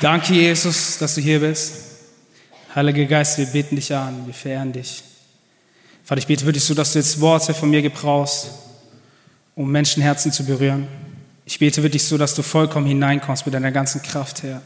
Danke, 0.00 0.32
Jesus, 0.32 0.96
dass 0.98 1.16
du 1.16 1.20
hier 1.20 1.40
bist. 1.40 1.74
Heiliger 2.72 3.04
Geist, 3.04 3.36
wir 3.38 3.46
beten 3.46 3.74
dich 3.74 3.92
an, 3.92 4.26
wir 4.26 4.34
verehren 4.34 4.72
dich. 4.72 5.02
Vater, 6.04 6.20
ich 6.20 6.26
bete 6.26 6.46
wirklich 6.46 6.62
so, 6.62 6.72
dass 6.72 6.92
du 6.92 7.00
jetzt 7.00 7.20
Worte 7.20 7.52
von 7.52 7.68
mir 7.68 7.82
gebrauchst, 7.82 8.50
um 9.56 9.70
Menschenherzen 9.70 10.30
zu 10.30 10.44
berühren. 10.44 10.86
Ich 11.44 11.58
bete 11.58 11.82
wirklich 11.82 12.04
so, 12.04 12.16
dass 12.16 12.34
du 12.36 12.42
vollkommen 12.42 12.86
hineinkommst 12.86 13.44
mit 13.44 13.54
deiner 13.54 13.72
ganzen 13.72 14.00
Kraft, 14.00 14.44
Herr. 14.44 14.62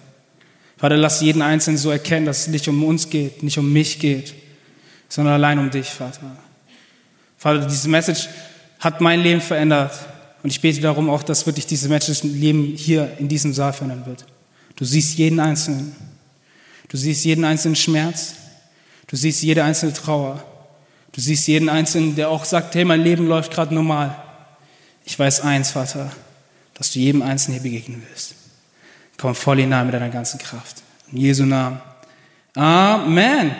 Vater, 0.76 0.98
lass 0.98 1.22
jeden 1.22 1.40
Einzelnen 1.40 1.78
so 1.78 1.90
erkennen, 1.90 2.26
dass 2.26 2.40
es 2.40 2.48
nicht 2.48 2.68
um 2.68 2.84
uns 2.84 3.08
geht, 3.08 3.42
nicht 3.42 3.56
um 3.56 3.72
mich 3.72 3.98
geht, 4.00 4.34
sondern 5.08 5.34
allein 5.34 5.58
um 5.58 5.70
dich, 5.70 5.88
Vater. 5.88 6.36
Vater, 7.38 7.66
diese 7.66 7.88
Message 7.88 8.28
hat 8.80 9.00
mein 9.00 9.20
Leben 9.20 9.40
verändert. 9.40 9.98
Und 10.42 10.50
ich 10.50 10.60
bete 10.60 10.80
darum 10.82 11.08
auch, 11.08 11.22
dass 11.22 11.46
wirklich 11.46 11.66
diese 11.66 11.88
Message 11.88 12.24
Leben 12.24 12.74
hier 12.76 13.16
in 13.18 13.28
diesem 13.28 13.54
Saal 13.54 13.72
verändern 13.72 14.04
wird. 14.04 14.26
Du 14.82 14.86
siehst 14.86 15.16
jeden 15.16 15.38
Einzelnen. 15.38 15.95
Du 16.88 16.96
siehst 16.96 17.24
jeden 17.24 17.45
einzelnen 17.45 17.77
Schmerz. 17.77 18.34
Du 19.06 19.14
siehst 19.14 19.40
jede 19.40 19.62
einzelne 19.62 19.92
Trauer. 19.92 20.42
Du 21.12 21.20
siehst 21.20 21.46
jeden 21.46 21.68
Einzelnen, 21.68 22.16
der 22.16 22.28
auch 22.28 22.45
sagt, 22.45 22.74
hey, 22.74 22.84
mein 22.84 23.00
Leben 23.00 23.28
läuft 23.28 23.52
gerade 23.52 23.73
normal. 23.73 24.20
Ich 25.04 25.16
weiß 25.16 25.42
eins, 25.42 25.70
Vater, 25.70 26.10
dass 26.74 26.90
du 26.90 26.98
jedem 26.98 27.23
Einzelnen 27.23 27.60
hier 27.60 27.70
begegnen 27.70 28.02
wirst. 28.10 28.34
Komm 29.18 29.37
voll 29.37 29.60
hinein 29.60 29.87
mit 29.87 29.95
deiner 29.95 30.09
ganzen 30.09 30.40
Kraft. 30.40 30.82
In 31.12 31.18
Jesu 31.18 31.45
Namen. 31.45 31.80
Amen. 32.56 33.54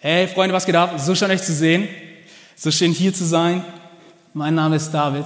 Hey, 0.00 0.28
Freunde, 0.28 0.54
was 0.54 0.66
geht 0.66 0.76
ab? 0.76 1.00
So 1.00 1.14
schön 1.14 1.30
euch 1.30 1.42
zu 1.42 1.54
sehen. 1.54 1.88
So 2.54 2.70
schön 2.70 2.92
hier 2.92 3.14
zu 3.14 3.24
sein. 3.24 3.64
Mein 4.34 4.54
Name 4.54 4.76
ist 4.76 4.90
David. 4.90 5.24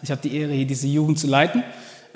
Ich 0.00 0.10
habe 0.10 0.22
die 0.22 0.34
Ehre, 0.34 0.54
hier 0.54 0.66
diese 0.66 0.86
Jugend 0.86 1.18
zu 1.18 1.26
leiten. 1.26 1.62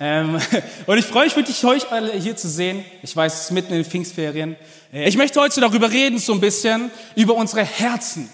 Ähm, 0.01 0.41
und 0.87 0.99
ich 0.99 1.05
freue 1.05 1.27
mich 1.27 1.37
wirklich, 1.37 1.63
euch 1.65 1.93
alle 1.93 2.13
hier 2.13 2.35
zu 2.35 2.49
sehen. 2.49 2.85
Ich 3.03 3.15
weiß, 3.15 3.35
es 3.35 3.41
ist 3.43 3.51
mitten 3.51 3.75
in 3.75 3.83
den 3.83 3.85
Pfingstferien. 3.85 4.57
Äh, 4.93 5.09
ich 5.09 5.17
möchte 5.17 5.41
heute 5.41 5.61
darüber 5.61 5.91
reden, 5.91 6.19
so 6.19 6.33
ein 6.33 6.41
bisschen, 6.41 6.91
über 7.15 7.35
unsere 7.35 7.63
Herzen. 7.63 8.31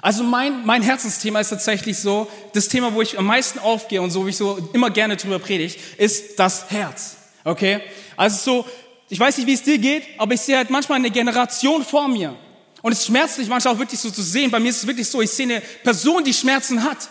Also 0.00 0.24
mein, 0.24 0.66
mein 0.66 0.82
Herzensthema 0.82 1.40
ist 1.40 1.50
tatsächlich 1.50 1.98
so, 1.98 2.26
das 2.52 2.68
Thema, 2.68 2.94
wo 2.94 3.02
ich 3.02 3.18
am 3.18 3.26
meisten 3.26 3.58
aufgehe 3.58 4.02
und 4.02 4.10
so, 4.10 4.26
wie 4.26 4.30
ich 4.30 4.36
so 4.36 4.58
immer 4.72 4.90
gerne 4.90 5.16
drüber 5.16 5.38
predige, 5.38 5.74
ist 5.98 6.38
das 6.38 6.70
Herz. 6.70 7.16
Okay? 7.44 7.80
Also 8.16 8.36
so, 8.36 8.66
ich 9.08 9.20
weiß 9.20 9.36
nicht, 9.38 9.46
wie 9.46 9.54
es 9.54 9.62
dir 9.62 9.78
geht, 9.78 10.02
aber 10.18 10.34
ich 10.34 10.40
sehe 10.40 10.56
halt 10.56 10.70
manchmal 10.70 10.98
eine 10.98 11.10
Generation 11.10 11.84
vor 11.84 12.08
mir. 12.08 12.34
Und 12.82 12.92
es 12.92 13.06
schmerzt 13.06 13.38
mich 13.38 13.48
manchmal 13.48 13.74
auch 13.74 13.78
wirklich 13.78 14.00
so 14.00 14.10
zu 14.10 14.22
sehen. 14.22 14.50
Bei 14.50 14.60
mir 14.60 14.70
ist 14.70 14.78
es 14.78 14.86
wirklich 14.86 15.08
so, 15.08 15.22
ich 15.22 15.30
sehe 15.30 15.46
eine 15.46 15.60
Person, 15.82 16.24
die 16.24 16.34
Schmerzen 16.34 16.82
hat. 16.82 17.08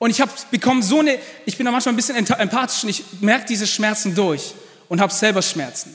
Und 0.00 0.08
ich 0.08 0.22
habe 0.22 0.32
bekommen 0.50 0.82
so 0.82 1.00
eine, 1.00 1.18
ich 1.44 1.58
bin 1.58 1.66
da 1.66 1.72
manchmal 1.72 1.92
ein 1.92 1.96
bisschen 1.96 2.16
empathisch 2.16 2.84
und 2.84 2.88
ich 2.88 3.04
merke 3.20 3.44
diese 3.44 3.66
Schmerzen 3.66 4.14
durch 4.14 4.54
und 4.88 4.98
habe 4.98 5.12
selber 5.12 5.42
Schmerzen. 5.42 5.94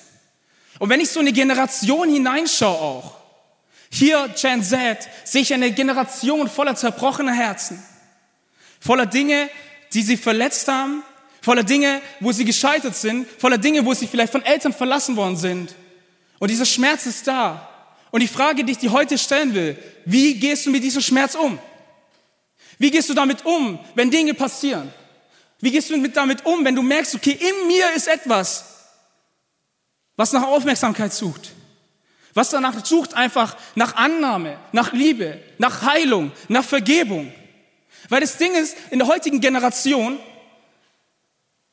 Und 0.78 0.90
wenn 0.90 1.00
ich 1.00 1.10
so 1.10 1.22
eine 1.22 1.34
Generation 1.34 2.08
hineinschaue 2.08 2.80
auch, 2.80 3.18
hier 3.90 4.30
Gen 4.40 4.62
Z, 4.62 5.00
sehe 5.24 5.42
ich 5.42 5.52
eine 5.56 5.72
Generation 5.72 6.48
voller 6.48 6.76
zerbrochener 6.76 7.34
Herzen, 7.34 7.84
voller 8.80 9.08
Dinge, 9.08 9.50
die 9.92 10.04
sie 10.04 10.18
verletzt 10.18 10.68
haben, 10.68 11.02
voller 11.42 11.64
Dinge, 11.64 12.00
wo 12.20 12.32
sie 12.32 12.46
gescheitert 12.46 12.96
sind, 12.96 13.28
voller 13.40 13.58
Dinge, 13.58 13.88
wo 13.88 13.96
sie 13.96 14.06
vielleicht 14.06 14.32
von 14.32 14.46
Eltern 14.46 14.74
verlassen 14.74 15.16
worden 15.16 15.36
sind. 15.36 15.74
Und 16.38 16.52
dieser 16.52 16.66
Schmerz 16.66 17.08
ist 17.08 17.26
da. 17.28 17.68
Und 18.12 18.20
die 18.20 18.28
Frage, 18.28 18.64
die 18.64 18.74
ich 18.74 18.78
dir 18.78 18.92
heute 18.92 19.18
stellen 19.18 19.56
will, 19.56 19.80
wie 20.06 20.36
gehst 20.36 20.68
du 20.68 20.70
mit 20.70 20.84
diesem 20.84 21.02
Schmerz 21.02 21.34
um? 21.34 21.58
Wie 22.78 22.92
gehst 22.92 23.10
du 23.10 23.14
damit 23.14 23.46
um, 23.46 23.80
wenn 23.96 24.12
Dinge 24.12 24.34
passieren? 24.34 24.92
Wie 25.60 25.72
gehst 25.72 25.90
du 25.90 26.08
damit 26.10 26.46
um, 26.46 26.64
wenn 26.66 26.76
du 26.76 26.82
merkst, 26.82 27.16
okay, 27.16 27.32
in 27.32 27.68
mir 27.68 27.92
ist 27.96 28.08
etwas, 28.08 28.66
was 30.16 30.34
nach 30.34 30.44
Aufmerksamkeit 30.44 31.14
sucht? 31.14 31.54
Was 32.34 32.50
danach 32.50 32.86
sucht 32.86 33.14
einfach 33.14 33.56
nach 33.76 33.96
Annahme, 33.96 34.58
nach 34.74 34.92
Liebe, 34.92 35.40
nach 35.58 35.84
Heilung, 35.84 36.32
nach 36.50 36.66
Vergebung. 36.66 37.32
Weil 38.10 38.22
das 38.22 38.38
Ding 38.38 38.54
ist, 38.56 38.76
in 38.92 39.00
der 39.00 39.08
heutigen 39.08 39.40
Generation, 39.40 40.20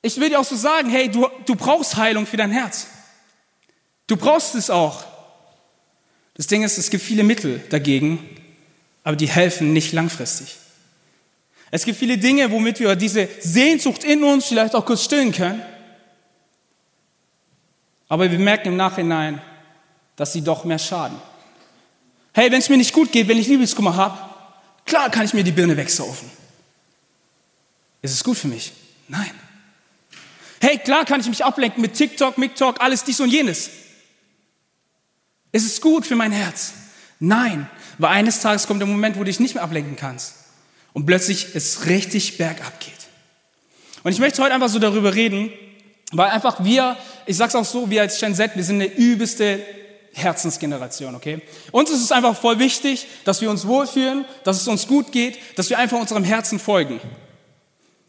ich 0.02 0.18
will 0.18 0.28
dir 0.28 0.38
auch 0.38 0.44
so 0.44 0.56
sagen, 0.56 0.88
hey, 0.88 1.10
du, 1.10 1.28
du 1.46 1.56
brauchst 1.56 1.96
Heilung 1.96 2.26
für 2.26 2.36
dein 2.36 2.52
Herz. 2.52 2.86
Du 4.06 4.16
brauchst 4.16 4.54
es 4.54 4.70
auch. 4.70 5.04
Das 6.34 6.46
Ding 6.46 6.62
ist, 6.62 6.78
es 6.78 6.90
gibt 6.90 7.02
viele 7.02 7.24
Mittel 7.24 7.60
dagegen, 7.70 8.28
aber 9.04 9.16
die 9.16 9.28
helfen 9.28 9.72
nicht 9.72 9.92
langfristig. 9.92 10.56
Es 11.74 11.86
gibt 11.86 11.98
viele 11.98 12.18
Dinge, 12.18 12.50
womit 12.50 12.80
wir 12.80 12.94
diese 12.94 13.30
Sehnsucht 13.40 14.04
in 14.04 14.22
uns 14.22 14.44
vielleicht 14.44 14.74
auch 14.74 14.84
kurz 14.84 15.04
stillen 15.04 15.32
können. 15.32 15.62
Aber 18.10 18.30
wir 18.30 18.38
merken 18.38 18.68
im 18.68 18.76
Nachhinein, 18.76 19.40
dass 20.14 20.34
sie 20.34 20.42
doch 20.42 20.64
mehr 20.64 20.78
schaden. 20.78 21.16
Hey, 22.34 22.52
wenn 22.52 22.58
es 22.58 22.68
mir 22.68 22.76
nicht 22.76 22.92
gut 22.92 23.10
geht, 23.10 23.26
wenn 23.26 23.38
ich 23.38 23.48
Liebeskummer 23.48 23.96
habe, 23.96 24.18
klar 24.84 25.08
kann 25.08 25.24
ich 25.24 25.32
mir 25.32 25.44
die 25.44 25.50
Birne 25.50 25.74
wegsaufen. 25.74 26.30
Ist 28.02 28.12
es 28.12 28.22
gut 28.22 28.36
für 28.36 28.48
mich? 28.48 28.72
Nein. 29.08 29.30
Hey, 30.60 30.76
klar 30.76 31.06
kann 31.06 31.22
ich 31.22 31.28
mich 31.28 31.42
ablenken 31.42 31.80
mit 31.80 31.94
TikTok, 31.94 32.36
MikTok, 32.36 32.82
alles 32.82 33.02
dies 33.02 33.18
und 33.18 33.30
jenes. 33.30 33.70
Ist 35.52 35.64
es 35.64 35.80
gut 35.80 36.04
für 36.06 36.16
mein 36.16 36.32
Herz? 36.32 36.74
Nein, 37.18 37.66
weil 37.96 38.10
eines 38.10 38.40
Tages 38.40 38.66
kommt 38.66 38.80
der 38.80 38.88
Moment, 38.88 39.16
wo 39.16 39.20
du 39.20 39.24
dich 39.24 39.40
nicht 39.40 39.54
mehr 39.54 39.64
ablenken 39.64 39.96
kannst 39.96 40.41
und 40.92 41.06
plötzlich 41.06 41.54
es 41.54 41.86
richtig 41.86 42.38
bergab 42.38 42.80
geht. 42.80 42.92
Und 44.02 44.12
ich 44.12 44.18
möchte 44.18 44.42
heute 44.42 44.54
einfach 44.54 44.68
so 44.68 44.78
darüber 44.78 45.14
reden, 45.14 45.52
weil 46.12 46.30
einfach 46.30 46.62
wir, 46.64 46.96
ich 47.26 47.36
sag's 47.36 47.54
auch 47.54 47.64
so, 47.64 47.90
wir 47.90 48.02
als 48.02 48.18
Gen 48.18 48.34
Z, 48.34 48.56
wir 48.56 48.64
sind 48.64 48.82
eine 48.82 48.92
übelste 48.92 49.60
Herzensgeneration, 50.12 51.14
okay? 51.14 51.40
Uns 51.70 51.90
ist 51.90 52.02
es 52.02 52.12
einfach 52.12 52.36
voll 52.36 52.58
wichtig, 52.58 53.06
dass 53.24 53.40
wir 53.40 53.50
uns 53.50 53.66
wohlfühlen, 53.66 54.26
dass 54.44 54.60
es 54.60 54.68
uns 54.68 54.86
gut 54.86 55.10
geht, 55.12 55.38
dass 55.56 55.70
wir 55.70 55.78
einfach 55.78 55.98
unserem 55.98 56.24
Herzen 56.24 56.58
folgen. 56.58 57.00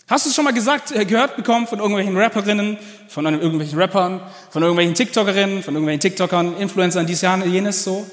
Hast 0.09 0.25
du 0.25 0.29
es 0.29 0.35
schon 0.35 0.43
mal 0.43 0.53
gesagt, 0.53 0.91
äh, 0.91 1.05
gehört 1.05 1.37
bekommen 1.37 1.65
von 1.65 1.79
irgendwelchen 1.79 2.17
Rapperinnen, 2.17 2.77
von 3.07 3.25
irgendwelchen 3.25 3.79
Rappern, 3.79 4.19
von 4.49 4.61
irgendwelchen 4.61 4.95
TikTokerinnen, 4.95 5.63
von 5.63 5.75
irgendwelchen 5.75 6.01
TikTokern, 6.01 6.57
Influencern, 6.57 7.05
dies, 7.05 7.21
jenes 7.21 7.85
so? 7.85 8.05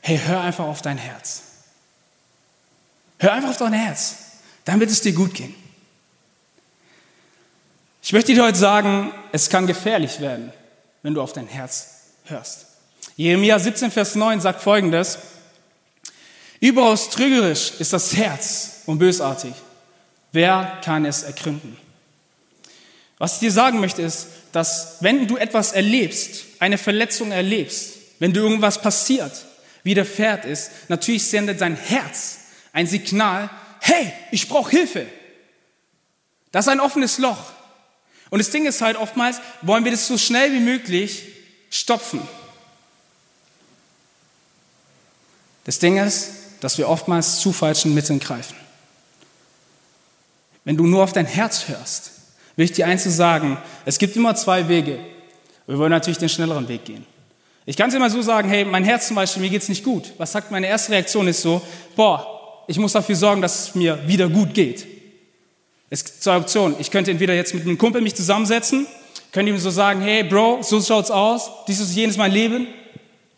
Hey, 0.00 0.18
hör 0.24 0.40
einfach 0.40 0.64
auf 0.64 0.80
dein 0.80 0.96
Herz. 0.96 1.42
Hör 3.18 3.32
einfach 3.32 3.50
auf 3.50 3.56
dein 3.56 3.72
Herz, 3.72 4.16
dann 4.64 4.80
wird 4.80 4.90
es 4.90 5.00
dir 5.00 5.12
gut 5.12 5.34
gehen. 5.34 5.54
Ich 8.02 8.12
möchte 8.12 8.34
dir 8.34 8.44
heute 8.44 8.58
sagen, 8.58 9.12
es 9.32 9.48
kann 9.50 9.66
gefährlich 9.66 10.20
werden, 10.20 10.52
wenn 11.02 11.14
du 11.14 11.22
auf 11.22 11.32
dein 11.32 11.48
Herz 11.48 12.02
hörst. 12.24 12.66
Jeremia 13.16 13.58
17, 13.58 13.90
Vers 13.90 14.14
9 14.14 14.40
sagt 14.40 14.62
folgendes, 14.62 15.18
Überaus 16.60 17.10
trügerisch 17.10 17.72
ist 17.78 17.92
das 17.92 18.14
Herz 18.14 18.82
und 18.86 18.98
bösartig. 18.98 19.54
Wer 20.32 20.78
kann 20.84 21.04
es 21.04 21.22
ergründen? 21.22 21.76
Was 23.18 23.34
ich 23.34 23.40
dir 23.40 23.52
sagen 23.52 23.80
möchte 23.80 24.02
ist, 24.02 24.28
dass 24.52 24.98
wenn 25.00 25.26
du 25.26 25.36
etwas 25.36 25.72
erlebst, 25.72 26.44
eine 26.60 26.78
Verletzung 26.78 27.32
erlebst, 27.32 27.94
wenn 28.18 28.32
du 28.32 28.40
irgendwas 28.40 28.80
passiert, 28.80 29.32
widerfährt 29.82 30.44
ist, 30.44 30.70
natürlich 30.88 31.26
sendet 31.26 31.60
dein 31.60 31.76
Herz 31.76 32.38
ein 32.76 32.86
Signal, 32.86 33.48
hey, 33.80 34.12
ich 34.30 34.50
brauche 34.50 34.70
Hilfe. 34.70 35.06
Das 36.52 36.66
ist 36.66 36.68
ein 36.70 36.78
offenes 36.78 37.16
Loch. 37.16 37.52
Und 38.28 38.38
das 38.38 38.50
Ding 38.50 38.66
ist 38.66 38.82
halt 38.82 38.98
oftmals, 38.98 39.40
wollen 39.62 39.84
wir 39.84 39.92
das 39.92 40.06
so 40.06 40.18
schnell 40.18 40.52
wie 40.52 40.60
möglich 40.60 41.22
stopfen. 41.70 42.20
Das 45.64 45.78
Ding 45.78 45.96
ist, 45.96 46.32
dass 46.60 46.76
wir 46.76 46.90
oftmals 46.90 47.40
zu 47.40 47.54
falschen 47.54 47.94
Mitteln 47.94 48.20
greifen. 48.20 48.56
Wenn 50.64 50.76
du 50.76 50.86
nur 50.86 51.02
auf 51.02 51.14
dein 51.14 51.24
Herz 51.24 51.68
hörst, 51.68 52.10
will 52.56 52.66
ich 52.66 52.72
dir 52.72 52.86
eins 52.86 53.04
zu 53.04 53.10
sagen, 53.10 53.56
es 53.86 53.96
gibt 53.96 54.16
immer 54.16 54.34
zwei 54.34 54.68
Wege. 54.68 54.98
Wir 55.66 55.78
wollen 55.78 55.92
natürlich 55.92 56.18
den 56.18 56.28
schnelleren 56.28 56.68
Weg 56.68 56.84
gehen. 56.84 57.06
Ich 57.64 57.78
kann 57.78 57.88
es 57.88 57.94
immer 57.94 58.10
so 58.10 58.20
sagen, 58.20 58.50
hey, 58.50 58.66
mein 58.66 58.84
Herz 58.84 59.06
zum 59.06 59.16
Beispiel, 59.16 59.40
mir 59.40 59.50
geht 59.50 59.62
es 59.62 59.70
nicht 59.70 59.82
gut. 59.82 60.12
Was 60.18 60.32
sagt 60.32 60.50
meine 60.50 60.66
erste 60.66 60.92
Reaktion 60.92 61.26
ist 61.26 61.40
so, 61.40 61.62
boah, 61.96 62.35
ich 62.66 62.78
muss 62.78 62.92
dafür 62.92 63.16
sorgen, 63.16 63.42
dass 63.42 63.68
es 63.68 63.74
mir 63.74 64.06
wieder 64.06 64.28
gut 64.28 64.54
geht. 64.54 64.86
Es 65.88 66.04
gibt 66.04 66.22
zwei 66.22 66.36
Optionen. 66.36 66.76
Ich 66.80 66.90
könnte 66.90 67.10
entweder 67.10 67.34
jetzt 67.34 67.54
mit 67.54 67.64
einem 67.64 67.78
Kumpel 67.78 68.00
mich 68.00 68.14
zusammensetzen, 68.14 68.86
könnte 69.32 69.52
ihm 69.52 69.58
so 69.58 69.70
sagen, 69.70 70.00
hey 70.00 70.24
Bro, 70.24 70.62
so 70.62 70.80
schaut's 70.80 71.10
aus, 71.10 71.50
dies 71.68 71.80
ist 71.80 71.94
jenes 71.94 72.16
mein 72.16 72.32
Leben, 72.32 72.66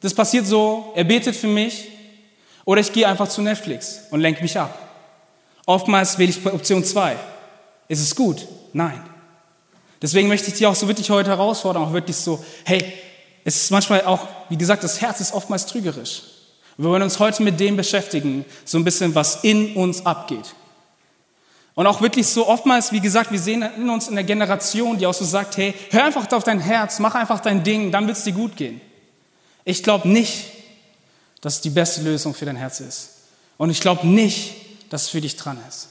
das 0.00 0.14
passiert 0.14 0.46
so, 0.46 0.92
er 0.94 1.04
betet 1.04 1.36
für 1.36 1.48
mich. 1.48 1.88
Oder 2.64 2.80
ich 2.80 2.92
gehe 2.92 3.08
einfach 3.08 3.28
zu 3.28 3.42
Netflix 3.42 4.00
und 4.10 4.20
lenke 4.20 4.42
mich 4.42 4.58
ab. 4.58 4.78
Oftmals 5.66 6.19
wähle 6.19 6.30
ich 6.30 6.46
Option 6.46 6.84
zwei. 6.84 7.16
Ist 7.88 8.00
es 8.00 8.14
gut? 8.14 8.46
Nein. 8.72 9.02
Deswegen 10.00 10.28
möchte 10.28 10.48
ich 10.48 10.54
dich 10.54 10.66
auch 10.66 10.75
so 10.75 10.86
wirklich 10.86 11.10
heute 11.10 11.30
herausfordern, 11.30 11.82
auch 11.82 11.92
wirklich 11.92 12.16
so, 12.16 12.44
hey, 12.64 12.92
es 13.44 13.56
ist 13.56 13.70
manchmal 13.70 14.04
auch, 14.04 14.28
wie 14.48 14.56
gesagt, 14.56 14.84
das 14.84 15.00
Herz 15.00 15.20
ist 15.20 15.32
oftmals 15.32 15.66
trügerisch. 15.66 16.22
Wir 16.78 16.88
wollen 16.88 17.02
uns 17.02 17.19
heute 17.19 17.42
mit 17.42 17.58
dem 17.58 17.76
beschäftigen, 17.76 18.44
so 18.64 18.78
ein 18.78 18.84
bisschen, 18.84 19.14
was 19.14 19.42
in 19.42 19.75
uns 19.75 20.06
abgeht. 20.06 20.54
Und 21.75 21.86
auch 21.86 22.00
wirklich 22.00 22.26
so 22.26 22.46
oftmals, 22.46 22.92
wie 22.92 23.00
gesagt, 23.00 23.32
wir 23.32 23.38
sehen 23.38 23.62
in 23.62 23.90
uns 23.90 24.08
in 24.08 24.14
der 24.14 24.25
Generation, 24.25 24.96
die 24.96 25.06
auch 25.06 25.14
so 25.14 25.25
sagt, 25.25 25.56
hey, 25.56 25.75
hör 25.90 26.04
einfach 26.04 26.30
auf 26.32 26.44
dein 26.44 26.60
Herz, 26.60 27.00
mach 27.00 27.16
einfach 27.16 27.40
dein 27.40 27.64
Ding, 27.64 27.90
dann 27.90 28.06
wird 28.06 28.16
es 28.16 28.25
dir 28.25 28.32
gut 28.32 28.56
gehen. 28.56 28.80
Ich 29.64 29.82
glaube 29.82 30.08
nicht, 30.08 30.44
dass 31.40 31.54
es 31.54 31.60
die 31.60 31.70
beste 31.70 32.02
Lösung 32.02 32.32
für 32.32 32.46
dein 32.46 32.56
Herz 32.56 32.80
ist. 32.80 33.10
Und 33.56 33.70
ich 33.70 33.80
glaube 33.80 34.06
nicht, 34.06 34.54
dass 34.90 35.02
es 35.02 35.08
für 35.08 35.20
dich 35.20 35.36
dran 35.36 35.58
ist. 35.69 35.88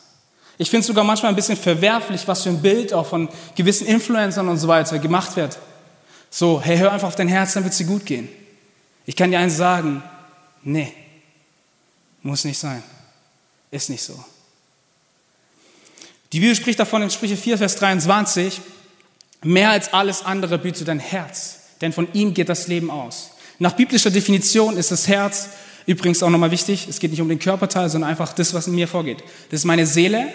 Ich 0.58 0.70
finde 0.70 0.82
es 0.82 0.88
sogar 0.88 1.04
manchmal 1.04 1.32
ein 1.32 1.36
bisschen 1.36 1.58
verwerflich, 1.58 2.28
was 2.28 2.44
für 2.44 2.50
ein 2.50 2.62
Bild 2.62 2.94
auch 2.94 3.06
von 3.06 3.30
gewissen 3.56 3.88
Influencern 3.88 4.48
und 4.48 4.58
so 4.58 4.68
weiter 4.68 5.00
gemacht 5.00 5.36
wird. 5.36 5.58
So, 6.30 6.62
hey, 6.62 6.78
hör 6.78 6.92
einfach 6.94 7.10
auf 7.10 7.16
dein 7.16 7.28
Herz, 7.28 7.54
dann 7.54 7.64
wird 7.64 7.74
es 7.74 7.78
dir 7.78 7.86
gut 7.88 8.06
gehen. 8.06 8.28
Ich 9.06 9.16
kann 9.16 9.32
dir 9.32 9.40
eins 9.40 9.58
sagen, 9.58 10.02
nee, 10.64 10.94
muss 12.22 12.44
nicht 12.44 12.58
sein, 12.58 12.84
ist 13.72 13.90
nicht 13.90 14.04
so. 14.04 14.24
Die 16.34 16.40
Bibel 16.40 16.56
spricht 16.56 16.80
davon 16.80 17.02
in 17.02 17.10
Sprüche 17.10 17.38
4, 17.38 17.58
Vers 17.58 17.76
23, 17.78 18.60
mehr 19.44 19.70
als 19.70 19.94
alles 19.94 20.24
andere 20.24 20.58
büte 20.58 20.84
dein 20.84 21.00
Herz, 21.00 21.60
denn 21.82 21.94
von 21.94 22.08
ihm 22.14 22.34
geht 22.34 22.50
das 22.50 22.68
Leben 22.68 22.92
aus. 22.92 23.32
Nach 23.60 23.74
biblischer 23.74 24.12
Definition 24.12 24.78
ist 24.78 24.92
das 24.92 25.08
Herz 25.08 25.50
übrigens 25.86 26.22
auch 26.22 26.30
nochmal 26.30 26.52
wichtig, 26.52 26.86
es 26.90 27.00
geht 27.00 27.12
nicht 27.12 27.22
um 27.22 27.30
den 27.30 27.40
Körperteil, 27.40 27.90
sondern 27.90 28.10
einfach 28.10 28.34
das, 28.34 28.54
was 28.54 28.68
in 28.68 28.76
mir 28.76 28.88
vorgeht. 28.88 29.24
Das 29.50 29.62
ist 29.62 29.66
meine 29.66 29.86
Seele, 29.86 30.28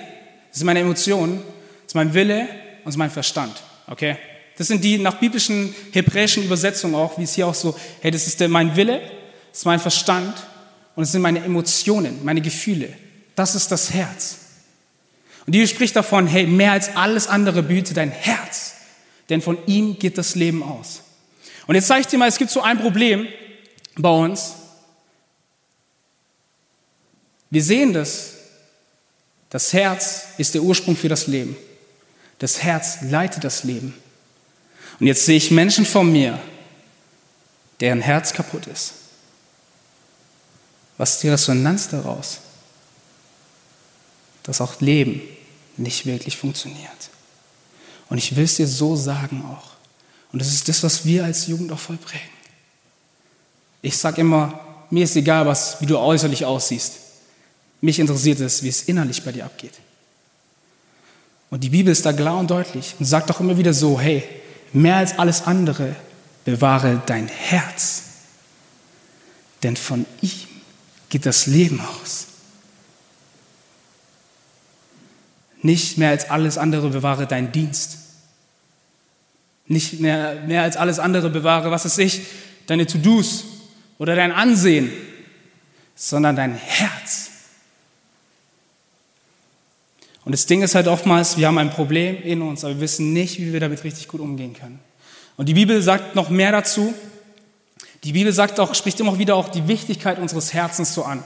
das 0.48 0.58
sind 0.58 0.66
meine 0.66 0.80
Emotionen, 0.80 1.42
das 1.82 1.88
ist 1.88 1.94
mein 1.94 2.14
Wille 2.14 2.40
und 2.40 2.86
das 2.86 2.94
ist 2.94 2.98
mein 2.98 3.10
Verstand. 3.10 3.62
Okay? 3.86 4.16
Das 4.56 4.68
sind 4.68 4.82
die 4.82 4.98
nach 4.98 5.20
biblischen 5.20 5.74
hebräischen 5.92 6.42
Übersetzungen 6.42 6.94
auch, 6.94 7.18
wie 7.18 7.24
es 7.24 7.34
hier 7.34 7.46
auch 7.46 7.54
so, 7.54 7.76
hey, 8.00 8.10
das 8.10 8.26
ist 8.26 8.40
mein 8.48 8.76
Wille, 8.76 9.00
ist 9.52 9.66
mein 9.66 9.80
Verstand 9.80 10.34
und 10.96 11.04
es 11.04 11.12
sind 11.12 11.22
meine 11.22 11.44
Emotionen, 11.44 12.24
meine 12.24 12.40
Gefühle. 12.40 12.92
Das 13.34 13.54
ist 13.54 13.70
das 13.70 13.92
Herz. 13.92 14.38
Und 15.46 15.54
die 15.54 15.66
spricht 15.66 15.96
davon, 15.96 16.26
hey, 16.26 16.46
mehr 16.46 16.72
als 16.72 16.94
alles 16.96 17.26
andere 17.26 17.62
behüte 17.62 17.94
dein 17.94 18.10
Herz, 18.10 18.74
denn 19.28 19.42
von 19.42 19.58
ihm 19.66 19.98
geht 19.98 20.18
das 20.18 20.34
Leben 20.34 20.62
aus. 20.62 21.02
Und 21.66 21.74
jetzt 21.74 21.88
zeige 21.88 22.02
ich 22.02 22.06
dir 22.06 22.18
mal, 22.18 22.28
es 22.28 22.38
gibt 22.38 22.50
so 22.50 22.60
ein 22.60 22.78
Problem 22.78 23.26
bei 23.96 24.08
uns. 24.08 24.54
Wir 27.50 27.62
sehen 27.62 27.92
das. 27.92 28.34
Das 29.50 29.72
Herz 29.72 30.24
ist 30.38 30.54
der 30.54 30.62
Ursprung 30.62 30.96
für 30.96 31.08
das 31.08 31.26
Leben. 31.26 31.56
Das 32.38 32.62
Herz 32.62 32.98
leitet 33.02 33.44
das 33.44 33.64
Leben. 33.64 33.94
Und 34.98 35.06
jetzt 35.06 35.26
sehe 35.26 35.36
ich 35.36 35.50
Menschen 35.50 35.84
vor 35.84 36.04
mir, 36.04 36.40
deren 37.80 38.00
Herz 38.00 38.32
kaputt 38.32 38.66
ist. 38.66 38.94
Was 40.98 41.14
ist 41.14 41.22
die 41.22 41.28
Resonanz 41.28 41.88
daraus? 41.88 42.38
Dass 44.42 44.60
auch 44.60 44.80
Leben 44.80 45.20
nicht 45.76 46.06
wirklich 46.06 46.36
funktioniert. 46.36 47.10
Und 48.08 48.18
ich 48.18 48.36
will 48.36 48.44
es 48.44 48.56
dir 48.56 48.66
so 48.66 48.94
sagen 48.96 49.44
auch. 49.44 49.72
Und 50.32 50.40
das 50.40 50.48
ist 50.48 50.68
das, 50.68 50.82
was 50.82 51.04
wir 51.04 51.24
als 51.24 51.46
Jugend 51.46 51.72
auch 51.72 51.78
vollbringen. 51.78 52.28
Ich 53.80 53.96
sage 53.96 54.20
immer, 54.20 54.60
mir 54.90 55.04
ist 55.04 55.16
egal, 55.16 55.46
was, 55.46 55.80
wie 55.80 55.86
du 55.86 55.98
äußerlich 55.98 56.44
aussiehst. 56.44 56.94
Mich 57.80 57.98
interessiert 57.98 58.40
es, 58.40 58.62
wie 58.62 58.68
es 58.68 58.82
innerlich 58.82 59.22
bei 59.24 59.32
dir 59.32 59.44
abgeht. 59.44 59.74
Und 61.50 61.64
die 61.64 61.70
Bibel 61.70 61.92
ist 61.92 62.06
da 62.06 62.12
klar 62.12 62.38
und 62.38 62.50
deutlich 62.50 62.94
und 62.98 63.04
sagt 63.04 63.30
auch 63.30 63.40
immer 63.40 63.58
wieder 63.58 63.74
so, 63.74 64.00
hey, 64.00 64.22
mehr 64.72 64.96
als 64.96 65.18
alles 65.18 65.42
andere 65.42 65.96
bewahre 66.44 67.02
dein 67.06 67.28
Herz, 67.28 68.02
denn 69.62 69.76
von 69.76 70.06
ihm 70.20 70.51
geht 71.12 71.26
das 71.26 71.46
Leben 71.46 71.78
aus. 71.78 72.26
Nicht 75.60 75.98
mehr 75.98 76.08
als 76.08 76.30
alles 76.30 76.56
andere 76.56 76.88
bewahre 76.88 77.26
dein 77.26 77.52
Dienst. 77.52 77.98
Nicht 79.66 80.00
mehr, 80.00 80.36
mehr 80.46 80.62
als 80.62 80.78
alles 80.78 80.98
andere 80.98 81.28
bewahre, 81.28 81.70
was 81.70 81.84
ist 81.84 81.98
ich, 81.98 82.22
deine 82.66 82.86
To-Dos 82.86 83.44
oder 83.98 84.16
dein 84.16 84.32
Ansehen, 84.32 84.90
sondern 85.94 86.34
dein 86.34 86.54
Herz. 86.54 87.28
Und 90.24 90.32
das 90.32 90.46
Ding 90.46 90.62
ist 90.62 90.74
halt 90.74 90.88
oftmals, 90.88 91.36
wir 91.36 91.46
haben 91.46 91.58
ein 91.58 91.70
Problem 91.70 92.22
in 92.22 92.40
uns, 92.40 92.64
aber 92.64 92.76
wir 92.76 92.80
wissen 92.80 93.12
nicht, 93.12 93.38
wie 93.38 93.52
wir 93.52 93.60
damit 93.60 93.84
richtig 93.84 94.08
gut 94.08 94.22
umgehen 94.22 94.54
können. 94.54 94.80
Und 95.36 95.50
die 95.50 95.54
Bibel 95.54 95.82
sagt 95.82 96.14
noch 96.14 96.30
mehr 96.30 96.52
dazu. 96.52 96.94
Die 98.04 98.12
Bibel 98.12 98.32
sagt 98.32 98.58
auch, 98.58 98.74
spricht 98.74 98.98
immer 99.00 99.18
wieder 99.18 99.36
auch 99.36 99.48
die 99.48 99.68
Wichtigkeit 99.68 100.18
unseres 100.18 100.52
Herzens 100.52 100.94
so 100.94 101.04
an. 101.04 101.22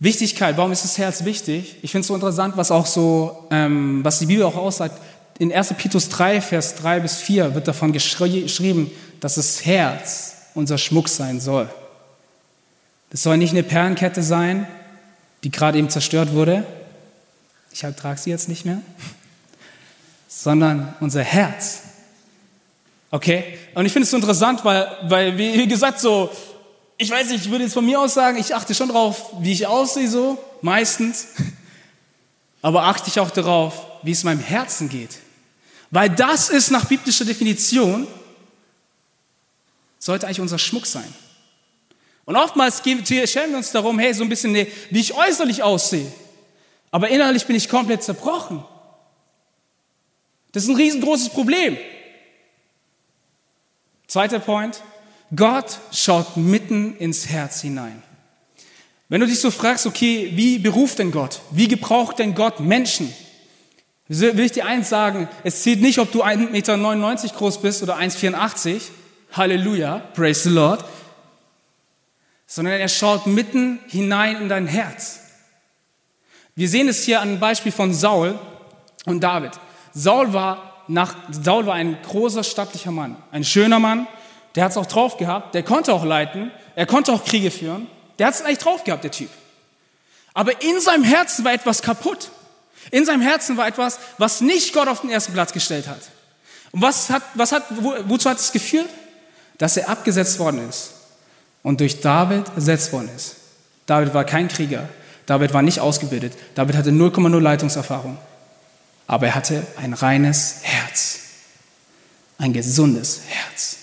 Wichtigkeit, 0.00 0.56
warum 0.56 0.70
ist 0.70 0.84
das 0.84 0.98
Herz 0.98 1.24
wichtig? 1.24 1.76
Ich 1.82 1.90
finde 1.90 2.02
es 2.02 2.08
so 2.08 2.14
interessant, 2.14 2.56
was 2.56 2.70
auch 2.70 2.86
so, 2.86 3.48
ähm, 3.50 4.04
was 4.04 4.20
die 4.20 4.26
Bibel 4.26 4.44
auch 4.44 4.56
aussagt. 4.56 5.00
In 5.38 5.52
1. 5.52 5.74
Petrus 5.74 6.08
3, 6.08 6.40
Vers 6.40 6.76
3 6.76 7.00
bis 7.00 7.16
4 7.16 7.54
wird 7.54 7.66
davon 7.66 7.92
geschrieben, 7.92 8.90
dass 9.20 9.36
das 9.36 9.64
Herz 9.64 10.36
unser 10.54 10.78
Schmuck 10.78 11.08
sein 11.08 11.40
soll. 11.40 11.68
Das 13.10 13.22
soll 13.22 13.38
nicht 13.38 13.52
eine 13.52 13.62
Perlenkette 13.62 14.22
sein, 14.22 14.68
die 15.42 15.50
gerade 15.50 15.78
eben 15.78 15.88
zerstört 15.88 16.32
wurde. 16.32 16.66
Ich 17.72 17.80
trage 17.80 18.18
sie 18.18 18.30
jetzt 18.30 18.48
nicht 18.48 18.64
mehr. 18.64 18.80
Sondern 20.28 20.94
unser 21.00 21.22
Herz. 21.22 21.82
Okay? 23.10 23.58
Und 23.74 23.86
ich 23.86 23.92
finde 23.92 24.04
es 24.04 24.10
so 24.10 24.16
interessant, 24.16 24.64
weil, 24.64 24.96
weil, 25.04 25.38
wie 25.38 25.66
gesagt, 25.66 26.00
so, 26.00 26.30
ich 26.96 27.10
weiß 27.10 27.30
nicht, 27.30 27.44
ich 27.44 27.50
würde 27.50 27.64
jetzt 27.64 27.74
von 27.74 27.86
mir 27.86 28.00
aus 28.00 28.14
sagen, 28.14 28.38
ich 28.38 28.54
achte 28.54 28.74
schon 28.74 28.88
darauf, 28.88 29.32
wie 29.40 29.52
ich 29.52 29.66
aussehe, 29.66 30.08
so, 30.08 30.42
meistens. 30.60 31.28
Aber 32.62 32.84
achte 32.84 33.08
ich 33.08 33.20
auch 33.20 33.30
darauf, 33.30 33.86
wie 34.02 34.10
es 34.10 34.24
meinem 34.24 34.40
Herzen 34.40 34.88
geht. 34.88 35.18
Weil 35.90 36.10
das 36.10 36.48
ist 36.48 36.70
nach 36.70 36.84
biblischer 36.86 37.24
Definition, 37.24 38.06
sollte 39.98 40.26
eigentlich 40.26 40.40
unser 40.40 40.58
Schmuck 40.58 40.86
sein. 40.86 41.12
Und 42.24 42.36
oftmals 42.36 42.78
stellen 42.78 43.50
wir 43.50 43.56
uns 43.56 43.72
darum, 43.72 43.98
hey, 43.98 44.12
so 44.12 44.22
ein 44.22 44.28
bisschen, 44.28 44.54
wie 44.54 45.00
ich 45.00 45.14
äußerlich 45.14 45.62
aussehe. 45.62 46.12
Aber 46.90 47.08
innerlich 47.08 47.46
bin 47.46 47.56
ich 47.56 47.68
komplett 47.68 48.02
zerbrochen. 48.02 48.64
Das 50.52 50.64
ist 50.64 50.68
ein 50.68 50.76
riesengroßes 50.76 51.30
Problem. 51.30 51.78
Zweiter 54.08 54.38
Point. 54.40 54.82
Gott 55.36 55.78
schaut 55.92 56.38
mitten 56.38 56.96
ins 56.96 57.28
Herz 57.28 57.60
hinein. 57.60 58.02
Wenn 59.10 59.20
du 59.20 59.26
dich 59.26 59.40
so 59.40 59.50
fragst, 59.50 59.86
okay, 59.86 60.32
wie 60.34 60.58
beruft 60.58 60.98
denn 60.98 61.12
Gott? 61.12 61.40
Wie 61.50 61.68
gebraucht 61.68 62.18
denn 62.18 62.34
Gott 62.34 62.60
Menschen? 62.60 63.12
Will 64.08 64.40
ich 64.40 64.52
dir 64.52 64.64
eins 64.64 64.88
sagen, 64.88 65.28
es 65.44 65.62
zählt 65.62 65.82
nicht, 65.82 65.98
ob 65.98 66.10
du 66.10 66.24
1,99 66.24 66.50
Meter 66.50 67.36
groß 67.36 67.60
bist 67.60 67.82
oder 67.82 67.98
1,84. 67.98 68.80
Halleluja, 69.32 69.98
praise 70.14 70.48
the 70.48 70.54
Lord. 70.54 70.82
Sondern 72.46 72.80
er 72.80 72.88
schaut 72.88 73.26
mitten 73.26 73.80
hinein 73.88 74.40
in 74.40 74.48
dein 74.48 74.66
Herz. 74.66 75.20
Wir 76.54 76.70
sehen 76.70 76.88
es 76.88 77.04
hier 77.04 77.20
an 77.20 77.28
einem 77.28 77.40
Beispiel 77.40 77.72
von 77.72 77.92
Saul 77.92 78.38
und 79.04 79.20
David. 79.20 79.52
Saul 79.92 80.32
war, 80.32 80.67
nach, 80.88 81.14
Saul 81.30 81.66
war 81.66 81.74
ein 81.74 81.98
großer, 82.02 82.42
stattlicher 82.42 82.90
Mann, 82.90 83.16
ein 83.30 83.44
schöner 83.44 83.78
Mann, 83.78 84.06
der 84.54 84.64
hat 84.64 84.72
es 84.72 84.76
auch 84.76 84.86
drauf 84.86 85.16
gehabt, 85.16 85.54
der 85.54 85.62
konnte 85.62 85.92
auch 85.92 86.04
leiten, 86.04 86.50
er 86.74 86.86
konnte 86.86 87.12
auch 87.12 87.24
Kriege 87.24 87.50
führen, 87.50 87.86
der 88.18 88.26
hat 88.26 88.34
es 88.34 88.42
eigentlich 88.42 88.58
drauf 88.58 88.84
gehabt, 88.84 89.04
der 89.04 89.10
Typ. 89.10 89.30
Aber 90.34 90.62
in 90.62 90.80
seinem 90.80 91.04
Herzen 91.04 91.44
war 91.44 91.52
etwas 91.52 91.82
kaputt. 91.82 92.30
In 92.90 93.04
seinem 93.04 93.22
Herzen 93.22 93.56
war 93.56 93.66
etwas, 93.66 93.98
was 94.18 94.40
nicht 94.40 94.72
Gott 94.72 94.88
auf 94.88 95.00
den 95.00 95.10
ersten 95.10 95.32
Platz 95.32 95.52
gestellt 95.52 95.88
hat. 95.88 96.00
Und 96.70 96.82
was 96.82 97.10
hat, 97.10 97.22
was 97.34 97.52
hat, 97.52 97.64
wo, 97.70 97.94
wozu 98.06 98.30
hat 98.30 98.38
es 98.38 98.52
geführt? 98.52 98.88
Dass 99.58 99.76
er 99.76 99.88
abgesetzt 99.88 100.38
worden 100.38 100.68
ist 100.68 100.92
und 101.62 101.80
durch 101.80 102.00
David 102.00 102.44
ersetzt 102.54 102.92
worden 102.92 103.10
ist. 103.14 103.36
David 103.86 104.14
war 104.14 104.24
kein 104.24 104.48
Krieger. 104.48 104.88
David 105.26 105.52
war 105.52 105.62
nicht 105.62 105.80
ausgebildet. 105.80 106.34
David 106.54 106.76
hatte 106.76 106.90
0,0 106.90 107.40
Leitungserfahrung. 107.40 108.18
Aber 109.08 109.26
er 109.26 109.34
hatte 109.34 109.66
ein 109.76 109.94
reines 109.94 110.60
Herz. 110.62 111.20
Ein 112.36 112.52
gesundes 112.52 113.22
Herz. 113.26 113.76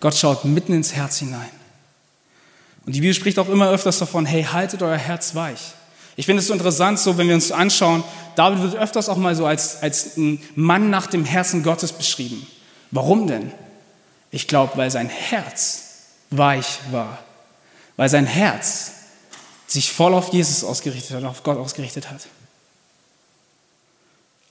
Gott 0.00 0.16
schaut 0.16 0.44
mitten 0.44 0.74
ins 0.74 0.92
Herz 0.92 1.20
hinein. 1.20 1.48
Und 2.84 2.94
die 2.94 3.00
Bibel 3.00 3.14
spricht 3.14 3.38
auch 3.38 3.48
immer 3.48 3.70
öfters 3.70 3.98
davon, 3.98 4.26
hey, 4.26 4.42
haltet 4.42 4.82
euer 4.82 4.98
Herz 4.98 5.34
weich. 5.34 5.72
Ich 6.16 6.26
finde 6.26 6.40
es 6.40 6.48
so 6.48 6.52
interessant, 6.52 6.98
so 6.98 7.16
wenn 7.16 7.28
wir 7.28 7.34
uns 7.34 7.50
anschauen, 7.50 8.04
David 8.36 8.62
wird 8.62 8.74
öfters 8.74 9.08
auch 9.08 9.16
mal 9.16 9.34
so 9.34 9.46
als, 9.46 9.82
als 9.82 10.16
ein 10.16 10.42
Mann 10.54 10.90
nach 10.90 11.06
dem 11.06 11.24
Herzen 11.24 11.62
Gottes 11.62 11.92
beschrieben. 11.92 12.46
Warum 12.90 13.26
denn? 13.26 13.52
Ich 14.30 14.48
glaube, 14.48 14.76
weil 14.76 14.90
sein 14.90 15.08
Herz 15.08 15.84
weich 16.30 16.78
war. 16.90 17.18
Weil 17.96 18.08
sein 18.08 18.26
Herz 18.26 18.92
sich 19.66 19.90
voll 19.92 20.14
auf 20.14 20.32
Jesus 20.32 20.64
ausgerichtet 20.64 21.16
hat, 21.16 21.24
auf 21.24 21.42
Gott 21.44 21.58
ausgerichtet 21.58 22.10
hat. 22.10 22.26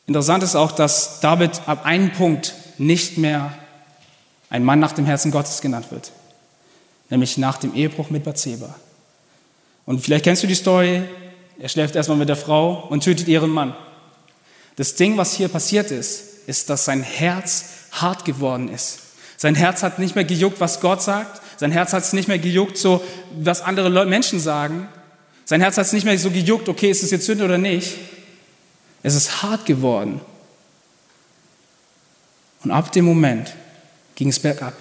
Interessant 0.06 0.44
ist 0.44 0.56
auch, 0.56 0.72
dass 0.72 1.20
David 1.22 1.62
ab 1.66 1.86
einem 1.86 2.12
Punkt 2.12 2.54
nicht 2.78 3.18
mehr 3.18 3.54
ein 4.50 4.64
Mann 4.64 4.80
nach 4.80 4.92
dem 4.92 5.06
Herzen 5.06 5.32
Gottes 5.32 5.62
genannt 5.62 5.88
wird, 5.92 6.12
nämlich 7.10 7.38
nach 7.38 7.58
dem 7.58 7.74
Ehebruch 7.74 8.10
mit 8.10 8.24
Bathseba. 8.24 8.76
Und 9.86 10.00
vielleicht 10.00 10.26
kennst 10.26 10.44
du 10.44 10.48
die 10.48 10.56
Story, 10.56 11.04
er 11.60 11.70
schläft 11.70 11.96
erstmal 11.96 12.18
mit 12.18 12.30
der 12.30 12.36
Frau 12.36 12.88
und 12.90 13.04
tötet 13.04 13.28
ihren 13.28 13.50
Mann. 13.50 13.76
Das 14.76 14.96
Ding, 14.96 15.18
was 15.18 15.34
hier 15.34 15.48
passiert 15.48 15.92
ist, 15.92 16.48
ist, 16.48 16.70
dass 16.70 16.86
sein 16.86 17.04
Herz 17.04 17.66
hart 17.92 18.26
geworden 18.26 18.70
ist. 18.70 19.00
Sein 19.38 19.56
Herz 19.56 19.84
hat 19.84 20.00
nicht 20.00 20.16
mehr 20.16 20.24
gejuckt, 20.24 20.60
was 20.60 20.82
Gott 20.82 21.02
sagt. 21.02 21.42
Sein 21.58 21.72
Herz 21.72 21.94
hat 21.94 22.04
es 22.04 22.14
nicht 22.14 22.28
mehr 22.28 22.40
gejuckt, 22.40 22.78
so 22.78 23.04
was 23.38 23.62
andere 23.62 24.06
Menschen 24.06 24.40
sagen. 24.40 24.88
Sein 25.46 25.62
Herz 25.62 25.78
hat 25.78 25.86
es 25.86 25.94
nicht 25.94 26.06
mehr 26.06 26.18
so 26.18 26.32
gejuckt, 26.32 26.70
okay, 26.70 26.90
ist 26.90 27.04
es 27.04 27.12
jetzt 27.12 27.26
Sünde 27.26 27.46
oder 27.46 27.58
nicht. 27.58 27.98
Es 29.04 29.16
ist 29.16 29.44
hart 29.44 29.66
geworden. 29.66 30.22
Und 32.64 32.72
ab 32.72 32.92
dem 32.94 33.06
Moment 33.06 33.54
ging 34.16 34.30
es 34.30 34.40
bergab. 34.40 34.74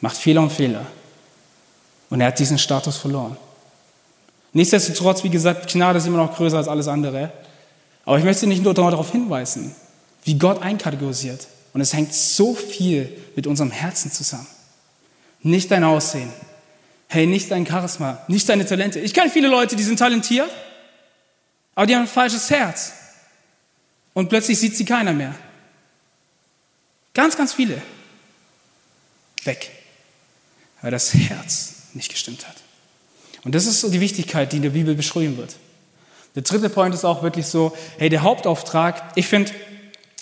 Macht 0.00 0.16
Fehler 0.16 0.42
und 0.42 0.52
Fehler. 0.52 0.86
Und 2.08 2.20
er 2.20 2.28
hat 2.28 2.38
diesen 2.38 2.58
Status 2.58 2.96
verloren. 2.96 3.36
Nichtsdestotrotz, 4.52 5.24
wie 5.24 5.30
gesagt, 5.30 5.70
Gnade 5.70 5.98
ist 5.98 6.06
immer 6.06 6.18
noch 6.18 6.36
größer 6.36 6.56
als 6.56 6.68
alles 6.68 6.86
andere. 6.86 7.32
Aber 8.04 8.18
ich 8.18 8.24
möchte 8.24 8.46
nicht 8.46 8.62
nur 8.62 8.72
darauf 8.72 9.10
hinweisen, 9.10 9.74
wie 10.22 10.38
Gott 10.38 10.62
einkategorisiert. 10.62 11.48
Und 11.72 11.80
es 11.80 11.92
hängt 11.92 12.14
so 12.14 12.54
viel 12.54 13.12
mit 13.34 13.46
unserem 13.48 13.72
Herzen 13.72 14.12
zusammen. 14.12 14.46
Nicht 15.42 15.70
dein 15.70 15.84
Aussehen. 15.84 16.32
Hey, 17.08 17.26
nicht 17.26 17.50
dein 17.50 17.66
Charisma, 17.66 18.18
nicht 18.28 18.48
deine 18.48 18.64
Talente. 18.64 18.98
Ich 19.00 19.12
kenne 19.14 19.30
viele 19.30 19.48
Leute, 19.48 19.76
die 19.76 19.82
sind 19.82 19.98
talentiert, 19.98 20.50
aber 21.74 21.86
die 21.86 21.94
haben 21.94 22.02
ein 22.02 22.08
falsches 22.08 22.50
Herz. 22.50 22.92
Und 24.16 24.30
plötzlich 24.30 24.58
sieht 24.58 24.74
sie 24.74 24.86
keiner 24.86 25.12
mehr. 25.12 25.34
Ganz, 27.12 27.36
ganz 27.36 27.52
viele. 27.52 27.82
Weg. 29.44 29.70
Weil 30.80 30.90
das 30.90 31.12
Herz 31.12 31.74
nicht 31.92 32.10
gestimmt 32.10 32.48
hat. 32.48 32.56
Und 33.44 33.54
das 33.54 33.66
ist 33.66 33.82
so 33.82 33.90
die 33.90 34.00
Wichtigkeit, 34.00 34.52
die 34.52 34.56
in 34.56 34.62
der 34.62 34.70
Bibel 34.70 34.94
beschrieben 34.94 35.36
wird. 35.36 35.56
Der 36.34 36.44
dritte 36.44 36.70
Point 36.70 36.94
ist 36.94 37.04
auch 37.04 37.22
wirklich 37.22 37.46
so, 37.46 37.76
hey, 37.98 38.08
der 38.08 38.22
Hauptauftrag, 38.22 39.12
ich 39.16 39.26
finde, 39.26 39.52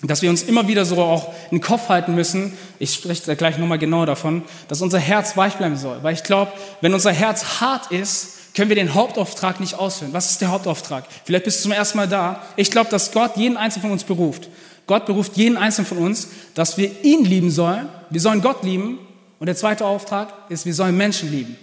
dass 0.03 0.23
wir 0.23 0.31
uns 0.31 0.43
immer 0.43 0.67
wieder 0.67 0.85
so 0.85 1.01
auch 1.01 1.29
in 1.53 1.59
den 1.59 1.61
Kopf 1.61 1.89
halten 1.89 2.17
müssen, 2.17 2.59
ich 2.81 2.93
spreche 2.95 3.23
da 3.27 3.37
gleich 3.37 3.59
nochmal 3.59 3.79
genau 3.79 4.07
davon, 4.07 4.43
dass 4.67 4.83
unser 4.83 4.99
Herz 4.99 5.37
weich 5.37 5.55
bleiben 5.55 5.77
soll. 5.77 6.03
Weil 6.03 6.15
ich 6.15 6.25
glaube, 6.25 6.53
wenn 6.81 6.95
unser 6.95 7.13
Herz 7.13 7.61
hart 7.61 7.93
ist, 7.93 8.39
können 8.55 8.69
wir 8.69 8.77
den 8.77 8.95
Hauptauftrag 8.95 9.61
nicht 9.61 9.75
ausführen. 9.75 10.13
Was 10.13 10.31
ist 10.31 10.41
der 10.41 10.49
Hauptauftrag? 10.49 11.05
Vielleicht 11.25 11.45
bist 11.45 11.59
du 11.59 11.63
zum 11.65 11.73
ersten 11.73 11.99
Mal 11.99 12.09
da. 12.09 12.43
Ich 12.57 12.71
glaube, 12.71 12.89
dass 12.89 13.11
Gott 13.13 13.37
jeden 13.37 13.57
Einzelnen 13.57 13.83
von 13.83 13.91
uns 13.91 14.05
beruft. 14.05 14.49
Gott 14.87 15.07
beruft 15.07 15.37
jeden 15.37 15.57
Einzelnen 15.57 15.87
von 15.87 15.99
uns, 15.99 16.29
dass 16.55 16.79
wir 16.79 17.05
ihn 17.05 17.25
lieben 17.25 17.51
sollen. 17.51 17.89
Wir 18.11 18.21
sollen 18.21 18.43
Gott 18.43 18.63
lieben. 18.63 18.99
Und 19.41 19.47
der 19.47 19.57
zweite 19.57 19.85
Auftrag 19.85 20.33
ist, 20.49 20.67
wir 20.67 20.75
sollen 20.75 20.97
Menschen 20.97 21.31
lieben. 21.31 21.57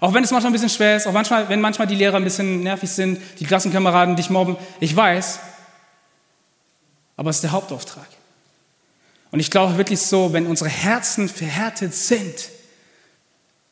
Auch 0.00 0.14
wenn 0.14 0.22
es 0.22 0.30
manchmal 0.30 0.50
ein 0.50 0.52
bisschen 0.52 0.68
schwer 0.68 0.96
ist, 0.96 1.06
auch 1.06 1.12
manchmal, 1.12 1.48
wenn 1.48 1.60
manchmal 1.60 1.88
die 1.88 1.94
Lehrer 1.94 2.16
ein 2.16 2.24
bisschen 2.24 2.62
nervig 2.62 2.90
sind, 2.90 3.20
die 3.40 3.44
Klassenkameraden 3.44 4.14
dich 4.14 4.30
mobben. 4.30 4.56
Ich 4.80 4.94
weiß, 4.94 5.40
aber 7.16 7.30
es 7.30 7.36
ist 7.36 7.42
der 7.42 7.52
Hauptauftrag. 7.52 8.06
Und 9.30 9.40
ich 9.40 9.50
glaube 9.50 9.76
wirklich 9.76 10.00
so, 10.00 10.32
wenn 10.32 10.46
unsere 10.46 10.70
Herzen 10.70 11.28
verhärtet 11.28 11.94
sind, 11.94 12.50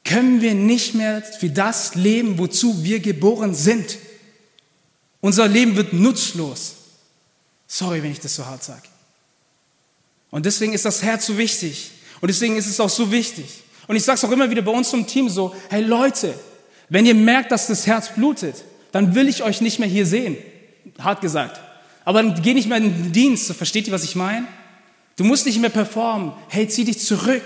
können 0.07 0.41
wir 0.41 0.55
nicht 0.55 0.95
mehr 0.95 1.21
für 1.21 1.51
das 1.51 1.95
leben, 1.95 2.39
wozu 2.39 2.85
wir 2.85 3.01
geboren 3.01 3.55
sind. 3.55 3.99
Unser 5.21 5.49
Leben 5.49 5.77
wird 5.77 5.93
nutzlos. 5.93 6.77
Sorry, 7.67 8.03
wenn 8.03 8.13
ich 8.13 8.21
das 8.21 8.37
so 8.37 8.47
hart 8.47 8.63
sage. 8.63 8.83
Und 10.31 10.47
deswegen 10.47 10.73
ist 10.73 10.85
das 10.85 11.03
Herz 11.03 11.27
so 11.27 11.37
wichtig. 11.37 11.91
Und 12.21 12.29
deswegen 12.29 12.57
ist 12.57 12.67
es 12.67 12.81
auch 12.81 12.89
so 12.89 13.11
wichtig. 13.11 13.47
Und 13.89 13.97
ich 13.97 14.05
sage 14.05 14.17
es 14.17 14.25
auch 14.25 14.31
immer 14.31 14.51
wieder 14.51 14.63
bei 14.63 14.73
uns 14.73 14.91
zum 14.91 15.07
Team 15.07 15.29
so, 15.29 15.55
hey 15.69 15.83
Leute, 15.83 16.35
wenn 16.89 17.07
ihr 17.07 17.15
merkt, 17.15 17.53
dass 17.53 17.67
das 17.67 17.87
Herz 17.87 18.15
blutet, 18.15 18.65
dann 18.93 19.15
will 19.15 19.29
ich 19.29 19.43
euch 19.43 19.61
nicht 19.61 19.79
mehr 19.79 19.89
hier 19.89 20.07
sehen. 20.07 20.37
Hart 20.99 21.21
gesagt. 21.21 21.61
Aber 22.05 22.23
dann 22.23 22.41
geh 22.43 22.55
nicht 22.55 22.69
mehr 22.69 22.79
in 22.79 22.85
den 22.85 23.13
Dienst. 23.13 23.53
Versteht 23.53 23.89
ihr, 23.89 23.93
was 23.93 24.05
ich 24.05 24.15
meine? 24.15 24.47
Du 25.17 25.25
musst 25.25 25.47
nicht 25.47 25.61
mehr 25.61 25.71
performen. 25.71 26.33
Hey, 26.49 26.69
zieh 26.69 26.85
dich 26.85 27.01
zurück. 27.01 27.43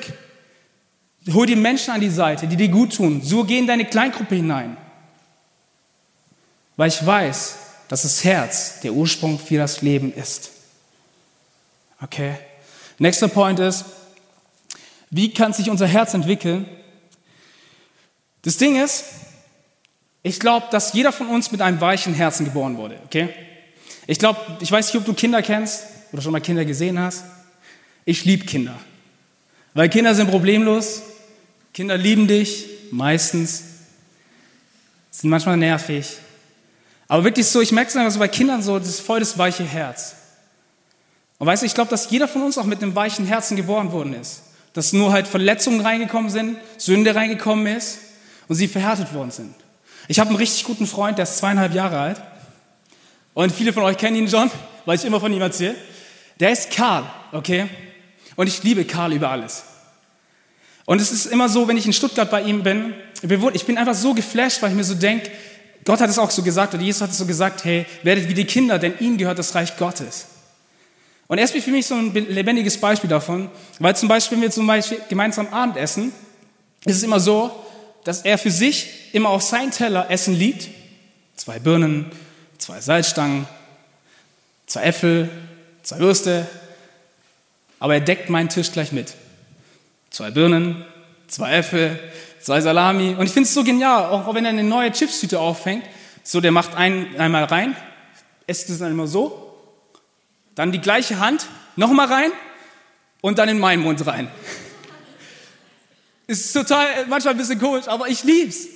Hol 1.29 1.47
dir 1.47 1.57
Menschen 1.57 1.93
an 1.93 2.00
die 2.00 2.11
Seite, 2.11 2.47
die 2.47 2.57
dir 2.57 2.69
gut 2.69 2.97
tun. 2.97 3.21
So 3.23 3.45
geh 3.45 3.59
in 3.59 3.67
deine 3.67 3.85
Kleingruppe 3.85 4.37
hinein. 4.37 4.77
Weil 6.77 6.89
ich 6.89 7.05
weiß, 7.05 7.59
dass 7.89 8.03
das 8.03 8.25
Herz 8.25 8.81
der 8.81 8.93
Ursprung 8.95 9.39
für 9.39 9.59
das 9.59 9.83
Leben 9.83 10.15
ist. 10.15 10.50
Okay? 12.00 12.37
Nächster 12.99 13.29
Point 13.29 13.59
ist, 13.59 13.85
wie 15.11 15.35
kann 15.35 15.53
sich 15.53 15.69
unser 15.69 15.87
Herz 15.87 16.15
entwickeln? 16.15 16.67
Das 18.43 18.57
Ding 18.57 18.83
ist, 18.83 19.05
ich 20.23 20.41
glaube, 20.41 20.69
dass 20.71 20.93
jeder 20.93 21.12
von 21.12 21.29
uns 21.29 21.50
mit 21.50 21.61
einem 21.61 21.81
weichen 21.81 22.15
Herzen 22.15 22.45
geboren 22.45 22.77
wurde. 22.77 22.99
Okay? 23.05 23.29
Ich 24.07 24.19
glaube, 24.19 24.41
ich 24.61 24.71
weiß 24.71 24.87
nicht, 24.87 25.00
ob 25.00 25.05
du 25.05 25.15
Kinder 25.15 25.43
kennst 25.43 25.85
oder 26.12 26.23
schon 26.23 26.33
mal 26.33 26.41
Kinder 26.41 26.65
gesehen 26.65 26.99
hast. 26.99 27.25
Ich 28.05 28.25
liebe 28.25 28.47
Kinder. 28.47 28.79
Weil 29.75 29.89
Kinder 29.89 30.15
sind 30.15 30.31
problemlos. 30.31 31.03
Kinder 31.73 31.97
lieben 31.97 32.27
dich, 32.27 32.67
meistens. 32.91 33.65
Sind 35.11 35.31
manchmal 35.31 35.57
nervig. 35.57 36.07
Aber 37.09 37.25
wirklich 37.25 37.47
so, 37.47 37.61
ich 37.61 37.73
merke 37.73 37.91
es 37.91 37.97
einfach 37.97 38.12
so 38.12 38.19
bei 38.19 38.29
Kindern 38.29 38.62
so, 38.62 38.79
das 38.79 38.89
ist 38.89 39.00
voll 39.00 39.21
das 39.21 39.37
weiche 39.37 39.65
Herz. 39.65 40.15
Und 41.39 41.47
weißt 41.47 41.62
du, 41.62 41.67
ich 41.67 41.75
glaube, 41.75 41.91
dass 41.91 42.11
jeder 42.11 42.29
von 42.29 42.43
uns 42.43 42.59
auch 42.59 42.65
mit 42.65 42.83
einem 42.83 42.95
weichen 42.95 43.27
Herzen 43.27 43.57
geboren 43.57 43.93
worden 43.93 44.15
ist. 44.15 44.43
Dass 44.75 44.93
nur 44.93 45.12
halt 45.12 45.27
Verletzungen 45.27 45.81
reingekommen 45.81 46.31
sind, 46.31 46.59
Sünde 46.77 47.15
reingekommen 47.15 47.67
ist 47.67 47.99
und 48.47 48.57
sie 48.57 48.69
verhärtet 48.69 49.12
worden 49.15 49.31
sind. 49.31 49.55
Ich 50.07 50.21
habe 50.21 50.29
einen 50.29 50.37
richtig 50.37 50.65
guten 50.65 50.87
Freund, 50.87 51.19
der 51.19 51.23
ist 51.25 51.39
zweieinhalb 51.39 51.75
Jahre 51.75 51.99
alt. 51.99 52.23
Und 53.35 53.53
viele 53.53 53.73
von 53.73 53.83
euch 53.85 53.97
kennen 53.97 54.17
ihn 54.17 54.29
schon, 54.29 54.50
weil 54.85 54.97
ich 54.97 55.05
immer 55.05 55.19
von 55.19 55.33
ihm 55.33 55.41
erzähle. 55.41 55.75
Der 56.39 56.50
ist 56.50 56.71
Karl, 56.71 57.05
okay? 57.33 57.69
Und 58.37 58.47
ich 58.47 58.62
liebe 58.62 58.85
Karl 58.85 59.12
über 59.12 59.31
alles. 59.31 59.65
Und 60.91 61.01
es 61.01 61.13
ist 61.13 61.27
immer 61.27 61.49
so, 61.49 61.69
wenn 61.69 61.77
ich 61.77 61.87
in 61.87 61.93
Stuttgart 61.93 62.29
bei 62.33 62.43
ihm 62.43 62.65
bin, 62.65 62.95
ich 63.23 63.65
bin 63.65 63.79
einfach 63.79 63.95
so 63.95 64.13
geflasht, 64.13 64.61
weil 64.61 64.71
ich 64.71 64.77
mir 64.77 64.83
so 64.83 64.97
denke, 64.97 65.31
Gott 65.85 66.01
hat 66.01 66.11
es 66.11 66.19
auch 66.19 66.33
so 66.33 66.43
gesagt, 66.43 66.75
oder 66.75 66.83
Jesus 66.83 67.01
hat 67.01 67.11
es 67.11 67.19
so 67.19 67.27
gesagt, 67.27 67.65
hey, 67.65 67.87
werdet 68.03 68.29
wie 68.29 68.35
die 68.35 68.45
Kinder, 68.45 68.77
denn 68.77 68.95
ihnen 68.99 69.17
gehört 69.17 69.39
das 69.39 69.55
Reich 69.55 69.77
Gottes. 69.77 70.27
Und 71.29 71.39
er 71.39 71.45
ist 71.45 71.53
für 71.53 71.71
mich 71.71 71.87
so 71.87 71.95
ein 71.95 72.13
lebendiges 72.13 72.77
Beispiel 72.77 73.09
davon, 73.09 73.49
weil 73.79 73.95
zum 73.95 74.09
Beispiel, 74.09 74.37
wenn 74.37 74.43
wir 74.43 74.51
zum 74.51 74.67
Beispiel 74.67 75.01
gemeinsam 75.09 75.47
Abendessen, 75.53 76.13
ist 76.85 76.97
es 76.97 77.03
immer 77.05 77.21
so, 77.21 77.53
dass 78.03 78.23
er 78.23 78.37
für 78.37 78.51
sich 78.51 78.89
immer 79.13 79.29
auf 79.29 79.43
sein 79.43 79.71
Teller 79.71 80.11
Essen 80.11 80.35
liebt. 80.35 80.71
Zwei 81.37 81.61
Birnen, 81.61 82.11
zwei 82.59 82.81
Salzstangen, 82.81 83.47
zwei 84.67 84.83
Äpfel, 84.83 85.31
zwei 85.85 86.01
Würste, 86.01 86.49
aber 87.79 87.95
er 87.95 88.01
deckt 88.01 88.29
meinen 88.29 88.49
Tisch 88.49 88.73
gleich 88.73 88.91
mit. 88.91 89.15
Zwei 90.11 90.31
Birnen, 90.31 90.85
zwei 91.29 91.52
Äpfel, 91.59 91.99
zwei 92.40 92.61
Salami. 92.61 93.14
Und 93.19 93.26
ich 93.26 93.33
finde 93.33 93.47
es 93.47 93.55
so 93.55 93.62
genial, 93.64 94.07
auch 94.07 94.35
wenn 94.35 94.45
er 94.45 94.50
eine 94.50 94.64
neue 94.64 94.90
Chipstüte 94.90 95.38
auffängt, 95.38 95.85
so 96.23 96.40
der 96.40 96.52
macht 96.52 96.76
einen 96.76 97.17
einmal 97.17 97.45
rein, 97.45 97.76
esst 98.47 98.69
es 98.71 98.79
dann 98.79 98.90
immer 98.90 99.07
so, 99.07 99.57
dann 100.55 100.73
die 100.73 100.81
gleiche 100.81 101.21
Hand, 101.21 101.47
nochmal 101.76 102.07
rein 102.07 102.33
und 103.21 103.38
dann 103.38 103.49
in 103.49 103.59
meinen 103.59 103.83
Mund 103.83 104.05
rein. 104.07 104.29
Ist 106.26 106.52
total, 106.52 106.87
manchmal 107.09 107.35
ein 107.35 107.38
bisschen 107.38 107.59
komisch, 107.59 107.88
aber 107.88 108.09
ich 108.09 108.23
lieb's. 108.25 108.67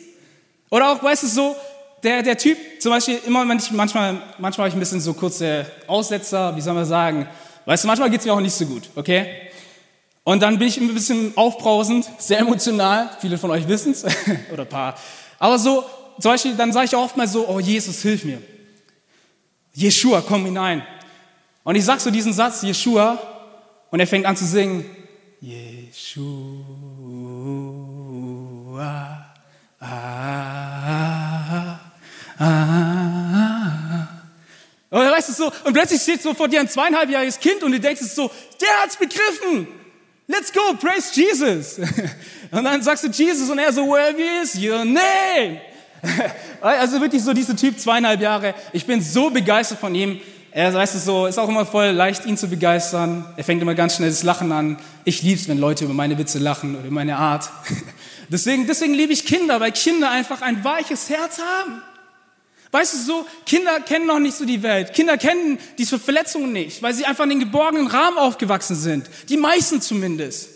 Oder 0.71 0.91
auch, 0.91 1.03
weißt 1.03 1.25
du, 1.25 1.27
so, 1.27 1.57
der, 2.03 2.23
der 2.23 2.37
Typ, 2.37 2.59
zum 2.81 2.93
Beispiel, 2.93 3.19
immer, 3.27 3.49
wenn 3.49 3.59
ich, 3.59 3.71
manchmal, 3.71 4.21
manchmal 4.39 4.65
habe 4.65 4.69
ich 4.69 4.75
ein 4.75 4.81
bisschen 4.81 5.01
so 5.01 5.15
kurze 5.15 5.67
Aussetzer, 5.87 6.55
wie 6.57 6.61
soll 6.61 6.75
man 6.75 6.85
sagen, 6.85 7.29
weißt 7.65 7.85
du, 7.85 7.89
manchmal 7.89 8.11
geht 8.11 8.21
es 8.21 8.27
mir 8.27 8.33
auch 8.33 8.41
nicht 8.41 8.55
so 8.55 8.67
gut, 8.67 8.91
okay? 8.95 9.51
Und 10.25 10.43
dann 10.43 10.59
bin 10.59 10.67
ich 10.69 10.79
ein 10.79 10.93
bisschen 10.93 11.37
aufbrausend, 11.37 12.11
sehr 12.19 12.39
emotional, 12.39 13.11
viele 13.21 13.37
von 13.37 13.51
euch 13.51 13.69
wissen 13.69 13.93
es, 13.93 14.05
oder 14.53 14.63
ein 14.63 14.69
paar. 14.69 14.97
Aber 15.39 15.59
so, 15.59 15.85
zum 16.19 16.31
Beispiel, 16.31 16.55
dann 16.55 16.73
sage 16.73 16.87
ich 16.87 16.97
auch 16.97 17.05
oft 17.05 17.17
mal 17.17 17.29
so, 17.29 17.47
oh 17.47 17.61
Jesus, 17.61 18.01
hilf 18.03 18.25
mir. 18.25 18.41
Jeshua, 19.75 20.23
komm 20.27 20.47
hinein. 20.47 20.83
Und 21.63 21.77
ich 21.77 21.85
sag 21.85 22.01
so 22.01 22.11
diesen 22.11 22.33
Satz, 22.33 22.63
Jeshua, 22.63 23.19
und 23.91 24.01
er 24.01 24.07
fängt 24.07 24.25
an 24.27 24.37
zu 24.37 24.47
singen, 24.47 24.85
Jeshua, 25.41 26.55
ah, 29.81 31.79
Ah. 32.37 34.09
Und 34.91 35.01
weißt 35.01 35.29
du 35.29 35.33
so, 35.33 35.53
und 35.65 35.73
plötzlich 35.73 36.03
steht 36.03 36.23
so 36.23 36.35
vor 36.35 36.49
dir 36.49 36.61
ein 36.61 36.69
zweieinhalbjähriges 36.69 37.39
Kind 37.39 37.63
und 37.63 37.73
du 37.73 37.81
denkst 37.81 38.03
so, 38.03 38.31
der 38.61 38.83
hat's 38.83 38.97
begriffen. 38.97 39.69
Let's 40.27 40.53
go, 40.53 40.75
praise 40.81 41.11
Jesus. 41.15 41.79
Und 42.51 42.65
dann 42.65 42.83
sagst 42.83 43.05
du 43.05 43.09
Jesus 43.09 43.51
und 43.51 43.59
er 43.59 43.73
so, 43.73 43.83
where 43.87 44.15
is 44.43 44.55
your 44.57 44.85
name? 44.85 45.61
Also 46.61 46.99
wirklich 46.99 47.23
so 47.23 47.35
dieser 47.35 47.55
Typ, 47.55 47.79
zweieinhalb 47.79 48.23
Jahre. 48.23 48.55
Ich 48.73 48.87
bin 48.87 49.03
so 49.03 49.29
begeistert 49.29 49.79
von 49.79 49.95
ihm. 49.95 50.19
Er, 50.51 50.73
weißt 50.73 50.95
du 50.95 50.99
so, 50.99 51.27
ist 51.27 51.39
auch 51.39 51.49
immer 51.49 51.67
voll 51.67 51.89
leicht, 51.89 52.25
ihn 52.25 52.39
zu 52.39 52.49
begeistern. 52.49 53.27
Er 53.37 53.45
fängt 53.45 53.61
immer 53.61 53.75
ganz 53.75 53.97
schnell 53.97 54.09
das 54.09 54.23
Lachen 54.23 54.51
an. 54.51 54.79
Ich 55.05 55.23
lieb's, 55.23 55.47
wenn 55.47 55.59
Leute 55.59 55.85
über 55.85 55.93
meine 55.93 56.17
Witze 56.17 56.39
lachen 56.39 56.77
oder 56.77 56.87
über 56.87 56.95
meine 56.95 57.19
Art. 57.19 57.51
Deswegen, 58.31 58.67
deswegen 58.67 58.95
liebe 58.95 59.13
ich 59.13 59.27
Kinder, 59.27 59.61
weil 59.61 59.73
Kinder 59.73 60.11
einfach 60.11 60.41
ein 60.41 60.65
weiches 60.65 61.11
Herz 61.11 61.39
haben. 61.39 61.83
Weißt 62.75 62.93
du 62.93 62.99
so, 62.99 63.27
Kinder 63.47 63.79
kennen 63.79 64.07
noch 64.07 64.19
nicht 64.19 64.37
so 64.37 64.45
die 64.45 64.65
Welt. 64.65 64.95
Kinder 64.95 65.17
kennen 65.17 65.61
diese 65.79 65.97
Verletzungen 65.97 66.53
nicht, 66.53 66.83
weil 66.83 66.93
sie 66.93 67.07
einfach 67.07 67.23
in 67.23 67.31
den 67.31 67.39
geborgenen 67.39 67.87
Rahmen 67.87 68.19
aufgewachsen 68.19 68.75
sind. 68.75 69.09
Die 69.29 69.37
meisten 69.37 69.81
zumindest. 69.81 70.49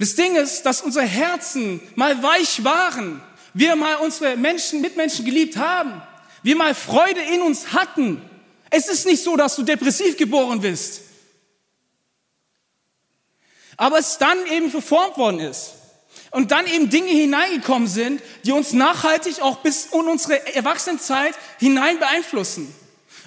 Das 0.00 0.16
Ding 0.16 0.34
ist, 0.34 0.64
dass 0.66 0.82
unsere 0.82 1.06
Herzen 1.06 1.80
mal 1.94 2.24
weich 2.24 2.64
waren. 2.64 3.22
Wir 3.54 3.76
mal 3.76 3.98
unsere 3.98 4.36
Menschen, 4.36 4.80
Mitmenschen 4.80 5.24
geliebt 5.24 5.58
haben. 5.58 6.02
Wir 6.42 6.56
mal 6.56 6.74
Freude 6.74 7.20
in 7.20 7.42
uns 7.42 7.72
hatten. 7.72 8.20
Es 8.68 8.88
ist 8.88 9.06
nicht 9.06 9.22
so, 9.22 9.36
dass 9.36 9.54
du 9.54 9.62
depressiv 9.62 10.16
geboren 10.16 10.60
bist. 10.60 11.02
Aber 13.76 14.00
es 14.00 14.18
dann 14.18 14.44
eben 14.46 14.72
verformt 14.72 15.18
worden 15.18 15.38
ist. 15.38 15.75
Und 16.30 16.50
dann 16.50 16.66
eben 16.66 16.90
Dinge 16.90 17.10
hineingekommen 17.10 17.88
sind, 17.88 18.22
die 18.44 18.52
uns 18.52 18.72
nachhaltig 18.72 19.40
auch 19.40 19.58
bis 19.58 19.86
in 19.86 20.00
unsere 20.00 20.54
Erwachsenenzeit 20.54 21.34
hinein 21.58 21.98
beeinflussen. 21.98 22.74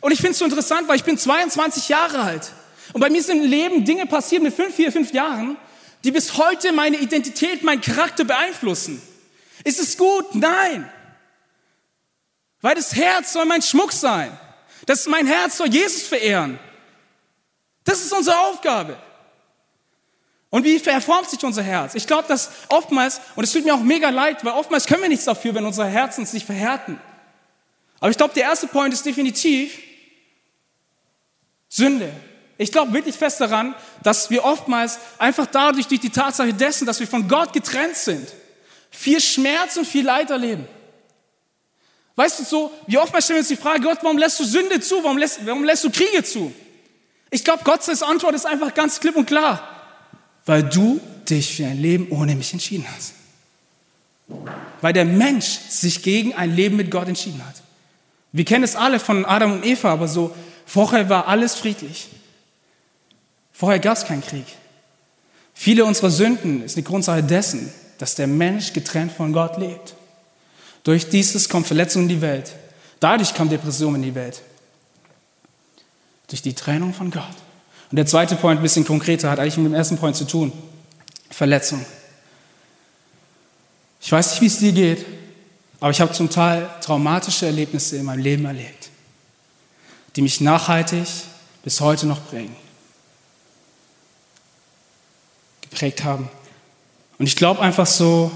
Und 0.01 0.11
ich 0.11 0.19
finde 0.19 0.31
es 0.31 0.39
so 0.39 0.45
interessant, 0.45 0.87
weil 0.87 0.97
ich 0.97 1.03
bin 1.03 1.17
22 1.17 1.89
Jahre 1.89 2.21
alt. 2.21 2.51
Und 2.93 3.01
bei 3.01 3.09
mir 3.09 3.21
sind 3.21 3.43
im 3.43 3.49
Leben 3.49 3.85
Dinge 3.85 4.05
passiert 4.05 4.43
mit 4.43 4.53
fünf, 4.53 4.75
vier, 4.75 4.91
fünf 4.91 5.13
Jahren, 5.13 5.57
die 6.03 6.11
bis 6.11 6.37
heute 6.37 6.71
meine 6.71 6.97
Identität, 6.97 7.63
meinen 7.63 7.81
Charakter 7.81 8.23
beeinflussen. 8.23 9.01
Ist 9.63 9.79
es 9.79 9.97
gut? 9.97 10.33
Nein. 10.35 10.89
Weil 12.61 12.75
das 12.75 12.95
Herz 12.95 13.33
soll 13.33 13.45
mein 13.45 13.61
Schmuck 13.61 13.91
sein. 13.91 14.37
Das 14.85 15.07
mein 15.07 15.27
Herz 15.27 15.57
soll 15.57 15.67
Jesus 15.67 16.03
verehren. 16.03 16.59
Das 17.83 18.01
ist 18.03 18.13
unsere 18.13 18.37
Aufgabe. 18.39 18.97
Und 20.49 20.63
wie 20.63 20.79
verformt 20.79 21.29
sich 21.29 21.43
unser 21.43 21.61
Herz? 21.61 21.93
Ich 21.93 22.07
glaube, 22.07 22.27
dass 22.27 22.49
oftmals, 22.69 23.21
und 23.35 23.43
es 23.43 23.51
tut 23.51 23.65
mir 23.65 23.75
auch 23.75 23.81
mega 23.81 24.09
leid, 24.09 24.43
weil 24.43 24.53
oftmals 24.53 24.87
können 24.87 25.03
wir 25.03 25.09
nichts 25.09 25.25
dafür, 25.25 25.53
wenn 25.53 25.65
unsere 25.65 25.87
Herzen 25.87 26.25
sich 26.25 26.45
verhärten. 26.45 26.99
Aber 27.99 28.09
ich 28.09 28.17
glaube, 28.17 28.33
der 28.33 28.43
erste 28.43 28.67
Point 28.67 28.93
ist 28.93 29.05
definitiv 29.05 29.77
Sünde. 31.67 32.11
Ich 32.57 32.71
glaube 32.71 32.93
wirklich 32.93 33.15
fest 33.15 33.39
daran, 33.39 33.75
dass 34.03 34.29
wir 34.29 34.43
oftmals 34.43 34.99
einfach 35.19 35.45
dadurch, 35.45 35.87
durch 35.87 36.01
die 36.01 36.09
Tatsache 36.09 36.53
dessen, 36.53 36.85
dass 36.85 36.99
wir 36.99 37.07
von 37.07 37.27
Gott 37.27 37.53
getrennt 37.53 37.95
sind, 37.95 38.27
viel 38.89 39.21
Schmerz 39.21 39.77
und 39.77 39.85
viel 39.85 40.05
Leid 40.05 40.31
erleben. 40.31 40.67
Weißt 42.15 42.39
du 42.39 42.43
so, 42.43 42.73
wie 42.87 42.97
oftmals 42.97 43.25
stellen 43.25 43.37
wir 43.37 43.41
uns 43.41 43.47
die 43.47 43.55
Frage, 43.55 43.81
Gott, 43.81 43.99
warum 44.01 44.17
lässt 44.17 44.39
du 44.39 44.43
Sünde 44.43 44.81
zu? 44.81 45.01
Warum 45.03 45.17
lässt, 45.17 45.45
warum 45.45 45.63
lässt 45.63 45.83
du 45.85 45.91
Kriege 45.91 46.23
zu? 46.23 46.53
Ich 47.29 47.45
glaube, 47.45 47.63
Gottes 47.63 48.03
Antwort 48.03 48.33
ist 48.33 48.45
einfach 48.45 48.73
ganz 48.73 48.99
klipp 48.99 49.15
und 49.15 49.25
klar. 49.25 49.78
Weil 50.45 50.63
du 50.63 50.99
dich 51.29 51.55
für 51.55 51.65
ein 51.65 51.79
Leben 51.79 52.07
ohne 52.09 52.35
mich 52.35 52.53
entschieden 52.53 52.85
hast. 52.95 53.13
Weil 54.81 54.93
der 54.93 55.05
Mensch 55.05 55.45
sich 55.45 56.01
gegen 56.01 56.33
ein 56.33 56.55
Leben 56.55 56.75
mit 56.75 56.91
Gott 56.91 57.07
entschieden 57.07 57.45
hat. 57.45 57.55
Wir 58.31 58.45
kennen 58.45 58.63
es 58.63 58.75
alle 58.75 58.99
von 58.99 59.25
Adam 59.25 59.53
und 59.53 59.65
Eva, 59.65 59.91
aber 59.91 60.07
so, 60.07 60.35
vorher 60.65 61.09
war 61.09 61.27
alles 61.27 61.55
friedlich. 61.55 62.09
Vorher 63.51 63.79
gab 63.79 63.97
es 63.97 64.05
keinen 64.05 64.21
Krieg. 64.21 64.45
Viele 65.53 65.83
unserer 65.83 66.09
Sünden 66.09 66.63
ist 66.63 66.77
eine 66.77 66.83
Grundsache 66.83 67.23
dessen, 67.23 67.73
dass 67.97 68.15
der 68.15 68.27
Mensch 68.27 68.71
getrennt 68.71 69.11
von 69.11 69.33
Gott 69.33 69.57
lebt. 69.57 69.95
Durch 70.83 71.09
dieses 71.09 71.49
kommt 71.49 71.67
Verletzung 71.67 72.03
in 72.03 72.09
die 72.09 72.21
Welt. 72.21 72.55
Dadurch 72.99 73.33
kam 73.33 73.49
Depression 73.49 73.95
in 73.95 74.03
die 74.03 74.15
Welt. 74.15 74.41
Durch 76.27 76.41
die 76.41 76.53
Trennung 76.53 76.93
von 76.93 77.11
Gott. 77.11 77.35
Und 77.91 77.95
der 77.95 78.05
zweite 78.05 78.35
Point, 78.35 78.59
ein 78.59 78.63
bisschen 78.63 78.85
konkreter, 78.85 79.29
hat 79.29 79.39
eigentlich 79.39 79.57
mit 79.57 79.67
dem 79.67 79.73
ersten 79.73 79.97
Point 79.97 80.15
zu 80.15 80.25
tun. 80.25 80.51
Verletzung. 81.31 81.85
Ich 84.01 84.11
weiß 84.11 84.31
nicht, 84.31 84.41
wie 84.41 84.45
es 84.47 84.59
dir 84.59 84.71
geht, 84.71 85.05
aber 85.79 85.91
ich 85.91 86.01
habe 86.01 86.11
zum 86.13 86.29
Teil 86.29 86.69
traumatische 86.81 87.45
Erlebnisse 87.45 87.97
in 87.97 88.05
meinem 88.05 88.19
Leben 88.19 88.45
erlebt, 88.45 88.89
die 90.15 90.21
mich 90.21 90.41
nachhaltig 90.41 91.07
bis 91.63 91.81
heute 91.81 92.05
noch 92.05 92.25
prägen. 92.27 92.55
Geprägt 95.61 96.03
haben. 96.03 96.29
Und 97.17 97.27
ich 97.27 97.35
glaube 97.35 97.61
einfach 97.61 97.85
so, 97.85 98.31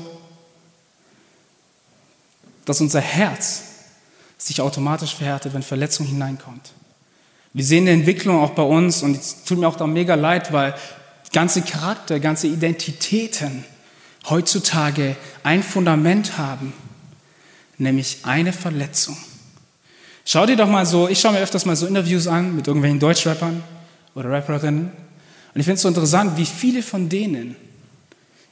dass 2.66 2.82
unser 2.82 3.02
Herz 3.02 3.64
sich 4.38 4.62
automatisch 4.62 5.16
verhärtet, 5.16 5.54
wenn 5.54 5.64
Verletzung 5.64 6.06
hineinkommt. 6.06 6.74
Wir 7.54 7.64
sehen 7.64 7.84
eine 7.84 7.92
Entwicklung 7.92 8.40
auch 8.40 8.52
bei 8.52 8.64
uns 8.64 9.04
und 9.04 9.16
es 9.16 9.44
tut 9.44 9.60
mir 9.60 9.68
auch 9.68 9.76
da 9.76 9.86
mega 9.86 10.16
leid, 10.16 10.52
weil 10.52 10.74
ganze 11.32 11.62
Charakter, 11.62 12.20
ganze 12.20 12.48
Identitäten 12.48 13.64
heutzutage 14.30 15.16
ein 15.44 15.62
Fundament 15.62 16.38
haben, 16.38 16.74
nämlich 17.78 18.20
eine 18.24 18.54
Verletzung. 18.54 19.18
Schau 20.26 20.46
dir 20.46 20.56
doch 20.56 20.70
mal 20.70 20.86
so, 20.86 21.08
ich 21.10 21.20
schaue 21.20 21.34
mir 21.34 21.42
öfters 21.42 21.66
mal 21.66 21.76
so 21.76 21.86
Interviews 21.86 22.28
an 22.28 22.56
mit 22.56 22.68
irgendwelchen 22.68 23.00
Deutschrappern 23.00 23.62
oder 24.16 24.32
Rapperinnen 24.32 24.92
und 25.54 25.60
ich 25.60 25.66
finde 25.66 25.76
es 25.76 25.82
so 25.82 25.88
interessant, 25.88 26.38
wie 26.38 26.46
viele 26.46 26.82
von 26.82 27.10
denen 27.10 27.56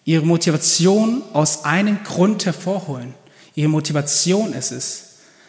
ihre 0.06 0.26
Motivation 0.26 1.24
aus 1.34 1.66
einem 1.66 2.04
Grund 2.04 2.46
hervorholen. 2.46 3.14
Ihre 3.56 3.70
Motivation 3.70 4.54
ist 4.54 4.72
es, 4.72 5.04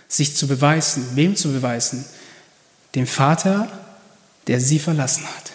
sich 0.09 0.37
zu 0.37 0.47
beweisen. 0.47 1.05
Wem 1.15 1.37
zu 1.37 1.53
beweisen? 1.53 2.05
Dem 2.95 3.07
Vater, 3.07 3.69
der 4.47 4.61
sie 4.61 4.79
verlassen 4.79 5.25
hat. 5.25 5.53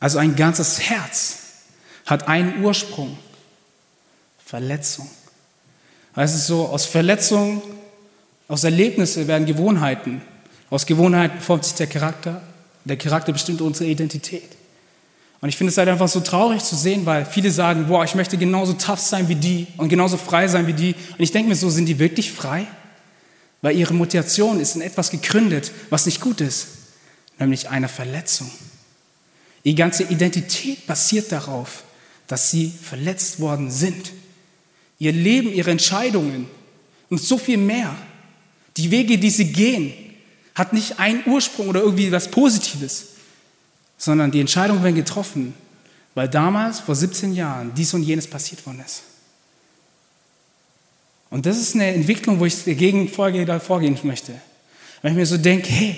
Also 0.00 0.18
ein 0.18 0.34
ganzes 0.34 0.80
Herz 0.80 1.38
hat 2.06 2.28
einen 2.28 2.62
Ursprung. 2.64 3.16
Verletzung. 4.44 5.08
Weißt 6.14 6.34
du, 6.34 6.38
so 6.38 6.66
aus 6.66 6.84
Verletzung, 6.84 7.62
aus 8.48 8.64
Erlebnissen 8.64 9.26
werden 9.28 9.46
Gewohnheiten. 9.46 10.20
Aus 10.68 10.84
Gewohnheiten 10.84 11.40
formt 11.40 11.64
sich 11.64 11.74
der 11.74 11.86
Charakter. 11.86 12.42
Der 12.84 12.98
Charakter 12.98 13.32
bestimmt 13.32 13.62
unsere 13.62 13.88
Identität. 13.88 14.50
Und 15.40 15.48
ich 15.48 15.56
finde 15.56 15.70
es 15.70 15.78
halt 15.78 15.88
einfach 15.88 16.08
so 16.08 16.20
traurig 16.20 16.62
zu 16.62 16.76
sehen, 16.76 17.06
weil 17.06 17.24
viele 17.24 17.50
sagen, 17.50 17.86
boah, 17.86 18.04
ich 18.04 18.14
möchte 18.14 18.36
genauso 18.36 18.74
tough 18.74 19.00
sein 19.00 19.28
wie 19.28 19.36
die 19.36 19.66
und 19.76 19.88
genauso 19.88 20.16
frei 20.16 20.48
sein 20.48 20.66
wie 20.66 20.72
die. 20.72 20.94
Und 21.12 21.20
ich 21.20 21.32
denke 21.32 21.48
mir 21.48 21.56
so, 21.56 21.70
sind 21.70 21.86
die 21.86 21.98
wirklich 21.98 22.30
frei? 22.30 22.66
Weil 23.62 23.76
ihre 23.76 23.94
Motivation 23.94 24.60
ist 24.60 24.74
in 24.76 24.82
etwas 24.82 25.10
gegründet, 25.10 25.70
was 25.88 26.04
nicht 26.06 26.20
gut 26.20 26.40
ist, 26.40 26.66
nämlich 27.38 27.68
einer 27.68 27.88
Verletzung. 27.88 28.50
Ihre 29.62 29.76
ganze 29.76 30.02
Identität 30.02 30.86
basiert 30.86 31.32
darauf, 31.32 31.84
dass 32.26 32.50
sie 32.50 32.70
verletzt 32.70 33.40
worden 33.40 33.70
sind. 33.70 34.12
Ihr 34.98 35.12
Leben, 35.12 35.52
ihre 35.52 35.70
Entscheidungen 35.70 36.48
und 37.08 37.22
so 37.22 37.38
viel 37.38 37.58
mehr. 37.58 37.94
Die 38.76 38.90
Wege, 38.90 39.18
die 39.18 39.30
sie 39.30 39.52
gehen, 39.52 39.92
hat 40.54 40.72
nicht 40.72 40.98
einen 40.98 41.22
Ursprung 41.26 41.68
oder 41.68 41.80
irgendwie 41.80 42.10
was 42.10 42.30
Positives, 42.30 43.06
sondern 43.96 44.30
die 44.30 44.40
Entscheidungen 44.40 44.82
werden 44.82 44.96
getroffen, 44.96 45.54
weil 46.14 46.28
damals, 46.28 46.80
vor 46.80 46.94
17 46.94 47.34
Jahren, 47.34 47.72
dies 47.74 47.94
und 47.94 48.02
jenes 48.02 48.26
passiert 48.26 48.64
worden 48.66 48.82
ist. 48.84 49.02
Und 51.32 51.46
das 51.46 51.58
ist 51.58 51.74
eine 51.74 51.92
Entwicklung, 51.92 52.38
wo 52.38 52.44
ich 52.44 52.64
dagegen 52.64 53.08
vorgehen 53.08 53.98
möchte. 54.04 54.32
Wenn 55.00 55.12
ich 55.12 55.18
mir 55.18 55.26
so 55.26 55.36
denke, 55.36 55.68
hey, 55.68 55.96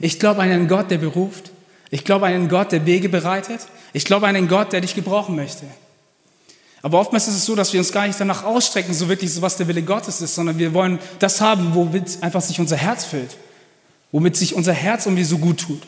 ich 0.00 0.18
glaube 0.18 0.40
an 0.40 0.50
einen 0.50 0.68
Gott, 0.68 0.90
der 0.90 0.96
beruft. 0.96 1.50
Ich 1.90 2.04
glaube 2.04 2.26
an 2.26 2.32
einen 2.32 2.48
Gott, 2.48 2.72
der 2.72 2.86
Wege 2.86 3.10
bereitet. 3.10 3.60
Ich 3.92 4.06
glaube 4.06 4.26
an 4.26 4.34
einen 4.34 4.48
Gott, 4.48 4.72
der 4.72 4.80
dich 4.80 4.94
gebrauchen 4.94 5.36
möchte. 5.36 5.66
Aber 6.80 6.98
oftmals 6.98 7.28
ist 7.28 7.34
es 7.34 7.44
so, 7.44 7.54
dass 7.54 7.74
wir 7.74 7.80
uns 7.80 7.92
gar 7.92 8.06
nicht 8.06 8.18
danach 8.18 8.44
ausstrecken, 8.44 8.94
so 8.94 9.10
wirklich, 9.10 9.32
so 9.34 9.42
was 9.42 9.58
der 9.58 9.68
Wille 9.68 9.82
Gottes 9.82 10.22
ist, 10.22 10.34
sondern 10.34 10.58
wir 10.58 10.72
wollen 10.72 10.98
das 11.18 11.42
haben, 11.42 11.74
womit 11.74 12.22
einfach 12.22 12.40
sich 12.40 12.58
unser 12.58 12.78
Herz 12.78 13.04
füllt. 13.04 13.36
Womit 14.10 14.36
sich 14.36 14.54
unser 14.54 14.72
Herz 14.72 15.04
irgendwie 15.04 15.24
so 15.24 15.36
gut 15.36 15.60
tut 15.60 15.82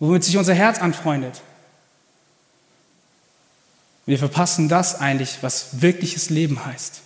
womit 0.00 0.24
sich 0.24 0.36
unser 0.38 0.54
Herz 0.54 0.80
anfreundet. 0.80 1.42
Wir 4.06 4.18
verpassen 4.18 4.68
das 4.68 4.98
eigentlich, 4.98 5.38
was 5.42 5.82
wirkliches 5.82 6.30
Leben 6.30 6.64
heißt. 6.64 7.02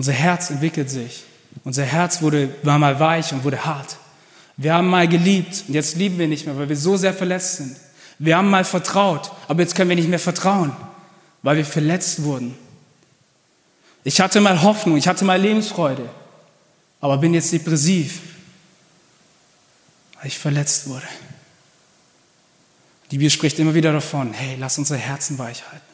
Unser 0.00 0.14
Herz 0.14 0.48
entwickelt 0.48 0.88
sich. 0.88 1.24
Unser 1.62 1.84
Herz 1.84 2.22
wurde, 2.22 2.48
war 2.62 2.78
mal 2.78 2.98
weich 2.98 3.34
und 3.34 3.44
wurde 3.44 3.66
hart. 3.66 3.98
Wir 4.56 4.72
haben 4.72 4.88
mal 4.88 5.06
geliebt 5.06 5.64
und 5.68 5.74
jetzt 5.74 5.94
lieben 5.94 6.18
wir 6.18 6.26
nicht 6.26 6.46
mehr, 6.46 6.56
weil 6.56 6.70
wir 6.70 6.76
so 6.78 6.96
sehr 6.96 7.12
verletzt 7.12 7.58
sind. 7.58 7.76
Wir 8.18 8.38
haben 8.38 8.48
mal 8.48 8.64
vertraut, 8.64 9.30
aber 9.46 9.60
jetzt 9.60 9.74
können 9.74 9.90
wir 9.90 9.96
nicht 9.96 10.08
mehr 10.08 10.18
vertrauen, 10.18 10.72
weil 11.42 11.58
wir 11.58 11.66
verletzt 11.66 12.22
wurden. 12.22 12.56
Ich 14.02 14.22
hatte 14.22 14.40
mal 14.40 14.62
Hoffnung, 14.62 14.96
ich 14.96 15.06
hatte 15.06 15.26
mal 15.26 15.38
Lebensfreude, 15.38 16.08
aber 17.02 17.18
bin 17.18 17.34
jetzt 17.34 17.52
depressiv, 17.52 18.20
weil 20.16 20.28
ich 20.28 20.38
verletzt 20.38 20.88
wurde. 20.88 21.08
Die 23.10 23.18
Bibel 23.18 23.28
spricht 23.28 23.58
immer 23.58 23.74
wieder 23.74 23.92
davon, 23.92 24.32
hey, 24.32 24.56
lass 24.58 24.78
unsere 24.78 24.98
Herzen 24.98 25.36
weich 25.38 25.62
halten. 25.70 25.89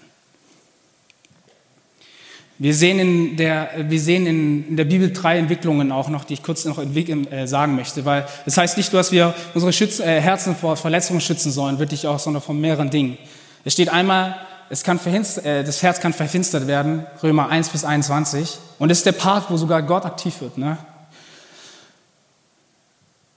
Wir 2.58 2.74
sehen, 2.74 2.98
in 2.98 3.36
der, 3.36 3.68
wir 3.78 4.00
sehen 4.00 4.26
in 4.26 4.76
der 4.76 4.84
Bibel 4.84 5.12
drei 5.12 5.36
Entwicklungen 5.36 5.92
auch 5.92 6.08
noch, 6.08 6.24
die 6.24 6.34
ich 6.34 6.42
kurz 6.42 6.64
noch 6.64 6.78
äh, 6.78 7.46
sagen 7.46 7.76
möchte, 7.76 8.06
weil 8.06 8.26
das 8.46 8.56
heißt 8.56 8.78
nicht, 8.78 8.94
dass 8.94 9.12
wir 9.12 9.34
unsere 9.52 9.74
Schützen, 9.74 10.02
äh, 10.02 10.20
Herzen 10.22 10.56
vor 10.56 10.76
Verletzungen 10.76 11.20
schützen 11.20 11.52
sollen, 11.52 11.78
wirklich 11.78 12.06
auch, 12.06 12.18
sondern 12.18 12.42
von 12.42 12.58
mehreren 12.58 12.88
Dingen. 12.88 13.18
Es 13.64 13.74
steht 13.74 13.90
einmal, 13.90 14.36
es 14.70 14.84
kann 14.84 14.98
äh, 15.04 15.64
das 15.64 15.82
Herz 15.82 16.00
kann 16.00 16.14
verfinstert 16.14 16.66
werden, 16.66 17.06
Römer 17.22 17.50
1 17.50 17.68
bis 17.68 17.84
21. 17.84 18.58
Und 18.78 18.88
das 18.88 18.98
ist 18.98 19.06
der 19.06 19.12
Part, 19.12 19.50
wo 19.50 19.58
sogar 19.58 19.82
Gott 19.82 20.06
aktiv 20.06 20.40
wird. 20.40 20.56
Ne? 20.56 20.78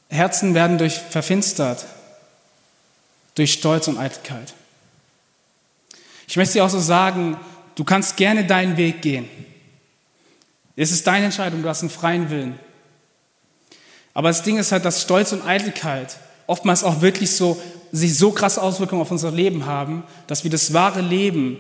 Herzen 0.09 0.53
werden 0.53 0.77
durch 0.77 0.93
verfinstert, 0.97 1.85
durch 3.35 3.51
Stolz 3.51 3.89
und 3.89 3.97
Eitelkeit. 3.97 4.53
Ich 6.27 6.37
möchte 6.37 6.53
dir 6.53 6.63
auch 6.63 6.69
so 6.69 6.79
sagen, 6.79 7.37
du 7.79 7.85
kannst 7.85 8.17
gerne 8.17 8.43
deinen 8.43 8.75
Weg 8.75 9.01
gehen. 9.01 9.25
Es 10.75 10.91
ist 10.91 11.07
deine 11.07 11.25
Entscheidung, 11.25 11.63
du 11.63 11.69
hast 11.69 11.79
einen 11.79 11.89
freien 11.89 12.29
Willen. 12.29 12.59
Aber 14.13 14.27
das 14.27 14.43
Ding 14.43 14.57
ist 14.57 14.73
halt, 14.73 14.83
dass 14.83 15.01
Stolz 15.01 15.31
und 15.31 15.45
Eitelkeit 15.47 16.17
oftmals 16.45 16.83
auch 16.83 16.99
wirklich 16.99 17.31
so, 17.31 17.59
sich 17.93 18.17
so 18.17 18.31
krasse 18.31 18.61
Auswirkungen 18.61 19.01
auf 19.01 19.11
unser 19.11 19.31
Leben 19.31 19.65
haben, 19.65 20.03
dass 20.27 20.43
wir 20.43 20.51
das 20.51 20.73
wahre 20.73 20.99
Leben 20.99 21.57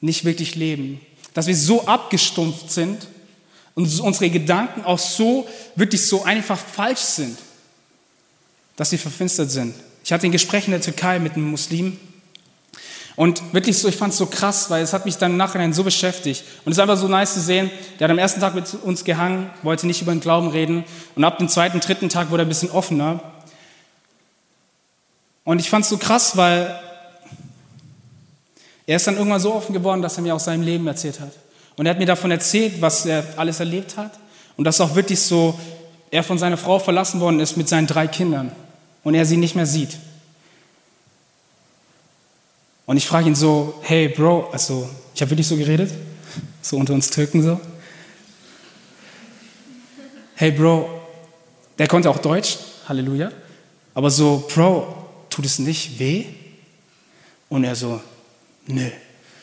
nicht 0.00 0.24
wirklich 0.24 0.56
leben. 0.56 1.00
Dass 1.32 1.46
wir 1.46 1.56
so 1.56 1.86
abgestumpft 1.86 2.72
sind 2.72 3.06
und 3.76 4.00
unsere 4.00 4.30
Gedanken 4.30 4.84
auch 4.84 4.98
so, 4.98 5.46
wirklich 5.76 6.04
so 6.04 6.24
einfach 6.24 6.58
falsch 6.58 7.00
sind, 7.00 7.38
dass 8.74 8.90
sie 8.90 8.98
verfinstert 8.98 9.52
sind. 9.52 9.74
Ich 10.02 10.12
hatte 10.12 10.26
ein 10.26 10.32
Gespräch 10.32 10.66
in 10.66 10.72
der 10.72 10.80
Türkei 10.80 11.20
mit 11.20 11.34
einem 11.34 11.52
Muslim 11.52 11.98
und 13.16 13.54
wirklich 13.54 13.78
so, 13.78 13.88
ich 13.88 13.96
fand 13.96 14.12
es 14.12 14.18
so 14.18 14.26
krass, 14.26 14.70
weil 14.70 14.82
es 14.82 14.92
hat 14.92 15.04
mich 15.04 15.16
dann 15.18 15.32
im 15.32 15.36
Nachhinein 15.36 15.72
so 15.72 15.84
beschäftigt. 15.84 16.42
Und 16.64 16.72
es 16.72 16.78
ist 16.78 16.82
einfach 16.82 16.96
so 16.96 17.06
nice 17.06 17.34
zu 17.34 17.40
sehen, 17.40 17.70
der 17.98 18.06
hat 18.06 18.10
am 18.10 18.18
ersten 18.18 18.40
Tag 18.40 18.54
mit 18.54 18.74
uns 18.82 19.04
gehangen, 19.04 19.50
wollte 19.62 19.86
nicht 19.86 20.02
über 20.02 20.12
den 20.12 20.20
Glauben 20.20 20.48
reden 20.48 20.84
und 21.14 21.22
ab 21.24 21.38
dem 21.38 21.48
zweiten, 21.48 21.78
dritten 21.80 22.08
Tag 22.08 22.30
wurde 22.30 22.42
er 22.42 22.46
ein 22.46 22.48
bisschen 22.48 22.70
offener. 22.70 23.20
Und 25.44 25.60
ich 25.60 25.70
fand 25.70 25.84
es 25.84 25.90
so 25.90 25.98
krass, 25.98 26.36
weil 26.36 26.80
er 28.86 28.96
ist 28.96 29.06
dann 29.06 29.16
irgendwann 29.16 29.40
so 29.40 29.54
offen 29.54 29.72
geworden, 29.72 30.02
dass 30.02 30.16
er 30.16 30.22
mir 30.22 30.34
aus 30.34 30.44
seinem 30.44 30.62
Leben 30.62 30.86
erzählt 30.86 31.20
hat. 31.20 31.32
Und 31.76 31.86
er 31.86 31.90
hat 31.90 31.98
mir 31.98 32.06
davon 32.06 32.30
erzählt, 32.30 32.80
was 32.80 33.06
er 33.06 33.24
alles 33.36 33.60
erlebt 33.60 33.96
hat. 33.96 34.12
Und 34.56 34.64
dass 34.64 34.80
auch 34.80 34.94
wirklich 34.94 35.20
so, 35.20 35.58
er 36.10 36.22
von 36.22 36.38
seiner 36.38 36.56
Frau 36.56 36.78
verlassen 36.78 37.20
worden 37.20 37.40
ist 37.40 37.56
mit 37.56 37.68
seinen 37.68 37.86
drei 37.86 38.06
Kindern. 38.06 38.52
Und 39.02 39.14
er 39.14 39.26
sie 39.26 39.36
nicht 39.36 39.56
mehr 39.56 39.66
sieht. 39.66 39.96
Und 42.86 42.96
ich 42.96 43.06
frage 43.06 43.28
ihn 43.28 43.34
so, 43.34 43.80
hey 43.82 44.08
Bro, 44.08 44.50
also 44.52 44.88
ich 45.14 45.22
habe 45.22 45.30
wirklich 45.30 45.46
so 45.46 45.56
geredet, 45.56 45.90
so 46.60 46.76
unter 46.76 46.92
uns 46.92 47.10
Türken 47.10 47.42
so. 47.42 47.60
Hey 50.34 50.50
Bro, 50.50 50.88
der 51.78 51.86
konnte 51.88 52.10
auch 52.10 52.18
Deutsch, 52.18 52.58
Halleluja. 52.88 53.32
Aber 53.94 54.10
so, 54.10 54.46
Bro, 54.52 55.06
tut 55.30 55.46
es 55.46 55.58
nicht 55.58 55.98
weh? 55.98 56.26
Und 57.48 57.64
er 57.64 57.76
so, 57.76 58.00
nö, 58.66 58.90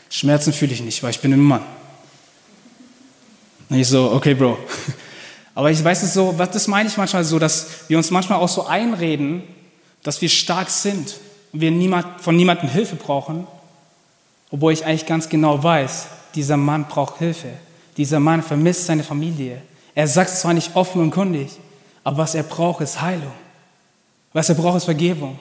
Schmerzen 0.10 0.54
fühle 0.54 0.74
ich 0.74 0.82
nicht, 0.82 1.02
weil 1.02 1.12
ich 1.12 1.20
bin 1.20 1.34
ein 1.34 1.40
Mann. 1.40 1.64
Und 3.70 3.80
ich 3.80 3.88
so, 3.88 4.12
okay, 4.12 4.34
Bro. 4.34 4.58
Aber 5.56 5.72
ich 5.72 5.84
weiß 5.84 6.04
es 6.04 6.14
so, 6.14 6.38
was 6.38 6.52
das 6.52 6.68
meine 6.68 6.90
ich 6.90 6.98
manchmal 6.98 7.24
so, 7.24 7.40
dass 7.40 7.90
wir 7.90 7.98
uns 7.98 8.12
manchmal 8.12 8.40
auch 8.40 8.50
so 8.50 8.66
einreden, 8.68 9.44
dass 10.04 10.22
wir 10.22 10.30
stark 10.30 10.70
sind 10.70 11.16
und 11.54 11.62
wir 11.62 11.72
niemand, 11.72 12.22
von 12.22 12.36
niemandem 12.36 12.70
Hilfe 12.70 12.96
brauchen, 12.96 13.48
obwohl 14.50 14.74
ich 14.74 14.86
eigentlich 14.86 15.06
ganz 15.06 15.30
genau 15.30 15.62
weiß, 15.64 16.08
dieser 16.36 16.58
Mann 16.58 16.86
braucht 16.88 17.18
Hilfe. 17.18 17.50
Dieser 17.98 18.20
Mann 18.20 18.42
vermisst 18.42 18.86
seine 18.86 19.04
Familie. 19.04 19.62
Er 19.96 20.08
sagt 20.08 20.30
es 20.30 20.42
zwar 20.42 20.54
nicht 20.54 20.76
offen 20.76 21.02
und 21.02 21.12
kundig, 21.12 21.52
aber 22.04 22.20
was 22.20 22.36
er 22.36 22.44
braucht, 22.44 22.82
ist 22.82 23.02
Heilung. 23.02 23.34
Was 24.34 24.50
er 24.50 24.56
braucht, 24.56 24.78
ist 24.78 24.86
Vergebung. 24.86 25.38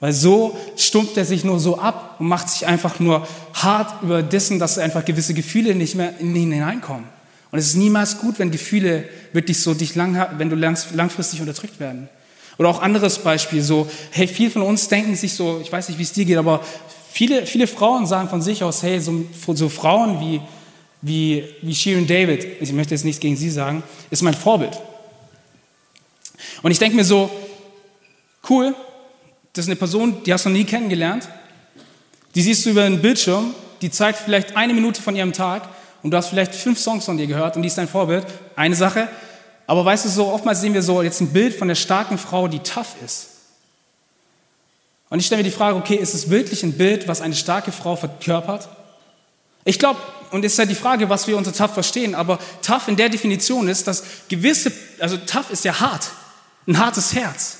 Weil 0.00 0.12
so 0.12 0.56
stumpft 0.76 1.16
er 1.16 1.24
sich 1.24 1.44
nur 1.44 1.60
so 1.60 1.78
ab 1.78 2.16
und 2.18 2.28
macht 2.28 2.48
sich 2.48 2.66
einfach 2.66 2.98
nur 2.98 3.26
hart 3.54 4.02
über 4.02 4.22
dessen, 4.22 4.58
dass 4.58 4.78
einfach 4.78 5.04
gewisse 5.04 5.34
Gefühle 5.34 5.74
nicht 5.74 5.94
mehr 5.94 6.18
in 6.18 6.34
ihn 6.34 6.52
hineinkommen. 6.52 7.04
Und 7.50 7.58
es 7.58 7.68
ist 7.68 7.76
niemals 7.76 8.18
gut, 8.18 8.40
wenn 8.40 8.50
Gefühle 8.50 9.08
wirklich 9.32 9.60
so 9.60 9.74
dich 9.74 9.94
lang, 9.94 10.26
wenn 10.36 10.50
du 10.50 10.56
langfristig 10.56 11.40
unterdrückt 11.40 11.78
werden. 11.78 12.08
Oder 12.58 12.68
auch 12.68 12.80
anderes 12.80 13.18
Beispiel, 13.18 13.62
so, 13.62 13.88
hey, 14.10 14.28
viele 14.28 14.50
von 14.50 14.62
uns 14.62 14.88
denken 14.88 15.16
sich 15.16 15.34
so, 15.34 15.60
ich 15.62 15.72
weiß 15.72 15.88
nicht, 15.88 15.98
wie 15.98 16.04
es 16.04 16.12
dir 16.12 16.24
geht, 16.24 16.36
aber 16.36 16.60
viele, 17.10 17.46
viele 17.46 17.66
Frauen 17.66 18.06
sagen 18.06 18.28
von 18.28 18.42
sich 18.42 18.62
aus, 18.62 18.82
hey, 18.82 19.00
so, 19.00 19.24
so 19.54 19.68
Frauen 19.68 20.20
wie, 20.20 20.40
wie, 21.02 21.44
wie 21.62 21.74
Sharon 21.74 22.06
David, 22.06 22.46
ich 22.60 22.72
möchte 22.72 22.94
jetzt 22.94 23.04
nichts 23.04 23.20
gegen 23.20 23.36
sie 23.36 23.50
sagen, 23.50 23.82
ist 24.10 24.22
mein 24.22 24.34
Vorbild. 24.34 24.78
Und 26.62 26.70
ich 26.70 26.78
denke 26.78 26.96
mir 26.96 27.04
so, 27.04 27.30
cool, 28.48 28.74
das 29.52 29.64
ist 29.64 29.68
eine 29.68 29.76
Person, 29.76 30.22
die 30.24 30.32
hast 30.32 30.44
du 30.44 30.48
noch 30.48 30.56
nie 30.56 30.64
kennengelernt, 30.64 31.28
die 32.34 32.42
siehst 32.42 32.66
du 32.66 32.70
über 32.70 32.82
den 32.82 33.00
Bildschirm, 33.00 33.54
die 33.80 33.90
zeigt 33.90 34.18
vielleicht 34.18 34.56
eine 34.56 34.74
Minute 34.74 35.02
von 35.02 35.14
ihrem 35.14 35.32
Tag 35.32 35.68
und 36.02 36.10
du 36.10 36.16
hast 36.16 36.28
vielleicht 36.28 36.54
fünf 36.54 36.78
Songs 36.78 37.04
von 37.04 37.16
dir 37.16 37.26
gehört 37.26 37.56
und 37.56 37.62
die 37.62 37.68
ist 37.68 37.78
dein 37.78 37.88
Vorbild. 37.88 38.26
Eine 38.56 38.74
Sache, 38.74 39.08
aber 39.66 39.84
weißt 39.84 40.04
du, 40.04 40.08
so 40.08 40.26
oftmals 40.28 40.60
sehen 40.60 40.74
wir 40.74 40.82
so 40.82 41.02
jetzt 41.02 41.20
ein 41.20 41.32
Bild 41.32 41.54
von 41.54 41.68
der 41.68 41.74
starken 41.74 42.18
Frau, 42.18 42.48
die 42.48 42.58
tough 42.58 42.96
ist. 43.04 43.28
Und 45.10 45.20
ich 45.20 45.26
stelle 45.26 45.42
mir 45.42 45.48
die 45.48 45.54
Frage, 45.54 45.76
okay, 45.76 45.96
ist 45.96 46.14
es 46.14 46.28
wirklich 46.28 46.62
ein 46.62 46.72
Bild, 46.72 47.08
was 47.08 47.20
eine 47.20 47.34
starke 47.34 47.72
Frau 47.72 47.96
verkörpert? 47.96 48.68
Ich 49.64 49.78
glaube, 49.78 50.00
und 50.30 50.44
es 50.44 50.52
ist 50.52 50.58
ja 50.58 50.66
die 50.66 50.74
Frage, 50.74 51.08
was 51.08 51.26
wir 51.26 51.36
unter 51.36 51.52
tough 51.52 51.72
verstehen, 51.72 52.14
aber 52.14 52.38
tough 52.62 52.88
in 52.88 52.96
der 52.96 53.08
Definition 53.08 53.68
ist, 53.68 53.86
dass 53.86 54.02
gewisse, 54.28 54.72
also 54.98 55.16
tough 55.16 55.50
ist 55.50 55.64
ja 55.64 55.78
hart, 55.80 56.10
ein 56.66 56.78
hartes 56.78 57.14
Herz. 57.14 57.58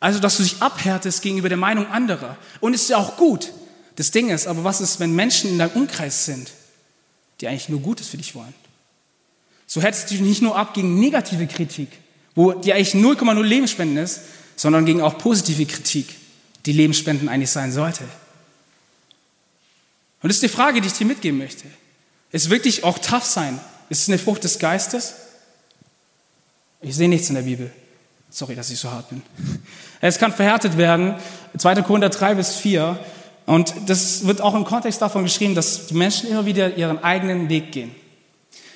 Also, 0.00 0.18
dass 0.18 0.36
du 0.36 0.42
dich 0.42 0.60
abhärtest 0.60 1.22
gegenüber 1.22 1.48
der 1.48 1.58
Meinung 1.58 1.86
anderer. 1.86 2.36
Und 2.58 2.74
ist 2.74 2.90
ja 2.90 2.96
auch 2.96 3.16
gut. 3.16 3.52
Das 3.94 4.10
Ding 4.10 4.30
ist, 4.30 4.48
aber 4.48 4.64
was 4.64 4.80
ist, 4.80 4.98
wenn 4.98 5.14
Menschen 5.14 5.50
in 5.50 5.58
deinem 5.58 5.70
Umkreis 5.72 6.24
sind, 6.24 6.50
die 7.40 7.46
eigentlich 7.46 7.68
nur 7.68 7.80
Gutes 7.80 8.08
für 8.08 8.16
dich 8.16 8.34
wollen? 8.34 8.54
So 9.72 9.80
du 9.80 9.88
dich 9.88 10.20
nicht 10.20 10.42
nur 10.42 10.54
ab 10.54 10.74
gegen 10.74 11.00
negative 11.00 11.46
Kritik, 11.46 11.88
wo 12.34 12.52
die 12.52 12.74
eigentlich 12.74 12.92
0,0 12.92 13.42
Lebensspenden 13.42 13.96
ist, 13.96 14.20
sondern 14.54 14.84
gegen 14.84 15.00
auch 15.00 15.16
positive 15.16 15.64
Kritik, 15.64 16.14
die 16.66 16.72
Lebensspenden 16.72 17.30
eigentlich 17.30 17.48
sein 17.48 17.72
sollte. 17.72 18.04
Und 20.20 20.28
das 20.28 20.36
ist 20.36 20.42
die 20.42 20.50
Frage, 20.50 20.82
die 20.82 20.88
ich 20.88 20.92
dir 20.92 21.06
mitgeben 21.06 21.38
möchte. 21.38 21.64
Ist 22.32 22.50
wirklich 22.50 22.84
auch 22.84 22.98
tough 22.98 23.24
sein? 23.24 23.58
Ist 23.88 24.02
es 24.02 24.08
eine 24.10 24.18
Frucht 24.18 24.44
des 24.44 24.58
Geistes? 24.58 25.14
Ich 26.82 26.94
sehe 26.94 27.08
nichts 27.08 27.30
in 27.30 27.36
der 27.36 27.42
Bibel. 27.42 27.70
Sorry, 28.28 28.54
dass 28.54 28.68
ich 28.68 28.78
so 28.78 28.90
hart 28.90 29.08
bin. 29.08 29.22
Es 30.02 30.18
kann 30.18 30.34
verhärtet 30.34 30.76
werden. 30.76 31.14
2. 31.56 31.80
Korinther 31.80 32.10
3 32.10 32.34
bis 32.34 32.56
4. 32.56 33.02
Und 33.46 33.72
das 33.86 34.26
wird 34.26 34.42
auch 34.42 34.54
im 34.54 34.64
Kontext 34.64 35.00
davon 35.00 35.24
geschrieben, 35.24 35.54
dass 35.54 35.86
die 35.86 35.94
Menschen 35.94 36.28
immer 36.28 36.44
wieder 36.44 36.76
ihren 36.76 37.02
eigenen 37.02 37.48
Weg 37.48 37.72
gehen. 37.72 38.01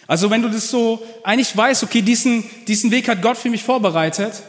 Also 0.07 0.31
wenn 0.31 0.43
du 0.43 0.49
das 0.49 0.71
so 0.71 1.05
eigentlich 1.25 1.57
weißt, 1.57 1.83
okay, 1.83 2.03
diesen, 2.03 2.45
diesen 2.67 2.91
Weg 2.91 3.09
hat 3.09 3.23
Gott 3.23 3.37
für 3.37 3.51
mich 3.51 3.65
vorbereitet, 3.65 4.43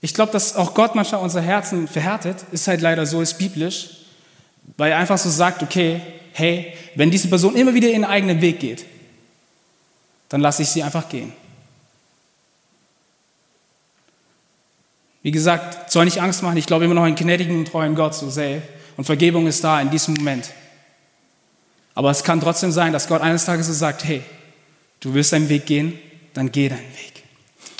ich 0.00 0.14
glaube, 0.14 0.32
dass 0.32 0.56
auch 0.56 0.74
Gott 0.74 0.94
manchmal 0.94 1.22
unser 1.22 1.40
Herzen 1.40 1.88
verhärtet, 1.88 2.44
ist 2.52 2.68
halt 2.68 2.80
leider 2.80 3.06
so, 3.06 3.20
ist 3.20 3.38
biblisch, 3.38 3.88
weil 4.76 4.92
er 4.92 4.98
einfach 4.98 5.18
so 5.18 5.30
sagt, 5.30 5.62
okay, 5.62 6.00
hey, 6.32 6.74
wenn 6.94 7.10
diese 7.10 7.28
Person 7.28 7.56
immer 7.56 7.74
wieder 7.74 7.88
ihren 7.88 8.04
eigenen 8.04 8.40
Weg 8.40 8.60
geht, 8.60 8.84
dann 10.28 10.40
lasse 10.40 10.62
ich 10.62 10.68
sie 10.68 10.82
einfach 10.82 11.08
gehen. 11.08 11.32
Wie 15.22 15.30
gesagt, 15.30 15.90
soll 15.90 16.04
nicht 16.04 16.20
Angst 16.20 16.42
machen, 16.42 16.58
ich 16.58 16.66
glaube 16.66 16.84
immer 16.84 16.94
noch 16.94 17.04
einen 17.04 17.16
gnädigen 17.16 17.58
und 17.58 17.68
treuen 17.68 17.94
Gott 17.94 18.14
so 18.14 18.28
sehr 18.28 18.60
und 18.96 19.04
Vergebung 19.04 19.46
ist 19.46 19.64
da 19.64 19.80
in 19.80 19.90
diesem 19.90 20.14
Moment. 20.14 20.50
Aber 21.94 22.10
es 22.10 22.24
kann 22.24 22.40
trotzdem 22.40 22.72
sein, 22.72 22.92
dass 22.92 23.08
Gott 23.08 23.22
eines 23.22 23.44
Tages 23.44 23.68
so 23.68 23.72
sagt, 23.72 24.04
hey, 24.04 24.22
Du 25.04 25.12
willst 25.12 25.34
deinen 25.34 25.50
Weg 25.50 25.66
gehen, 25.66 25.98
dann 26.32 26.50
geh 26.50 26.70
deinen 26.70 26.78
Weg. 26.78 27.22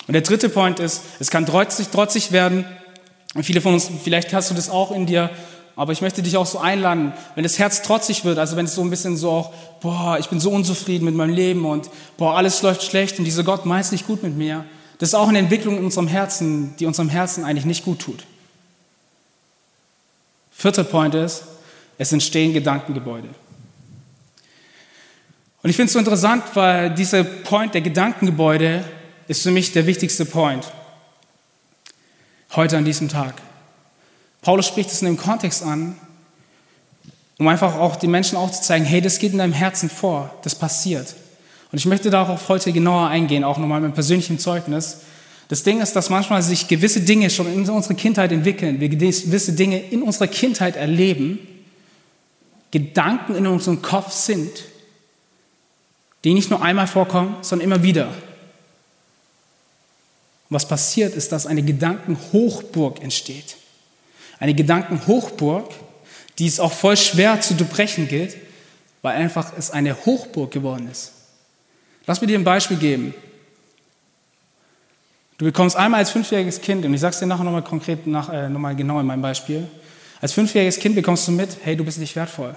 Und 0.05 0.13
der 0.13 0.21
dritte 0.21 0.47
Point 0.47 0.79
ist, 0.79 1.01
es 1.19 1.31
kann 1.31 1.47
trotzig, 1.47 1.87
trotzig 1.87 2.31
werden. 2.31 2.65
Und 3.33 3.43
viele 3.43 3.61
von 3.61 3.73
uns, 3.73 3.89
vielleicht 4.03 4.31
hast 4.31 4.51
du 4.51 4.53
das 4.53 4.69
auch 4.69 4.91
in 4.91 5.07
dir, 5.07 5.31
aber 5.75 5.91
ich 5.91 6.01
möchte 6.01 6.21
dich 6.21 6.37
auch 6.37 6.45
so 6.45 6.59
einladen, 6.59 7.13
wenn 7.33 7.41
das 7.41 7.57
Herz 7.57 7.81
trotzig 7.81 8.25
wird, 8.25 8.37
also 8.37 8.55
wenn 8.57 8.65
es 8.65 8.75
so 8.75 8.81
ein 8.81 8.91
bisschen 8.91 9.17
so 9.17 9.31
auch, 9.31 9.53
boah, 9.81 10.19
ich 10.19 10.29
bin 10.29 10.39
so 10.39 10.51
unzufrieden 10.51 11.03
mit 11.03 11.15
meinem 11.15 11.33
Leben 11.33 11.65
und 11.65 11.89
boah, 12.15 12.37
alles 12.37 12.61
läuft 12.61 12.83
schlecht 12.83 13.17
und 13.17 13.25
dieser 13.25 13.43
Gott 13.43 13.65
meint 13.65 13.91
nicht 13.91 14.05
gut 14.05 14.21
mit 14.21 14.37
mir. 14.37 14.63
Das 14.99 15.09
ist 15.09 15.15
auch 15.15 15.27
eine 15.27 15.39
Entwicklung 15.39 15.79
in 15.79 15.85
unserem 15.85 16.07
Herzen, 16.07 16.75
die 16.77 16.85
unserem 16.85 17.09
Herzen 17.09 17.43
eigentlich 17.43 17.65
nicht 17.65 17.83
gut 17.83 17.99
tut. 17.99 18.23
Vierter 20.51 20.83
Point 20.83 21.15
ist, 21.15 21.43
es 21.97 22.13
entstehen 22.13 22.53
Gedankengebäude. 22.53 23.29
Und 25.65 25.71
ich 25.71 25.77
finde 25.77 25.87
es 25.87 25.93
so 25.93 25.97
interessant, 25.97 26.43
weil 26.53 26.91
dieser 26.91 27.23
Point 27.23 27.73
der 27.73 27.81
Gedankengebäude 27.81 28.85
ist 29.27 29.41
für 29.41 29.49
mich 29.49 29.71
der 29.71 29.87
wichtigste 29.87 30.23
Point 30.23 30.71
heute 32.55 32.77
an 32.77 32.85
diesem 32.85 33.09
Tag. 33.09 33.33
Paulus 34.43 34.67
spricht 34.67 34.91
es 34.91 35.01
in 35.01 35.07
dem 35.07 35.17
Kontext 35.17 35.63
an, 35.63 35.95
um 37.39 37.47
einfach 37.47 37.79
auch 37.79 37.95
den 37.95 38.11
Menschen 38.11 38.37
aufzuzeigen, 38.37 38.85
hey, 38.85 39.01
das 39.01 39.17
geht 39.17 39.31
in 39.31 39.39
deinem 39.39 39.53
Herzen 39.53 39.89
vor, 39.89 40.35
das 40.43 40.53
passiert. 40.53 41.15
Und 41.71 41.79
ich 41.79 41.87
möchte 41.87 42.11
darauf 42.11 42.47
heute 42.47 42.71
genauer 42.71 43.07
eingehen, 43.07 43.43
auch 43.43 43.57
nochmal 43.57 43.81
mit 43.81 43.95
persönlichem 43.95 44.37
Zeugnis. 44.37 44.99
Das 45.47 45.63
Ding 45.63 45.81
ist, 45.81 45.95
dass 45.95 46.11
manchmal 46.11 46.43
sich 46.43 46.67
gewisse 46.67 46.99
Dinge 46.99 47.31
schon 47.31 47.51
in 47.51 47.67
unserer 47.67 47.95
Kindheit 47.95 48.31
entwickeln, 48.31 48.79
wir 48.79 48.89
gewisse 48.89 49.53
Dinge 49.53 49.79
in 49.79 50.03
unserer 50.03 50.27
Kindheit 50.27 50.75
erleben 50.75 51.39
Gedanken 52.69 53.33
in 53.33 53.47
unserem 53.47 53.81
Kopf 53.81 54.11
sind, 54.11 54.51
die 56.25 56.33
nicht 56.33 56.49
nur 56.49 56.61
einmal 56.61 56.87
vorkommen, 56.87 57.37
sondern 57.41 57.71
immer 57.71 57.83
wieder. 57.83 58.07
Und 58.07 58.15
was 60.49 60.67
passiert 60.67 61.15
ist, 61.15 61.31
dass 61.31 61.45
eine 61.45 61.61
Gedankenhochburg 61.63 63.01
entsteht. 63.01 63.55
Eine 64.39 64.55
Gedankenhochburg, 64.55 65.71
die 66.39 66.47
es 66.47 66.59
auch 66.59 66.73
voll 66.73 66.97
schwer 66.97 67.39
zu 67.39 67.53
durchbrechen 67.53 68.07
gilt, 68.07 68.35
weil 69.03 69.15
einfach 69.15 69.53
es 69.57 69.69
eine 69.69 69.95
Hochburg 70.05 70.51
geworden 70.51 70.89
ist. 70.91 71.11
Lass 72.07 72.21
mir 72.21 72.27
dir 72.27 72.39
ein 72.39 72.43
Beispiel 72.43 72.77
geben. 72.77 73.13
Du 75.37 75.45
bekommst 75.45 75.75
einmal 75.75 75.99
als 75.99 76.09
fünfjähriges 76.09 76.59
Kind, 76.59 76.85
und 76.85 76.93
ich 76.93 77.01
sage 77.01 77.13
es 77.13 77.19
dir 77.19 77.27
nachher 77.27 77.43
nochmal 77.43 77.63
konkret, 77.63 78.07
nach, 78.07 78.29
äh, 78.29 78.49
nochmal 78.49 78.75
genau 78.75 78.99
in 78.99 79.05
meinem 79.05 79.21
Beispiel, 79.21 79.67
als 80.21 80.33
fünfjähriges 80.33 80.79
Kind 80.79 80.95
bekommst 80.95 81.27
du 81.27 81.33
mit, 81.33 81.57
hey, 81.63 81.75
du 81.75 81.83
bist 81.83 81.99
nicht 81.99 82.15
wertvoll. 82.15 82.55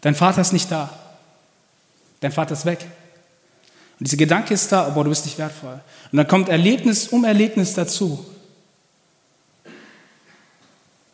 Dein 0.00 0.14
Vater 0.14 0.42
ist 0.42 0.52
nicht 0.52 0.70
da. 0.70 0.90
Dein 2.20 2.30
Vater 2.30 2.52
ist 2.52 2.66
weg. 2.66 2.86
Und 4.00 4.06
dieser 4.06 4.16
Gedanke 4.16 4.54
ist 4.54 4.72
da, 4.72 4.86
aber 4.86 5.04
du 5.04 5.10
bist 5.10 5.26
nicht 5.26 5.38
wertvoll. 5.38 5.78
Und 6.10 6.16
dann 6.16 6.26
kommt 6.26 6.48
Erlebnis 6.48 7.08
um 7.08 7.24
Erlebnis 7.24 7.74
dazu. 7.74 8.24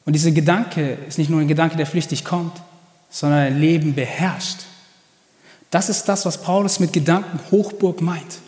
Und 0.04 0.12
dieser 0.12 0.30
Gedanke 0.30 0.96
ist 1.08 1.18
nicht 1.18 1.28
nur 1.28 1.40
ein 1.40 1.48
Gedanke, 1.48 1.76
der 1.76 1.86
flüchtig 1.86 2.24
kommt, 2.24 2.62
sondern 3.10 3.40
ein 3.40 3.60
Leben 3.60 3.96
beherrscht. 3.96 4.58
Das 5.72 5.88
ist 5.88 6.04
das, 6.04 6.24
was 6.24 6.40
Paulus 6.40 6.78
mit 6.78 6.92
Gedankenhochburg 6.92 8.00
meint. 8.00 8.38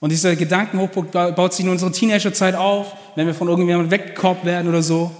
Und 0.00 0.10
dieser 0.10 0.34
Gedankenhochburg 0.34 1.12
baut 1.12 1.52
sich 1.52 1.66
in 1.66 1.70
unserer 1.70 1.92
Teenagerzeit 1.92 2.54
auf, 2.54 2.96
wenn 3.16 3.26
wir 3.26 3.34
von 3.34 3.48
irgendjemandem 3.48 3.90
weggekorbt 3.90 4.46
werden 4.46 4.66
oder 4.66 4.82
so. 4.82 5.10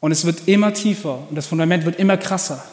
Und 0.00 0.10
es 0.10 0.24
wird 0.24 0.48
immer 0.48 0.72
tiefer 0.72 1.18
und 1.28 1.36
das 1.36 1.46
Fundament 1.46 1.84
wird 1.84 1.96
immer 1.96 2.16
krasser. 2.16 2.64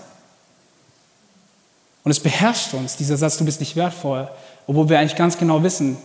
Und 2.10 2.14
es 2.14 2.20
beherrscht 2.22 2.74
uns, 2.74 2.96
dieser 2.96 3.18
Satz, 3.18 3.38
du 3.38 3.46
bist 3.46 3.60
nicht 3.60 3.76
wertvoll, 3.76 4.28
obwohl 4.66 4.90
wir 4.90 4.98
eigentlich 4.98 5.16
ganz 5.16 5.38
genau 5.38 5.62
wissen, 5.62 5.96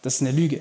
das 0.00 0.14
ist 0.14 0.22
eine 0.22 0.30
Lüge. 0.30 0.60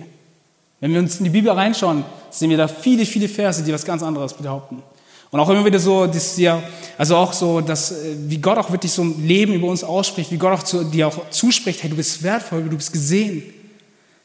Wenn 0.81 0.91
wir 0.91 0.99
uns 0.99 1.17
in 1.17 1.23
die 1.23 1.29
Bibel 1.29 1.49
reinschauen, 1.49 2.03
sehen 2.29 2.49
wir 2.49 2.57
da 2.57 2.67
viele, 2.67 3.05
viele 3.05 3.29
Verse, 3.29 3.63
die 3.63 3.71
was 3.71 3.85
ganz 3.85 4.03
anderes 4.03 4.33
behaupten. 4.33 4.83
Und 5.29 5.39
auch 5.39 5.47
immer 5.47 5.63
wieder 5.63 5.79
so, 5.79 6.07
das 6.07 6.35
ja, 6.35 6.61
also 6.97 7.15
auch 7.15 7.31
so, 7.31 7.61
dass, 7.61 7.93
äh, 7.93 8.17
wie 8.27 8.39
Gott 8.39 8.57
auch 8.57 8.69
wirklich 8.69 8.91
so 8.91 9.03
ein 9.03 9.25
Leben 9.25 9.53
über 9.53 9.67
uns 9.67 9.81
ausspricht, 9.81 10.29
wie 10.29 10.37
Gott 10.37 10.59
auch 10.59 10.63
zu, 10.63 10.83
dir 10.83 11.07
auch 11.07 11.29
zuspricht, 11.29 11.81
hey, 11.83 11.89
du 11.89 11.95
bist 11.95 12.21
wertvoll, 12.21 12.61
du 12.61 12.75
bist 12.75 12.91
gesehen. 12.91 13.43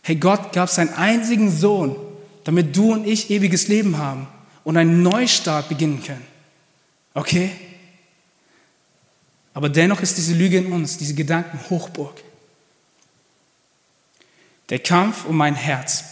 Hey, 0.03 0.17
Gott 0.17 0.53
gab 0.53 0.69
seinen 0.69 0.93
einzigen 0.95 1.49
Sohn, 1.49 1.95
damit 2.43 2.77
du 2.77 2.93
und 2.93 3.07
ich 3.07 3.31
ewiges 3.31 3.69
Leben 3.69 3.99
haben 3.99 4.27
und 4.65 4.77
einen 4.77 5.05
Neustart 5.05 5.69
beginnen 5.69 6.03
können. 6.03 6.27
Okay? 7.15 7.53
Aber 9.57 9.71
dennoch 9.71 10.03
ist 10.03 10.19
diese 10.19 10.35
Lüge 10.35 10.59
in 10.59 10.71
uns, 10.71 10.99
diese 10.99 11.15
Gedanken 11.15 11.59
Hochburg. 11.71 12.23
Der 14.69 14.81
Kampf 14.81 15.25
um 15.25 15.35
mein 15.35 15.55
Herz. 15.55 16.05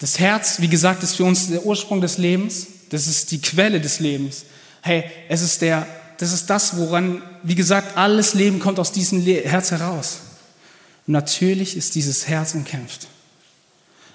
Das 0.00 0.18
Herz, 0.18 0.60
wie 0.60 0.66
gesagt, 0.66 1.04
ist 1.04 1.14
für 1.14 1.22
uns 1.22 1.48
der 1.48 1.64
Ursprung 1.64 2.00
des 2.00 2.18
Lebens. 2.18 2.66
Das 2.90 3.06
ist 3.06 3.30
die 3.30 3.40
Quelle 3.40 3.80
des 3.80 4.00
Lebens. 4.00 4.46
Hey, 4.80 5.04
es 5.28 5.42
ist 5.42 5.62
der, 5.62 5.86
das 6.18 6.32
ist 6.32 6.50
das, 6.50 6.76
woran, 6.76 7.22
wie 7.44 7.54
gesagt, 7.54 7.96
alles 7.96 8.34
Leben 8.34 8.58
kommt 8.58 8.80
aus 8.80 8.90
diesem 8.90 9.22
Herz 9.24 9.70
heraus. 9.70 10.22
Und 11.06 11.12
natürlich 11.12 11.76
ist 11.76 11.94
dieses 11.94 12.26
Herz 12.26 12.54
umkämpft. 12.54 13.06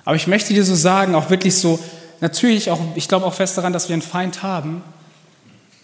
Aber 0.03 0.17
ich 0.17 0.27
möchte 0.27 0.53
dir 0.53 0.65
so 0.65 0.75
sagen, 0.75 1.15
auch 1.15 1.29
wirklich 1.29 1.55
so, 1.55 1.79
natürlich 2.19 2.69
auch, 2.69 2.81
ich 2.95 3.07
glaube 3.07 3.25
auch 3.25 3.33
fest 3.33 3.57
daran, 3.57 3.71
dass 3.71 3.87
wir 3.87 3.93
einen 3.93 4.01
Feind 4.01 4.43
haben, 4.43 4.83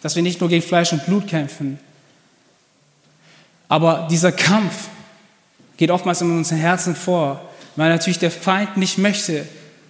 dass 0.02 0.18
wir 0.18 0.22
nicht 0.22 0.42
nur 0.42 0.50
gegen 0.50 0.68
Fleisch 0.68 0.92
und 0.92 1.06
Blut 1.06 1.30
kämpfen. 1.30 1.80
Aber 3.74 4.08
dieser 4.08 4.32
Kampf 4.32 4.88
geht 5.78 5.90
oftmals 5.90 6.22
in 6.22 6.30
unseren 6.30 6.60
Herzen 6.60 6.96
vor, 6.96 7.42
weil 7.76 7.90
natürlich 7.90 8.20
der 8.20 8.30
Feind 8.30 8.78
nicht 8.78 9.00
möchte, 9.00 9.48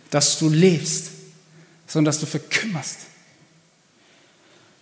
dass 0.10 0.40
du 0.40 0.48
lebst 0.48 1.12
sondern 1.86 2.06
dass 2.06 2.20
du 2.20 2.26
verkümmerst. 2.26 3.00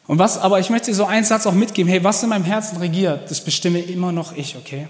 Und 0.05 0.19
was, 0.19 0.37
aber 0.37 0.59
ich 0.59 0.69
möchte 0.69 0.91
dir 0.91 0.95
so 0.95 1.05
einen 1.05 1.25
Satz 1.25 1.47
auch 1.47 1.53
mitgeben, 1.53 1.91
hey, 1.91 2.03
was 2.03 2.21
in 2.21 2.29
meinem 2.29 2.45
Herzen 2.45 2.77
regiert, 2.77 3.31
das 3.31 3.43
bestimme 3.43 3.79
immer 3.79 4.11
noch 4.11 4.37
ich, 4.37 4.55
okay? 4.55 4.87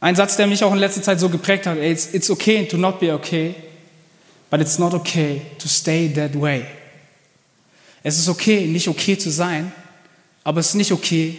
Ein 0.00 0.16
Satz, 0.16 0.36
der 0.36 0.48
mich 0.48 0.64
auch 0.64 0.72
in 0.72 0.78
letzter 0.78 1.02
Zeit 1.02 1.20
so 1.20 1.28
geprägt 1.28 1.66
hat, 1.66 1.78
hey, 1.78 1.92
it's, 1.92 2.12
it's 2.12 2.28
okay 2.28 2.66
to 2.66 2.76
not 2.76 2.98
be 2.98 3.14
okay, 3.14 3.54
but 4.50 4.60
it's 4.60 4.78
not 4.80 4.92
okay 4.92 5.42
to 5.58 5.68
stay 5.68 6.12
that 6.12 6.38
way. 6.38 6.66
Es 8.02 8.18
ist 8.18 8.28
okay, 8.28 8.66
nicht 8.66 8.88
okay 8.88 9.16
zu 9.16 9.30
sein, 9.30 9.70
aber 10.42 10.58
es 10.58 10.70
ist 10.70 10.74
nicht 10.74 10.90
okay, 10.90 11.38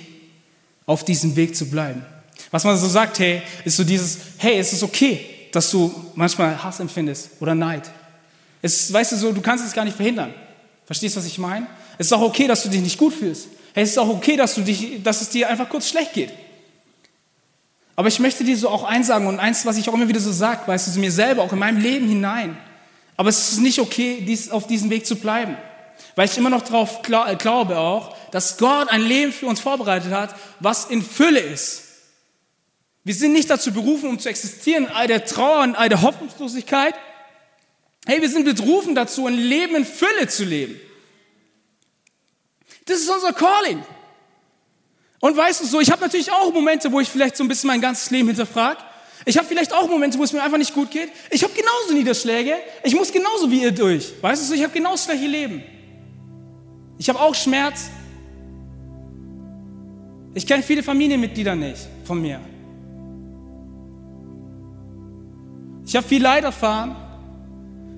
auf 0.86 1.06
diesem 1.06 1.36
Weg 1.36 1.56
zu 1.56 1.70
bleiben. 1.70 2.06
Was 2.52 2.64
man 2.64 2.78
so 2.78 2.88
sagt, 2.88 3.20
hey, 3.20 3.42
ist 3.66 3.78
so 3.78 3.84
dieses, 3.84 4.18
hey, 4.38 4.58
es 4.58 4.74
ist 4.74 4.84
okay, 4.84 5.26
dass 5.52 5.70
du 5.72 5.94
manchmal 6.16 6.62
Hass 6.62 6.80
empfindest 6.80 7.30
oder 7.40 7.56
Neid. 7.56 7.90
Es, 8.62 8.92
weißt 8.92 9.12
du 9.12 9.16
so, 9.16 9.32
du 9.32 9.42
kannst 9.42 9.66
es 9.66 9.74
gar 9.74 9.86
nicht 9.86 9.96
verhindern. 9.96 10.34
Verstehst 10.86 11.16
du, 11.16 11.20
was 11.20 11.28
ich 11.28 11.38
meine? 11.38 11.68
Es 11.98 12.08
ist 12.08 12.14
auch 12.14 12.22
okay, 12.22 12.48
dass 12.48 12.64
du 12.64 12.70
dich 12.70 12.82
nicht 12.82 12.98
gut 12.98 13.14
fühlst. 13.14 13.48
Es 13.74 13.90
ist 13.90 13.98
auch 13.98 14.10
okay, 14.10 14.36
dass, 14.36 14.56
du 14.56 14.62
dich, 14.62 15.02
dass 15.04 15.22
es 15.22 15.30
dir 15.30 15.50
einfach 15.50 15.70
kurz 15.70 15.90
schlecht 15.90 16.14
geht. 16.14 16.32
Aber 17.96 18.08
ich 18.08 18.20
möchte 18.20 18.44
dir 18.44 18.58
so 18.58 18.70
auch 18.70 18.84
eins 18.84 19.08
sagen 19.08 19.28
und 19.28 19.40
eins, 19.40 19.66
was 19.66 19.78
ich 19.78 19.88
auch 19.88 19.94
immer 19.94 20.08
wieder 20.08 20.20
so 20.20 20.32
sage, 20.32 20.62
weißt 20.66 20.88
du, 20.88 20.92
zu 20.92 21.00
mir 21.00 21.12
selber, 21.12 21.44
auch 21.44 21.54
in 21.54 21.60
meinem 21.60 21.80
Leben 21.80 22.08
hinein. 22.08 22.58
Aber 23.16 23.30
es 23.30 23.52
ist 23.52 23.60
nicht 23.60 23.80
okay, 23.80 24.24
dies, 24.28 24.50
auf 24.50 24.66
diesem 24.66 24.90
Weg 24.90 25.06
zu 25.06 25.16
bleiben. 25.16 25.56
Weil 26.16 26.28
ich 26.28 26.38
immer 26.38 26.50
noch 26.50 26.62
darauf 26.62 27.02
glaube 27.02 27.78
auch, 27.78 28.16
dass 28.32 28.58
Gott 28.58 28.90
ein 28.90 29.02
Leben 29.02 29.32
für 29.32 29.48
uns 29.48 29.60
vorbereitet 29.60 30.12
hat, 30.12 30.36
was 30.60 30.86
in 30.86 31.02
Fülle 31.02 31.40
ist. 31.40 31.84
Wir 33.04 33.14
sind 33.14 33.34
nicht 33.34 33.50
dazu 33.50 33.74
berufen, 33.74 34.10
um 34.10 34.20
zu 34.20 34.30
existieren, 34.30 34.88
all 34.94 35.08
der 35.08 35.26
Trauer 35.26 35.64
und 35.64 35.76
all 35.76 35.90
der 35.90 36.02
Hoffnungslosigkeit, 36.02 36.96
Hey, 38.06 38.22
wir 38.22 38.30
sind 38.30 38.44
berufen 38.44 38.96
dazu, 38.96 39.28
ein 39.28 39.36
Leben 39.36 39.76
in 39.76 39.86
Fülle 39.86 40.28
zu 40.28 40.44
leben. 40.44 40.80
Das 42.86 43.00
ist 43.00 43.10
unser 43.10 43.32
Calling. 43.32 43.82
Und 45.22 45.38
weißt 45.38 45.62
du 45.62 45.66
so, 45.66 45.80
ich 45.80 45.90
habe 45.90 46.02
natürlich 46.02 46.30
auch 46.30 46.52
Momente, 46.52 46.92
wo 46.92 47.00
ich 47.00 47.08
vielleicht 47.08 47.38
so 47.38 47.46
ein 47.46 47.48
bisschen 47.48 47.70
mein 47.70 47.80
ganzes 47.80 48.10
Leben 48.10 48.28
hinterfrage. 48.28 48.84
Ich 49.26 49.38
habe 49.38 49.48
vielleicht 49.48 49.72
auch 49.72 49.88
Momente, 49.88 50.18
wo 50.18 50.24
es 50.24 50.34
mir 50.34 50.44
einfach 50.44 50.58
nicht 50.58 50.74
gut 50.74 50.92
geht. 50.92 51.10
Ich 51.30 51.44
habe 51.46 51.54
genauso 51.54 51.94
Niederschläge. 51.94 52.58
Ich 52.84 52.94
muss 52.94 53.10
genauso 53.10 53.50
wie 53.50 53.62
ihr 53.62 53.72
durch. 53.72 54.12
Weißt 54.22 54.42
du 54.42 54.48
so, 54.48 54.54
ich 54.54 54.64
habe 54.64 54.74
genau 54.74 54.92
das 54.92 55.06
gleiche 55.06 55.26
Leben. 55.26 55.64
Ich 57.04 57.10
habe 57.10 57.20
auch 57.20 57.36
Schmerz. 57.36 57.90
Ich 60.34 60.48
kenne 60.48 60.64
viele 60.64 60.82
Familienmitglieder 60.82 61.54
nicht 61.54 61.86
von 62.06 62.22
mir. 62.22 62.40
Ich 65.86 65.98
habe 65.98 66.08
viel 66.08 66.24
Leid 66.24 66.46
erfahren. 66.46 66.96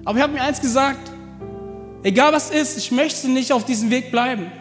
Aber 0.06 0.18
ich 0.18 0.24
habe 0.24 0.34
mir 0.34 0.42
eins 0.42 0.60
gesagt, 0.60 1.12
egal 2.02 2.34
was 2.34 2.50
ist, 2.50 2.80
ich 2.80 2.92
möchte 2.92 3.30
nicht 3.30 3.54
auf 3.54 3.64
diesem 3.64 3.92
Weg 3.92 4.10
bleiben. 4.10 4.52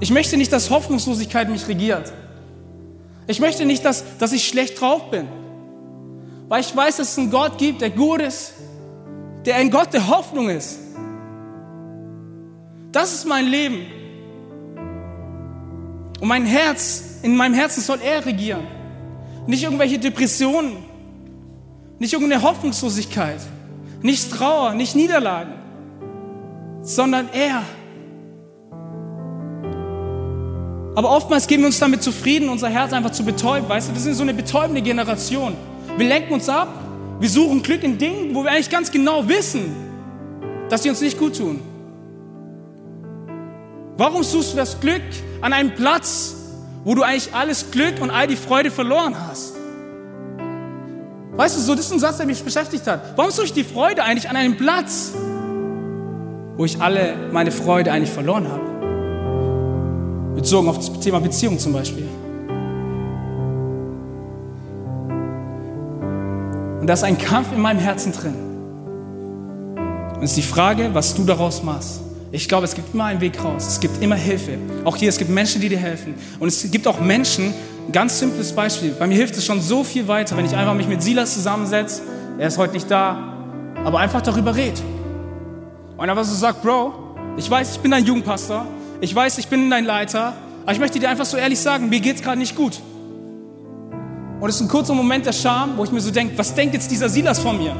Ich 0.00 0.10
möchte 0.10 0.36
nicht, 0.36 0.52
dass 0.52 0.68
Hoffnungslosigkeit 0.68 1.48
mich 1.48 1.68
regiert. 1.68 2.12
Ich 3.28 3.38
möchte 3.38 3.64
nicht, 3.64 3.84
dass, 3.84 4.18
dass 4.18 4.32
ich 4.32 4.48
schlecht 4.48 4.80
drauf 4.80 5.08
bin. 5.12 5.28
Weil 6.48 6.62
ich 6.62 6.74
weiß, 6.74 6.96
dass 6.96 7.12
es 7.12 7.18
einen 7.18 7.30
Gott 7.30 7.58
gibt, 7.58 7.80
der 7.80 7.90
gut 7.90 8.22
ist, 8.22 8.54
der 9.46 9.54
ein 9.54 9.70
Gott 9.70 9.92
der 9.92 10.08
Hoffnung 10.08 10.50
ist. 10.50 10.80
Das 12.92 13.12
ist 13.12 13.26
mein 13.26 13.46
Leben. 13.46 13.86
Und 16.20 16.28
mein 16.28 16.46
Herz, 16.46 17.20
in 17.22 17.36
meinem 17.36 17.54
Herzen 17.54 17.80
soll 17.82 18.00
er 18.00 18.24
regieren. 18.24 18.66
Nicht 19.46 19.62
irgendwelche 19.62 19.98
Depressionen, 19.98 20.76
nicht 21.98 22.12
irgendeine 22.12 22.42
Hoffnungslosigkeit. 22.42 23.40
Nicht 24.00 24.30
Trauer, 24.30 24.74
nicht 24.74 24.94
Niederlagen, 24.94 25.54
sondern 26.82 27.28
er. 27.32 27.62
Aber 30.94 31.10
oftmals 31.10 31.46
geben 31.46 31.62
wir 31.62 31.66
uns 31.68 31.78
damit 31.78 32.02
zufrieden, 32.02 32.48
unser 32.48 32.68
Herz 32.68 32.92
einfach 32.92 33.10
zu 33.10 33.24
betäuben. 33.24 33.68
Weißt 33.68 33.88
du, 33.88 33.94
wir 33.94 34.00
sind 34.00 34.14
so 34.14 34.22
eine 34.22 34.34
betäubende 34.34 34.82
Generation. 34.82 35.56
Wir 35.96 36.06
lenken 36.06 36.32
uns 36.34 36.48
ab. 36.48 36.68
Wir 37.20 37.28
suchen 37.28 37.62
Glück 37.62 37.82
in 37.82 37.98
Dingen, 37.98 38.34
wo 38.34 38.44
wir 38.44 38.50
eigentlich 38.50 38.70
ganz 38.70 38.90
genau 38.90 39.28
wissen, 39.28 39.74
dass 40.68 40.84
sie 40.84 40.90
uns 40.90 41.00
nicht 41.00 41.18
gut 41.18 41.36
tun. 41.36 41.60
Warum 43.98 44.22
suchst 44.22 44.52
du 44.52 44.56
das 44.56 44.78
Glück 44.78 45.02
an 45.40 45.52
einem 45.52 45.74
Platz, 45.74 46.36
wo 46.84 46.94
du 46.94 47.02
eigentlich 47.02 47.34
alles 47.34 47.72
Glück 47.72 48.00
und 48.00 48.10
all 48.12 48.28
die 48.28 48.36
Freude 48.36 48.70
verloren 48.70 49.16
hast? 49.28 49.54
Weißt 51.32 51.56
du, 51.56 51.60
so 51.60 51.74
das 51.74 51.86
ist 51.86 51.92
ein 51.92 51.98
Satz, 51.98 52.18
der 52.18 52.26
mich 52.26 52.40
beschäftigt 52.44 52.86
hat. 52.86 53.16
Warum 53.16 53.32
suche 53.32 53.46
ich 53.46 53.52
die 53.52 53.64
Freude 53.64 54.04
eigentlich 54.04 54.30
an 54.30 54.36
einem 54.36 54.56
Platz, 54.56 55.14
wo 56.56 56.64
ich 56.64 56.80
alle 56.80 57.14
meine 57.32 57.50
Freude 57.50 57.90
eigentlich 57.90 58.12
verloren 58.12 58.46
habe? 58.46 58.62
Bezogen 60.36 60.68
auf 60.68 60.76
das 60.76 60.92
Thema 61.00 61.18
Beziehung 61.20 61.58
zum 61.58 61.72
Beispiel. 61.72 62.06
Und 66.80 66.86
da 66.86 66.92
ist 66.92 67.02
ein 67.02 67.18
Kampf 67.18 67.48
in 67.52 67.60
meinem 67.60 67.80
Herzen 67.80 68.12
drin. 68.12 68.36
Und 70.14 70.22
es 70.22 70.30
ist 70.30 70.36
die 70.36 70.42
Frage, 70.42 70.90
was 70.92 71.16
du 71.16 71.24
daraus 71.24 71.64
machst. 71.64 72.07
Ich 72.30 72.46
glaube, 72.46 72.66
es 72.66 72.74
gibt 72.74 72.92
immer 72.92 73.06
einen 73.06 73.20
Weg 73.22 73.42
raus. 73.42 73.66
Es 73.66 73.80
gibt 73.80 74.02
immer 74.02 74.14
Hilfe. 74.14 74.58
Auch 74.84 74.96
hier, 74.96 75.08
es 75.08 75.16
gibt 75.16 75.30
Menschen, 75.30 75.62
die 75.62 75.70
dir 75.70 75.78
helfen. 75.78 76.14
Und 76.38 76.48
es 76.48 76.70
gibt 76.70 76.86
auch 76.86 77.00
Menschen, 77.00 77.54
ganz 77.90 78.18
simples 78.18 78.52
Beispiel. 78.52 78.90
Bei 78.90 79.06
mir 79.06 79.14
hilft 79.14 79.36
es 79.38 79.46
schon 79.46 79.62
so 79.62 79.82
viel 79.82 80.06
weiter, 80.08 80.36
wenn 80.36 80.44
ich 80.44 80.54
einfach 80.54 80.74
mich 80.74 80.88
mit 80.88 81.02
Silas 81.02 81.32
zusammensetze. 81.32 82.02
Er 82.38 82.48
ist 82.48 82.58
heute 82.58 82.74
nicht 82.74 82.90
da, 82.90 83.34
aber 83.82 84.00
einfach 84.00 84.20
darüber 84.20 84.54
red. 84.54 84.74
Und 85.96 86.10
einfach 86.10 86.24
so 86.24 86.34
sagt, 86.34 86.62
Bro, 86.62 86.92
ich 87.38 87.50
weiß, 87.50 87.72
ich 87.72 87.78
bin 87.80 87.92
dein 87.92 88.04
Jugendpastor. 88.04 88.66
Ich 89.00 89.14
weiß, 89.14 89.38
ich 89.38 89.48
bin 89.48 89.70
dein 89.70 89.86
Leiter. 89.86 90.34
Aber 90.64 90.72
ich 90.72 90.78
möchte 90.78 90.98
dir 90.98 91.08
einfach 91.08 91.24
so 91.24 91.38
ehrlich 91.38 91.58
sagen, 91.58 91.88
mir 91.88 92.00
geht's 92.00 92.20
gerade 92.20 92.38
nicht 92.38 92.54
gut. 92.54 92.78
Und 94.38 94.48
es 94.50 94.56
ist 94.56 94.60
ein 94.60 94.68
kurzer 94.68 94.92
Moment 94.92 95.24
der 95.24 95.32
Scham, 95.32 95.78
wo 95.78 95.84
ich 95.84 95.90
mir 95.90 96.00
so 96.00 96.10
denke, 96.10 96.36
was 96.36 96.54
denkt 96.54 96.74
jetzt 96.74 96.90
dieser 96.90 97.08
Silas 97.08 97.38
von 97.38 97.56
mir? 97.56 97.74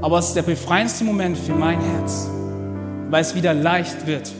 Aber 0.00 0.20
es 0.20 0.28
ist 0.28 0.36
der 0.36 0.42
befreiendste 0.42 1.02
Moment 1.02 1.36
für 1.36 1.52
mein 1.52 1.80
Herz 1.80 2.28
weil 3.10 3.22
es 3.22 3.34
wieder 3.34 3.54
leicht 3.54 4.06
wird. 4.06 4.32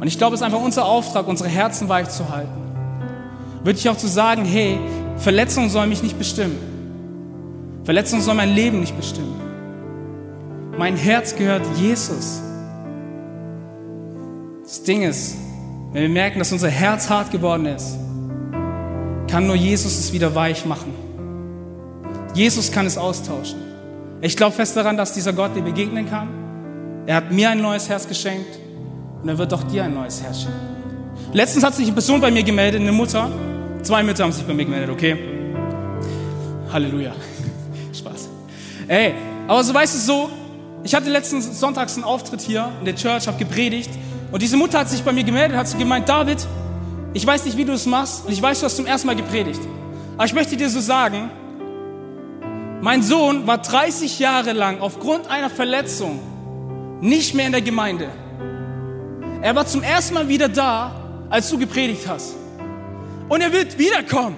Und 0.00 0.06
ich 0.06 0.16
glaube, 0.16 0.34
es 0.34 0.40
ist 0.40 0.44
einfach 0.44 0.62
unser 0.62 0.86
Auftrag, 0.86 1.28
unsere 1.28 1.48
Herzen 1.48 1.88
weich 1.88 2.08
zu 2.08 2.30
halten. 2.30 2.60
Wirklich 3.64 3.88
auch 3.88 3.96
zu 3.96 4.06
sagen, 4.06 4.44
hey, 4.44 4.78
Verletzung 5.18 5.68
soll 5.68 5.86
mich 5.86 6.02
nicht 6.02 6.18
bestimmen. 6.18 6.58
Verletzung 7.84 8.20
soll 8.20 8.34
mein 8.34 8.54
Leben 8.54 8.80
nicht 8.80 8.96
bestimmen. 8.96 9.38
Mein 10.78 10.96
Herz 10.96 11.36
gehört 11.36 11.62
Jesus. 11.76 12.40
Das 14.62 14.82
Ding 14.82 15.02
ist, 15.02 15.36
wenn 15.92 16.02
wir 16.02 16.08
merken, 16.08 16.38
dass 16.38 16.52
unser 16.52 16.70
Herz 16.70 17.10
hart 17.10 17.30
geworden 17.30 17.66
ist, 17.66 17.98
kann 19.28 19.46
nur 19.46 19.56
Jesus 19.56 19.98
es 19.98 20.12
wieder 20.12 20.34
weich 20.34 20.64
machen. 20.64 20.94
Jesus 22.34 22.72
kann 22.72 22.86
es 22.86 22.96
austauschen. 22.96 23.69
Ich 24.22 24.36
glaube 24.36 24.54
fest 24.54 24.76
daran, 24.76 24.96
dass 24.96 25.14
dieser 25.14 25.32
Gott 25.32 25.56
dir 25.56 25.62
begegnen 25.62 26.08
kann. 26.08 26.28
Er 27.06 27.16
hat 27.16 27.32
mir 27.32 27.50
ein 27.50 27.62
neues 27.62 27.88
Herz 27.88 28.06
geschenkt 28.06 28.58
und 29.22 29.28
er 29.28 29.38
wird 29.38 29.52
auch 29.54 29.62
dir 29.62 29.84
ein 29.84 29.94
neues 29.94 30.22
Herz 30.22 30.42
schenken. 30.42 30.60
Letztens 31.32 31.64
hat 31.64 31.74
sich 31.74 31.86
eine 31.86 31.94
Person 31.94 32.20
bei 32.20 32.30
mir 32.30 32.42
gemeldet, 32.42 32.80
eine 32.80 32.92
Mutter. 32.92 33.30
Zwei 33.82 34.02
Mütter 34.02 34.24
haben 34.24 34.32
sich 34.32 34.44
bei 34.44 34.52
mir 34.52 34.64
gemeldet, 34.64 34.90
okay? 34.90 35.16
Halleluja. 36.70 37.12
Spaß. 37.94 38.28
Ey, 38.88 39.14
aber 39.48 39.64
so 39.64 39.72
weißt 39.72 39.94
du 39.94 39.98
so, 39.98 40.30
ich 40.82 40.94
hatte 40.94 41.08
letzten 41.08 41.40
Sonntags 41.40 41.94
einen 41.94 42.04
Auftritt 42.04 42.42
hier 42.42 42.70
in 42.80 42.84
der 42.84 42.96
Church, 42.96 43.26
habe 43.26 43.38
gepredigt 43.38 43.90
und 44.32 44.42
diese 44.42 44.56
Mutter 44.56 44.80
hat 44.80 44.90
sich 44.90 45.02
bei 45.02 45.12
mir 45.12 45.24
gemeldet, 45.24 45.56
hat 45.56 45.78
gemeint, 45.78 46.08
David, 46.08 46.46
ich 47.14 47.26
weiß 47.26 47.46
nicht, 47.46 47.56
wie 47.56 47.64
du 47.64 47.72
es 47.72 47.86
machst 47.86 48.26
und 48.26 48.32
ich 48.32 48.42
weiß, 48.42 48.60
du 48.60 48.66
hast 48.66 48.76
zum 48.76 48.86
ersten 48.86 49.06
Mal 49.06 49.16
gepredigt. 49.16 49.60
Aber 50.16 50.26
ich 50.26 50.34
möchte 50.34 50.56
dir 50.56 50.68
so 50.68 50.80
sagen, 50.80 51.30
mein 52.82 53.02
Sohn 53.02 53.46
war 53.46 53.58
30 53.58 54.18
Jahre 54.18 54.52
lang 54.52 54.80
aufgrund 54.80 55.30
einer 55.30 55.50
Verletzung 55.50 56.20
nicht 57.00 57.34
mehr 57.34 57.46
in 57.46 57.52
der 57.52 57.62
Gemeinde. 57.62 58.08
Er 59.42 59.54
war 59.54 59.66
zum 59.66 59.82
ersten 59.82 60.14
Mal 60.14 60.28
wieder 60.28 60.48
da, 60.48 60.94
als 61.28 61.48
du 61.50 61.58
gepredigt 61.58 62.06
hast. 62.08 62.34
Und 63.28 63.40
er 63.40 63.52
wird 63.52 63.78
wiederkommen. 63.78 64.36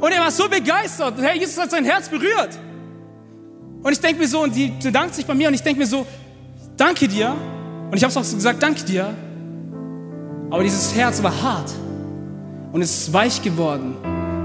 Und 0.00 0.12
er 0.12 0.20
war 0.20 0.30
so 0.30 0.48
begeistert. 0.48 1.14
Herr 1.20 1.34
Jesus 1.34 1.58
hat 1.58 1.70
sein 1.70 1.84
Herz 1.84 2.08
berührt. 2.08 2.58
Und 3.82 3.92
ich 3.92 4.00
denke 4.00 4.20
mir 4.20 4.28
so, 4.28 4.42
und 4.42 4.54
die 4.54 4.72
bedankt 4.82 5.14
sich 5.14 5.26
bei 5.26 5.34
mir, 5.34 5.48
und 5.48 5.54
ich 5.54 5.62
denke 5.62 5.80
mir 5.80 5.86
so, 5.86 6.06
danke 6.76 7.06
dir. 7.06 7.34
Und 7.90 7.96
ich 7.96 8.02
habe 8.02 8.10
es 8.10 8.16
auch 8.16 8.24
so 8.24 8.36
gesagt, 8.36 8.62
danke 8.62 8.82
dir. 8.84 9.14
Aber 10.50 10.62
dieses 10.62 10.94
Herz 10.94 11.22
war 11.22 11.42
hart. 11.42 11.70
Und 12.72 12.82
es 12.82 13.02
ist 13.02 13.12
weich 13.12 13.42
geworden. 13.42 13.96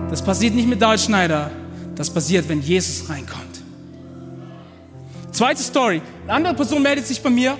Das 0.09 0.21
passiert 0.21 0.55
nicht 0.55 0.67
mit 0.67 0.81
David 0.81 0.99
Schneider. 0.99 1.51
Das 1.95 2.09
passiert, 2.09 2.47
wenn 2.49 2.61
Jesus 2.61 3.09
reinkommt. 3.09 3.61
Zweite 5.31 5.61
Story. 5.61 6.01
Eine 6.23 6.33
andere 6.33 6.53
Person 6.53 6.81
meldet 6.81 7.07
sich 7.07 7.21
bei 7.21 7.29
mir. 7.29 7.57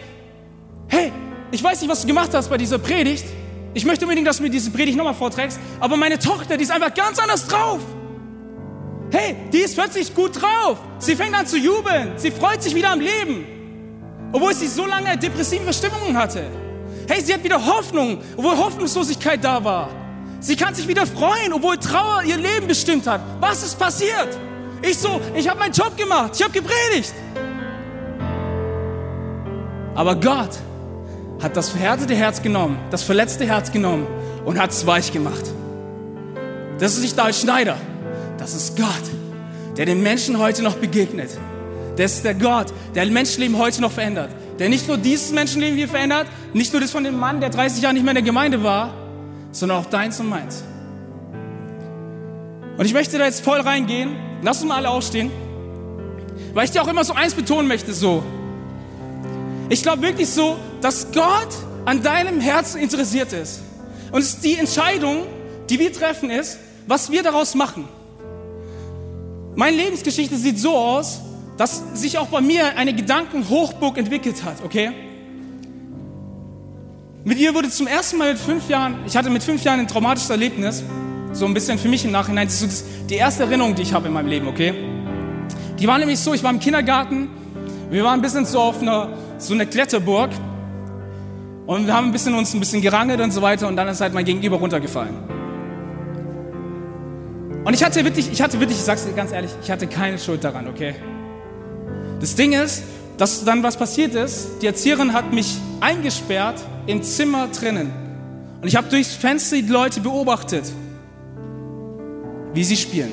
Hey, 0.88 1.12
ich 1.52 1.64
weiß 1.64 1.82
nicht, 1.82 1.90
was 1.90 2.02
du 2.02 2.08
gemacht 2.08 2.30
hast 2.34 2.50
bei 2.50 2.58
dieser 2.58 2.78
Predigt. 2.78 3.26
Ich 3.74 3.86
möchte 3.86 4.06
unbedingt, 4.06 4.28
dass 4.28 4.38
du 4.38 4.44
mir 4.44 4.50
diese 4.50 4.72
Predigt 4.72 4.98
nochmal 4.98 5.14
vorträgst. 5.14 5.60
Aber 5.80 5.98
meine 5.98 6.18
Tochter, 6.18 6.58
die 6.58 6.64
ist 6.64 6.72
einfach 6.72 6.94
ganz 6.94 7.20
anders 7.20 7.48
drauf. 7.48 7.80
Hey, 9.12 9.36
die 9.52 9.60
ist 9.60 9.76
plötzlich 9.76 10.14
gut 10.14 10.42
drauf. 10.42 10.78
Sie 11.00 11.16
fängt 11.16 11.36
an 11.36 11.46
zu 11.46 11.58
jubeln. 11.58 12.14
Sie 12.18 12.32
freut 12.32 12.64
sich 12.64 12.74
wieder 12.76 12.92
am 12.92 13.00
Leben. 13.00 13.46
Obwohl 14.32 14.54
sie 14.54 14.68
so 14.68 14.86
lange 14.86 15.18
depressive 15.18 15.72
Stimmungen 15.74 16.18
hatte. 16.18 16.50
Hey, 17.08 17.22
sie 17.22 17.34
hat 17.34 17.44
wieder 17.44 17.64
Hoffnung, 17.64 18.20
obwohl 18.36 18.58
Hoffnungslosigkeit 18.58 19.44
da 19.44 19.64
war. 19.64 19.90
Sie 20.46 20.56
kann 20.56 20.76
sich 20.76 20.88
wieder 20.88 21.08
freuen, 21.08 21.54
obwohl 21.54 21.76
Trauer 21.78 22.22
ihr 22.24 22.38
Leben 22.38 22.68
bestimmt 22.68 23.08
hat. 23.08 23.20
Was 23.40 23.64
ist 23.64 23.80
passiert? 23.80 24.30
Ich 24.84 24.96
so, 25.00 25.20
ich 25.34 25.50
habe 25.50 25.58
meinen 25.58 25.74
Job 25.74 25.98
gemacht, 25.98 26.34
ich 26.36 26.44
habe 26.44 26.54
gepredigt. 26.54 27.16
Aber 29.96 30.16
Gott 30.16 30.52
hat 31.42 31.58
das 31.58 31.70
verhärtete 31.70 32.14
Herz 32.14 32.44
genommen, 32.44 32.78
das 32.92 33.02
verletzte 33.02 33.48
Herz 33.48 33.72
genommen 33.72 34.06
und 34.46 34.60
hat 34.60 34.70
es 34.70 34.86
weich 34.86 35.12
gemacht. 35.12 35.52
Das 36.78 36.94
ist 36.94 37.02
nicht 37.02 37.18
David 37.18 37.34
Schneider, 37.34 37.78
das 38.38 38.54
ist 38.54 38.78
Gott, 38.78 39.76
der 39.76 39.88
den 39.88 40.04
Menschen 40.04 40.38
heute 40.38 40.62
noch 40.62 40.76
begegnet. 40.76 41.32
Das 41.98 42.18
ist 42.18 42.24
der 42.24 42.36
Gott, 42.36 42.68
der 42.94 43.08
Menschenleben 43.08 43.58
heute 43.58 43.82
noch 43.82 43.92
verändert. 43.92 44.30
Der 44.60 44.70
nicht 44.70 44.88
nur 44.88 44.98
dieses 44.98 45.32
Menschenleben 45.32 45.76
hier 45.76 45.88
verändert, 45.88 46.28
nicht 46.54 46.72
nur 46.72 46.84
das 46.84 46.92
von 46.92 47.04
dem 47.04 47.18
Mann, 47.18 47.42
der 47.42 47.50
30 47.50 47.82
Jahre 47.82 47.96
nicht 47.96 48.04
mehr 48.04 48.12
in 48.12 48.18
der 48.18 48.24
Gemeinde 48.24 48.62
war, 48.62 48.94
sondern 49.56 49.78
auch 49.78 49.86
deins 49.86 50.20
und 50.20 50.28
meins. 50.28 50.64
Und 52.78 52.86
ich 52.86 52.94
möchte 52.94 53.18
da 53.18 53.24
jetzt 53.26 53.42
voll 53.42 53.62
reingehen. 53.62 54.16
Lass 54.42 54.58
uns 54.58 54.68
mal 54.68 54.76
alle 54.76 54.90
aufstehen. 54.90 55.32
Weil 56.54 56.66
ich 56.66 56.72
dir 56.72 56.82
auch 56.82 56.88
immer 56.88 57.06
so 57.06 57.14
eins 57.14 57.34
betonen 57.34 57.68
möchte, 57.68 57.94
so. 57.94 58.22
Ich 59.70 59.82
glaube 59.82 60.02
wirklich 60.02 60.30
so, 60.30 60.58
dass 60.82 61.12
Gott 61.14 61.56
an 61.86 62.04
deinem 62.04 62.42
Herzen 62.42 62.82
interessiert 62.82 63.32
ist. 63.32 63.62
Und 64.12 64.20
es 64.20 64.36
ist 64.36 64.44
die 64.44 64.56
Entscheidung, 64.56 65.24
die 65.70 65.80
wir 65.80 65.92
treffen, 65.94 66.30
ist, 66.30 66.60
was 66.86 67.10
wir 67.10 67.24
daraus 67.24 67.56
machen. 67.56 67.88
Meine 69.56 69.78
Lebensgeschichte 69.78 70.36
sieht 70.36 70.60
so 70.60 70.76
aus, 70.76 71.22
dass 71.58 71.82
sich 71.94 72.18
auch 72.18 72.28
bei 72.28 72.42
mir 72.42 72.78
eine 72.78 72.94
Gedankenhochburg 72.94 73.98
entwickelt 73.98 74.44
hat, 74.44 74.62
okay? 74.66 74.92
Mit 77.28 77.40
ihr 77.40 77.56
wurde 77.56 77.72
zum 77.72 77.88
ersten 77.88 78.20
Mal 78.20 78.34
mit 78.34 78.40
fünf 78.40 78.70
Jahren, 78.70 78.98
ich 79.08 79.18
hatte 79.18 79.32
mit 79.32 79.44
fünf 79.44 79.64
Jahren 79.64 79.80
ein 79.80 79.88
traumatisches 79.88 80.30
Erlebnis, 80.30 80.84
so 81.34 81.48
ein 81.48 81.56
bisschen 81.56 81.80
für 81.80 81.88
mich 81.88 82.06
im 82.06 82.12
Nachhinein. 82.12 82.46
Das 82.46 82.62
ist 82.62 82.86
die 83.10 83.16
erste 83.16 83.46
Erinnerung, 83.46 83.74
die 83.74 83.82
ich 83.82 83.94
habe 83.94 84.06
in 84.06 84.14
meinem 84.14 84.28
Leben, 84.28 84.48
okay? 84.48 84.76
Die 85.80 85.88
war 85.88 85.98
nämlich 85.98 86.20
so, 86.20 86.36
ich 86.36 86.44
war 86.44 86.52
im 86.52 86.60
Kindergarten, 86.60 87.30
wir 87.90 88.04
waren 88.04 88.20
ein 88.20 88.22
bisschen 88.22 88.46
so 88.46 88.60
auf 88.60 88.80
einer, 88.80 89.10
so 89.40 89.56
einer 89.56 89.66
Kletterburg 89.66 90.30
und 91.66 91.88
wir 91.88 91.96
haben 91.96 92.06
ein 92.06 92.12
bisschen 92.12 92.36
uns 92.36 92.54
ein 92.54 92.60
bisschen 92.60 92.84
gerangelt 92.84 93.20
und 93.20 93.32
so 93.32 93.42
weiter 93.42 93.68
und 93.68 93.76
dann 93.76 93.88
ist 93.88 94.02
halt 94.02 94.14
mein 94.14 94.26
Gegenüber 94.26 94.58
runtergefallen. 94.58 95.16
Und 97.64 97.74
ich 97.74 97.84
hatte 97.84 98.06
wirklich, 98.06 98.32
ich 98.32 98.40
hatte 98.40 98.60
wirklich, 98.60 98.78
ich 98.78 98.84
sag's 98.84 99.04
dir 99.04 99.14
ganz 99.14 99.32
ehrlich, 99.32 99.50
ich 99.64 99.72
hatte 99.72 99.88
keine 99.88 100.20
Schuld 100.20 100.44
daran, 100.44 100.68
okay? 100.68 100.94
Das 102.20 102.36
Ding 102.36 102.54
ist, 102.54 102.84
dass 103.18 103.44
dann 103.44 103.64
was 103.64 103.78
passiert 103.78 104.14
ist, 104.14 104.62
die 104.62 104.68
Erzieherin 104.68 105.14
hat 105.14 105.34
mich 105.34 105.58
eingesperrt 105.82 106.64
im 106.88 107.04
Zimmer 107.04 107.48
drinnen. 107.48 107.92
Und 108.62 108.68
ich 108.68 108.76
habe 108.76 108.88
durchs 108.90 109.14
Fenster 109.14 109.58
die 109.58 109.68
Leute 109.68 110.02
beobachtet, 110.02 110.72
wie 112.54 112.64
sie 112.64 112.78
spielen. 112.78 113.12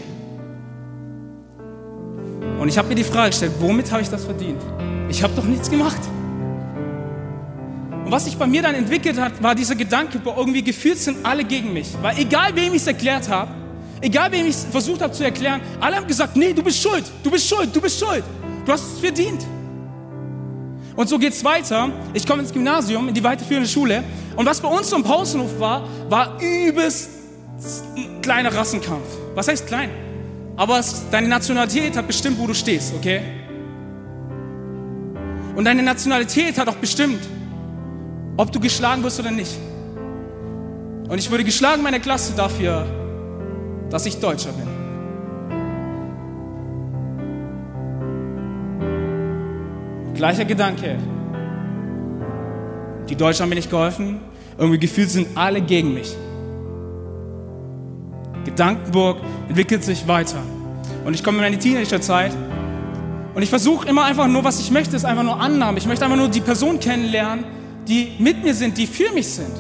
Und 2.61 2.69
ich 2.69 2.79
habe 2.79 2.89
mir 2.89 2.95
die 2.95 3.05
Frage 3.05 3.31
gestellt, 3.31 3.53
womit 3.61 3.91
habe 3.91 4.03
ich 4.03 4.09
das 4.09 4.25
verdient? 4.25 4.63
Ich 5.09 5.23
habe 5.23 5.35
doch 5.35 5.45
nichts 5.45 5.69
gemacht. 5.69 6.01
Und 8.05 8.11
was 8.11 8.25
sich 8.25 8.37
bei 8.37 8.47
mir 8.47 8.63
dann 8.63 8.75
entwickelt 8.75 9.19
hat, 9.19 9.43
war 9.43 9.55
dieser 9.55 9.75
Gedanke, 9.75 10.19
boah, 10.19 10.37
irgendwie 10.37 10.63
gefühlt 10.63 10.99
sind 10.99 11.25
alle 11.25 11.45
gegen 11.45 11.73
mich. 11.73 11.89
Weil 12.01 12.19
egal, 12.19 12.55
wem 12.55 12.73
ich 12.75 12.83
es 12.83 12.87
erklärt 12.87 13.29
habe, 13.29 13.51
egal, 14.01 14.31
wem 14.33 14.47
ich 14.47 14.55
es 14.55 14.65
versucht 14.65 15.03
habe 15.03 15.13
zu 15.13 15.25
erklären, 15.25 15.61
alle 15.81 15.97
haben 15.97 16.07
gesagt, 16.07 16.37
nee, 16.37 16.53
du 16.53 16.63
bist 16.63 16.81
schuld, 16.81 17.05
du 17.23 17.31
bist 17.31 17.49
schuld, 17.49 17.75
du 17.75 17.81
bist 17.81 17.99
schuld. 17.99 18.25
Du 18.65 18.73
hast 18.73 18.95
es 18.95 19.01
verdient. 19.01 19.45
Und 20.97 21.09
so 21.09 21.19
geht 21.19 21.33
es 21.33 21.43
weiter. 21.45 21.89
Ich 22.13 22.27
komme 22.27 22.43
ins 22.43 22.53
Gymnasium, 22.53 23.09
in 23.09 23.15
die 23.15 23.25
weiterführende 23.25 23.69
Schule. 23.69 24.03
Und 24.37 24.47
was 24.47 24.61
bei 24.61 24.69
uns 24.69 24.91
so 24.91 24.97
im 24.97 25.03
Pausenhof 25.03 25.59
war, 25.59 25.89
war 26.09 26.39
übelst 26.41 27.11
ein 27.97 28.21
kleiner 28.21 28.55
Rassenkampf. 28.55 29.07
Was 29.35 29.49
heißt 29.49 29.67
klein? 29.67 29.91
Aber 30.57 30.79
es, 30.79 31.05
deine 31.11 31.29
Nationalität 31.29 31.97
hat 31.97 32.07
bestimmt, 32.07 32.39
wo 32.39 32.47
du 32.47 32.55
stehst, 32.55 32.93
okay? 32.95 33.23
Und 35.57 35.65
deine 35.65 35.83
Nationalität 35.83 36.59
hat 36.59 36.69
auch 36.69 36.77
bestimmt, 36.77 37.21
ob 38.37 38.53
du 38.53 38.61
geschlagen 38.61 39.03
wirst 39.03 39.21
oder 39.21 39.31
nicht. 39.31 39.59
Und 41.09 41.19
ich 41.19 41.31
wurde 41.31 41.45
geschlagen 41.45 41.79
in 41.79 41.85
meiner 41.85 42.01
Klasse 42.01 42.33
dafür, 42.35 42.87
dass 43.91 44.07
ich 44.07 44.19
Deutscher 44.19 44.53
bin. 44.53 44.72
Gleicher 50.15 50.45
Gedanke. 50.45 50.99
Die 53.09 53.17
Deutschen 53.17 53.43
haben 53.43 53.49
mir 53.49 53.57
nicht 53.57 53.71
geholfen. 53.71 54.21
Irgendwie 54.59 54.79
gefühlt 54.79 55.11
sind 55.11 55.29
alle 55.35 55.61
gegen 55.61 55.95
mich. 55.95 56.15
Gedankenburg 58.45 59.19
entwickelt 59.49 59.83
sich 59.85 60.07
weiter. 60.07 60.43
Und 61.05 61.15
ich 61.15 61.25
komme 61.25 61.39
in 61.39 61.45
meine 61.45 61.59
Teenagerzeit 61.59 62.33
Und 63.35 63.43
ich 63.43 63.49
versuche 63.49 63.89
immer 63.89 64.05
einfach 64.05 64.29
nur, 64.29 64.45
was 64.45 64.61
ich 64.61 64.71
möchte, 64.71 64.95
ist 64.95 65.05
einfach 65.05 65.23
nur 65.23 65.41
Annahme. 65.41 65.79
Ich 65.79 65.87
möchte 65.87 66.05
einfach 66.05 66.19
nur 66.19 66.29
die 66.29 66.41
Person 66.41 66.79
kennenlernen, 66.79 67.45
die 67.89 68.13
mit 68.19 68.45
mir 68.45 68.55
sind, 68.55 68.77
die 68.77 68.87
für 68.87 69.11
mich 69.13 69.27
sind. 69.27 69.55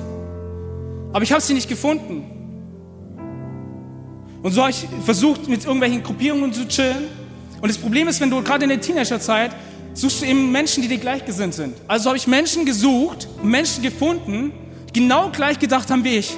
Aber 1.12 1.22
ich 1.22 1.32
habe 1.32 1.40
sie 1.40 1.54
nicht 1.54 1.68
gefunden. 1.68 2.24
Und 4.42 4.52
so 4.52 4.60
habe 4.60 4.70
ich 4.72 4.86
versucht, 5.04 5.48
mit 5.48 5.64
irgendwelchen 5.64 6.02
Gruppierungen 6.02 6.52
zu 6.52 6.68
chillen. 6.68 7.04
Und 7.60 7.70
das 7.70 7.78
Problem 7.78 8.08
ist, 8.08 8.20
wenn 8.20 8.28
du 8.28 8.42
gerade 8.42 8.64
in 8.64 8.68
der 8.68 8.80
Teenagerzeit 8.80 9.52
suchst 9.94 10.22
du 10.22 10.26
eben 10.26 10.50
Menschen, 10.52 10.82
die 10.82 10.88
dir 10.88 10.98
gleichgesinnt 10.98 11.54
sind. 11.54 11.76
Also 11.88 12.10
habe 12.10 12.16
ich 12.16 12.26
Menschen 12.26 12.64
gesucht, 12.64 13.28
Menschen 13.42 13.82
gefunden, 13.82 14.52
die 14.88 15.00
genau 15.00 15.30
gleich 15.30 15.58
gedacht 15.58 15.90
haben 15.90 16.04
wie 16.04 16.16
ich. 16.16 16.36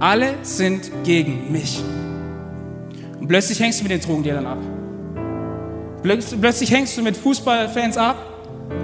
Alle 0.00 0.34
sind 0.42 0.90
gegen 1.04 1.50
mich. 1.50 1.80
Und 3.20 3.28
plötzlich 3.28 3.60
hängst 3.60 3.80
du 3.80 3.84
mit 3.84 3.92
den 3.92 4.00
Drogendealern 4.00 4.46
ab. 4.46 4.58
Plötzlich 6.02 6.70
hängst 6.70 6.98
du 6.98 7.02
mit 7.02 7.16
Fußballfans 7.16 7.96
ab, 7.96 8.16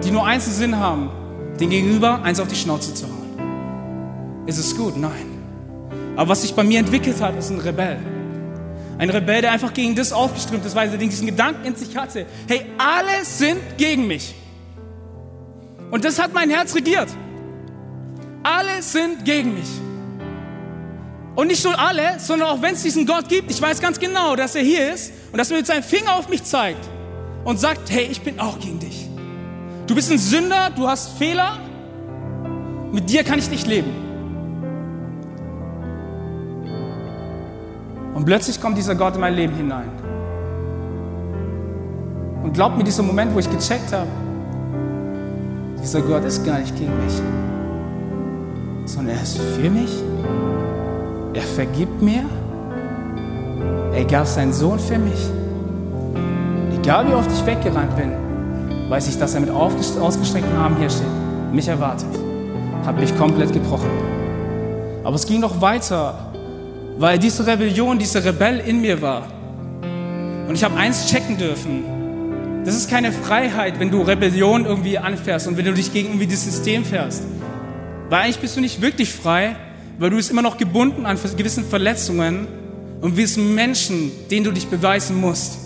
die 0.03 0.11
nur 0.11 0.25
eins 0.25 0.47
im 0.47 0.53
Sinn 0.55 0.77
haben, 0.77 1.11
den 1.59 1.69
Gegenüber 1.69 2.23
eins 2.23 2.41
auf 2.41 2.49
die 2.49 2.57
Schnauze 2.57 2.95
zu 2.95 3.07
hauen. 3.07 4.47
Ist 4.47 4.59
es 4.59 4.75
gut? 4.75 4.97
Nein. 4.97 5.27
Aber 6.17 6.31
was 6.31 6.43
sich 6.43 6.55
bei 6.55 6.65
mir 6.65 6.79
entwickelt 6.79 7.21
hat, 7.21 7.37
ist 7.37 7.51
ein 7.51 7.59
Rebell. 7.59 7.99
Ein 9.01 9.09
Rebell, 9.09 9.41
der 9.41 9.53
einfach 9.53 9.73
gegen 9.73 9.95
das 9.95 10.13
aufgeströmt 10.13 10.67
ist, 10.67 10.75
weil 10.75 10.91
er 10.91 10.99
diesen 10.99 11.27
Gedanken 11.27 11.65
in 11.65 11.75
sich 11.75 11.97
hatte. 11.97 12.27
Hey, 12.47 12.67
alle 12.77 13.25
sind 13.25 13.79
gegen 13.79 14.07
mich. 14.07 14.35
Und 15.91 16.05
das 16.05 16.19
hat 16.19 16.35
mein 16.35 16.51
Herz 16.51 16.75
regiert. 16.75 17.09
Alle 18.43 18.83
sind 18.83 19.25
gegen 19.25 19.55
mich. 19.55 19.71
Und 21.35 21.47
nicht 21.47 21.65
nur 21.65 21.79
alle, 21.79 22.21
sondern 22.21 22.49
auch 22.51 22.61
wenn 22.61 22.75
es 22.75 22.83
diesen 22.83 23.07
Gott 23.07 23.27
gibt, 23.27 23.51
ich 23.51 23.63
weiß 23.63 23.81
ganz 23.81 23.99
genau, 23.99 24.37
dass 24.37 24.55
er 24.55 24.63
hier 24.63 24.93
ist 24.93 25.13
und 25.33 25.39
dass 25.39 25.51
er 25.51 25.57
mit 25.57 25.67
seinem 25.67 25.83
Finger 25.83 26.17
auf 26.17 26.29
mich 26.29 26.45
zeigt 26.45 26.87
und 27.45 27.59
sagt, 27.59 27.91
hey, 27.91 28.07
ich 28.11 28.21
bin 28.21 28.39
auch 28.39 28.59
gegen 28.59 28.81
dich. 28.81 29.09
Du 29.87 29.95
bist 29.95 30.13
ein 30.13 30.19
Sünder, 30.19 30.69
du 30.77 30.87
hast 30.87 31.17
Fehler, 31.17 31.59
mit 32.93 33.09
dir 33.09 33.25
kann 33.25 33.39
ich 33.39 33.49
nicht 33.49 33.67
leben. 33.67 34.10
Und 38.21 38.27
plötzlich 38.27 38.61
kommt 38.61 38.77
dieser 38.77 38.95
Gott 38.95 39.15
in 39.15 39.23
mein 39.23 39.33
Leben 39.33 39.55
hinein. 39.55 39.89
Und 42.43 42.53
glaubt 42.53 42.77
mir, 42.77 42.85
dieser 42.85 43.03
Moment, 43.03 43.35
wo 43.35 43.39
ich 43.39 43.51
gecheckt 43.51 43.91
habe, 43.93 44.11
dieser 45.83 46.03
Gott 46.03 46.25
ist 46.25 46.45
gar 46.45 46.59
nicht 46.59 46.77
gegen 46.77 46.93
mich, 47.03 47.15
sondern 48.85 49.17
er 49.17 49.23
ist 49.23 49.39
für 49.39 49.71
mich 49.71 50.03
er 51.33 51.43
vergibt 51.43 52.03
mir. 52.03 52.25
Er 53.95 54.05
gab 54.05 54.27
seinen 54.27 54.53
Sohn 54.53 54.79
für 54.79 54.99
mich. 54.99 55.29
Egal 56.77 57.09
wie 57.09 57.15
oft 57.15 57.31
ich 57.31 57.47
weggerannt 57.47 57.95
bin, 57.97 58.11
weiß 58.91 59.09
ich, 59.09 59.19
dass 59.19 59.35
er 59.35 59.41
mit 59.41 59.51
ausgestreckten 59.51 60.57
Armen 60.57 60.77
hier 60.77 60.91
steht, 60.91 61.07
mich 61.53 61.69
erwartet. 61.69 62.09
Hat 62.85 62.99
mich 62.99 63.17
komplett 63.17 63.53
gebrochen. 63.53 63.91
Aber 65.05 65.15
es 65.15 65.27
ging 65.27 65.41
noch 65.41 65.61
weiter, 65.61 66.30
weil 67.01 67.19
diese 67.19 67.47
Rebellion, 67.47 67.99
dieser 67.99 68.23
Rebell 68.23 68.59
in 68.61 68.83
mir 68.83 69.01
war. 69.01 69.27
Und 70.47 70.55
ich 70.55 70.63
habe 70.63 70.77
eins 70.77 71.07
checken 71.07 71.39
dürfen. 71.39 71.83
Das 72.67 72.77
ist 72.77 72.91
keine 72.91 73.11
Freiheit, 73.11 73.81
wenn 73.81 73.91
du 73.91 74.03
Rebellion 74.03 74.67
irgendwie 74.67 74.99
anfährst 74.99 75.49
und 75.49 75.57
wenn 75.57 75.65
du 75.65 75.73
dich 75.73 75.95
gegen 75.95 76.09
irgendwie 76.09 76.27
das 76.27 76.45
System 76.45 76.85
fährst. 76.85 77.23
Weil 78.11 78.25
eigentlich 78.25 78.41
bist 78.41 78.55
du 78.59 78.61
nicht 78.61 78.83
wirklich 78.83 79.11
frei, 79.11 79.57
weil 79.99 80.11
du 80.11 80.17
bist 80.17 80.31
immer 80.31 80.43
noch 80.43 80.59
gebunden 80.59 81.07
an 81.07 81.19
gewissen 81.39 81.65
Verletzungen 81.65 82.47
und 83.01 83.17
wirst 83.17 83.39
Menschen, 83.39 84.13
denen 84.31 84.45
du 84.45 84.51
dich 84.51 84.69
beweisen 84.69 85.19
musst. 85.19 85.57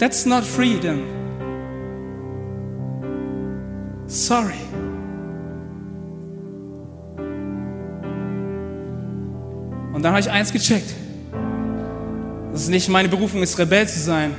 That's 0.00 0.26
not 0.26 0.42
freedom. 0.42 1.02
Sorry. 4.08 4.54
Und 9.98 10.02
dann 10.02 10.12
habe 10.12 10.20
ich 10.20 10.30
eins 10.30 10.52
gecheckt. 10.52 10.94
Dass 12.52 12.62
es 12.62 12.68
nicht 12.68 12.88
meine 12.88 13.10
Berufung 13.10 13.42
ist, 13.42 13.58
Rebell 13.58 13.86
zu 13.86 13.98
sein, 13.98 14.34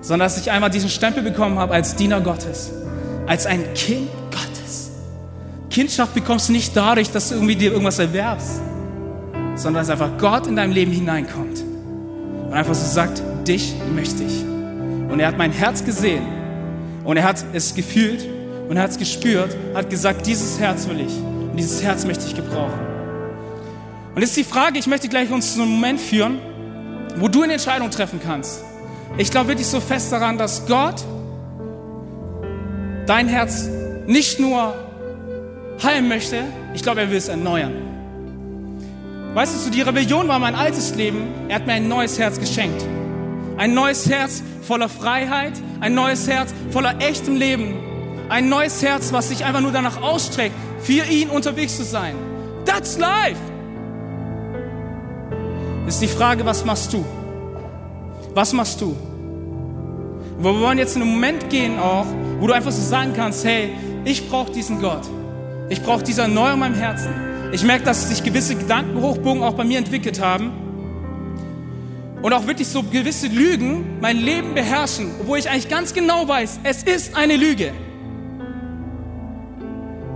sondern 0.00 0.26
dass 0.26 0.36
ich 0.36 0.50
einmal 0.50 0.70
diesen 0.70 0.88
Stempel 0.88 1.22
bekommen 1.22 1.60
habe 1.60 1.74
als 1.74 1.94
Diener 1.94 2.20
Gottes, 2.20 2.72
als 3.28 3.46
ein 3.46 3.62
Kind 3.74 4.08
Kindschaft 5.72 6.12
bekommst 6.12 6.50
du 6.50 6.52
nicht 6.52 6.76
dadurch, 6.76 7.10
dass 7.10 7.30
du 7.30 7.36
irgendwie 7.36 7.56
dir 7.56 7.72
irgendwas 7.72 7.98
erwerbst, 7.98 8.60
sondern 9.56 9.82
dass 9.82 9.88
einfach 9.88 10.18
Gott 10.18 10.46
in 10.46 10.54
dein 10.54 10.70
Leben 10.70 10.92
hineinkommt 10.92 11.64
und 12.46 12.52
einfach 12.52 12.74
so 12.74 12.86
sagt, 12.86 13.22
dich 13.48 13.74
möchte 13.94 14.22
ich. 14.22 14.42
Und 15.10 15.18
er 15.18 15.28
hat 15.28 15.38
mein 15.38 15.50
Herz 15.50 15.82
gesehen 15.82 16.24
und 17.04 17.16
er 17.16 17.24
hat 17.24 17.42
es 17.54 17.74
gefühlt 17.74 18.28
und 18.68 18.76
er 18.76 18.82
hat 18.82 18.90
es 18.90 18.98
gespürt, 18.98 19.56
hat 19.74 19.88
gesagt, 19.88 20.26
dieses 20.26 20.60
Herz 20.60 20.86
will 20.88 21.00
ich 21.00 21.16
und 21.16 21.56
dieses 21.56 21.82
Herz 21.82 22.04
möchte 22.04 22.26
ich 22.26 22.36
gebrauchen. 22.36 22.91
Und 24.14 24.20
jetzt 24.20 24.30
ist 24.30 24.36
die 24.36 24.44
Frage, 24.44 24.78
ich 24.78 24.86
möchte 24.86 25.08
gleich 25.08 25.30
uns 25.30 25.54
zu 25.54 25.62
einem 25.62 25.70
Moment 25.70 26.00
führen, 26.00 26.38
wo 27.16 27.28
du 27.28 27.42
eine 27.42 27.54
Entscheidung 27.54 27.90
treffen 27.90 28.20
kannst. 28.22 28.62
Ich 29.16 29.30
glaube 29.30 29.48
wirklich 29.48 29.66
so 29.66 29.80
fest 29.80 30.12
daran, 30.12 30.38
dass 30.38 30.66
Gott 30.66 31.02
dein 33.06 33.28
Herz 33.28 33.68
nicht 34.06 34.38
nur 34.38 34.74
heilen 35.82 36.08
möchte, 36.08 36.44
ich 36.74 36.82
glaube, 36.82 37.00
er 37.00 37.10
will 37.10 37.16
es 37.16 37.28
erneuern. 37.28 37.72
Weißt 39.34 39.66
du, 39.66 39.70
die 39.70 39.80
Rebellion 39.80 40.28
war 40.28 40.38
mein 40.38 40.54
altes 40.54 40.94
Leben. 40.94 41.22
Er 41.48 41.56
hat 41.56 41.66
mir 41.66 41.72
ein 41.72 41.88
neues 41.88 42.18
Herz 42.18 42.38
geschenkt. 42.38 42.84
Ein 43.56 43.72
neues 43.72 44.08
Herz 44.08 44.42
voller 44.66 44.90
Freiheit, 44.90 45.54
ein 45.80 45.94
neues 45.94 46.28
Herz 46.28 46.52
voller 46.70 47.00
echtem 47.00 47.36
Leben. 47.36 47.74
Ein 48.28 48.50
neues 48.50 48.82
Herz, 48.82 49.12
was 49.12 49.28
sich 49.28 49.44
einfach 49.44 49.60
nur 49.60 49.72
danach 49.72 50.02
ausstreckt, 50.02 50.54
für 50.80 51.04
ihn 51.04 51.30
unterwegs 51.30 51.76
zu 51.76 51.84
sein. 51.84 52.14
That's 52.66 52.98
life. 52.98 53.51
Ist 55.86 56.00
die 56.00 56.08
Frage, 56.08 56.44
was 56.44 56.64
machst 56.64 56.92
du? 56.92 57.04
Was 58.34 58.52
machst 58.52 58.80
du? 58.80 58.96
Wir 60.38 60.60
wollen 60.60 60.78
jetzt 60.78 60.96
in 60.96 61.02
einen 61.02 61.12
Moment 61.12 61.50
gehen 61.50 61.78
auch, 61.78 62.06
wo 62.40 62.46
du 62.46 62.52
einfach 62.52 62.72
so 62.72 62.82
sagen 62.82 63.12
kannst, 63.14 63.44
hey, 63.44 63.70
ich 64.04 64.28
brauche 64.28 64.50
diesen 64.50 64.80
Gott. 64.80 65.02
Ich 65.68 65.82
brauche 65.82 66.02
diese 66.02 66.22
Erneuerung 66.22 66.54
in 66.54 66.60
meinem 66.60 66.74
Herzen. 66.74 67.12
Ich 67.52 67.62
merke, 67.62 67.84
dass 67.84 68.08
sich 68.08 68.24
gewisse 68.24 68.54
Gedankenhochbogen 68.54 69.42
auch 69.42 69.54
bei 69.54 69.64
mir 69.64 69.78
entwickelt 69.78 70.20
haben. 70.20 70.52
Und 72.22 72.32
auch 72.32 72.46
wirklich 72.46 72.68
so 72.68 72.82
gewisse 72.82 73.26
Lügen 73.26 73.98
mein 74.00 74.16
Leben 74.16 74.54
beherrschen, 74.54 75.10
obwohl 75.20 75.38
ich 75.38 75.50
eigentlich 75.50 75.68
ganz 75.68 75.92
genau 75.92 76.26
weiß, 76.26 76.60
es 76.62 76.82
ist 76.84 77.16
eine 77.16 77.36
Lüge. 77.36 77.72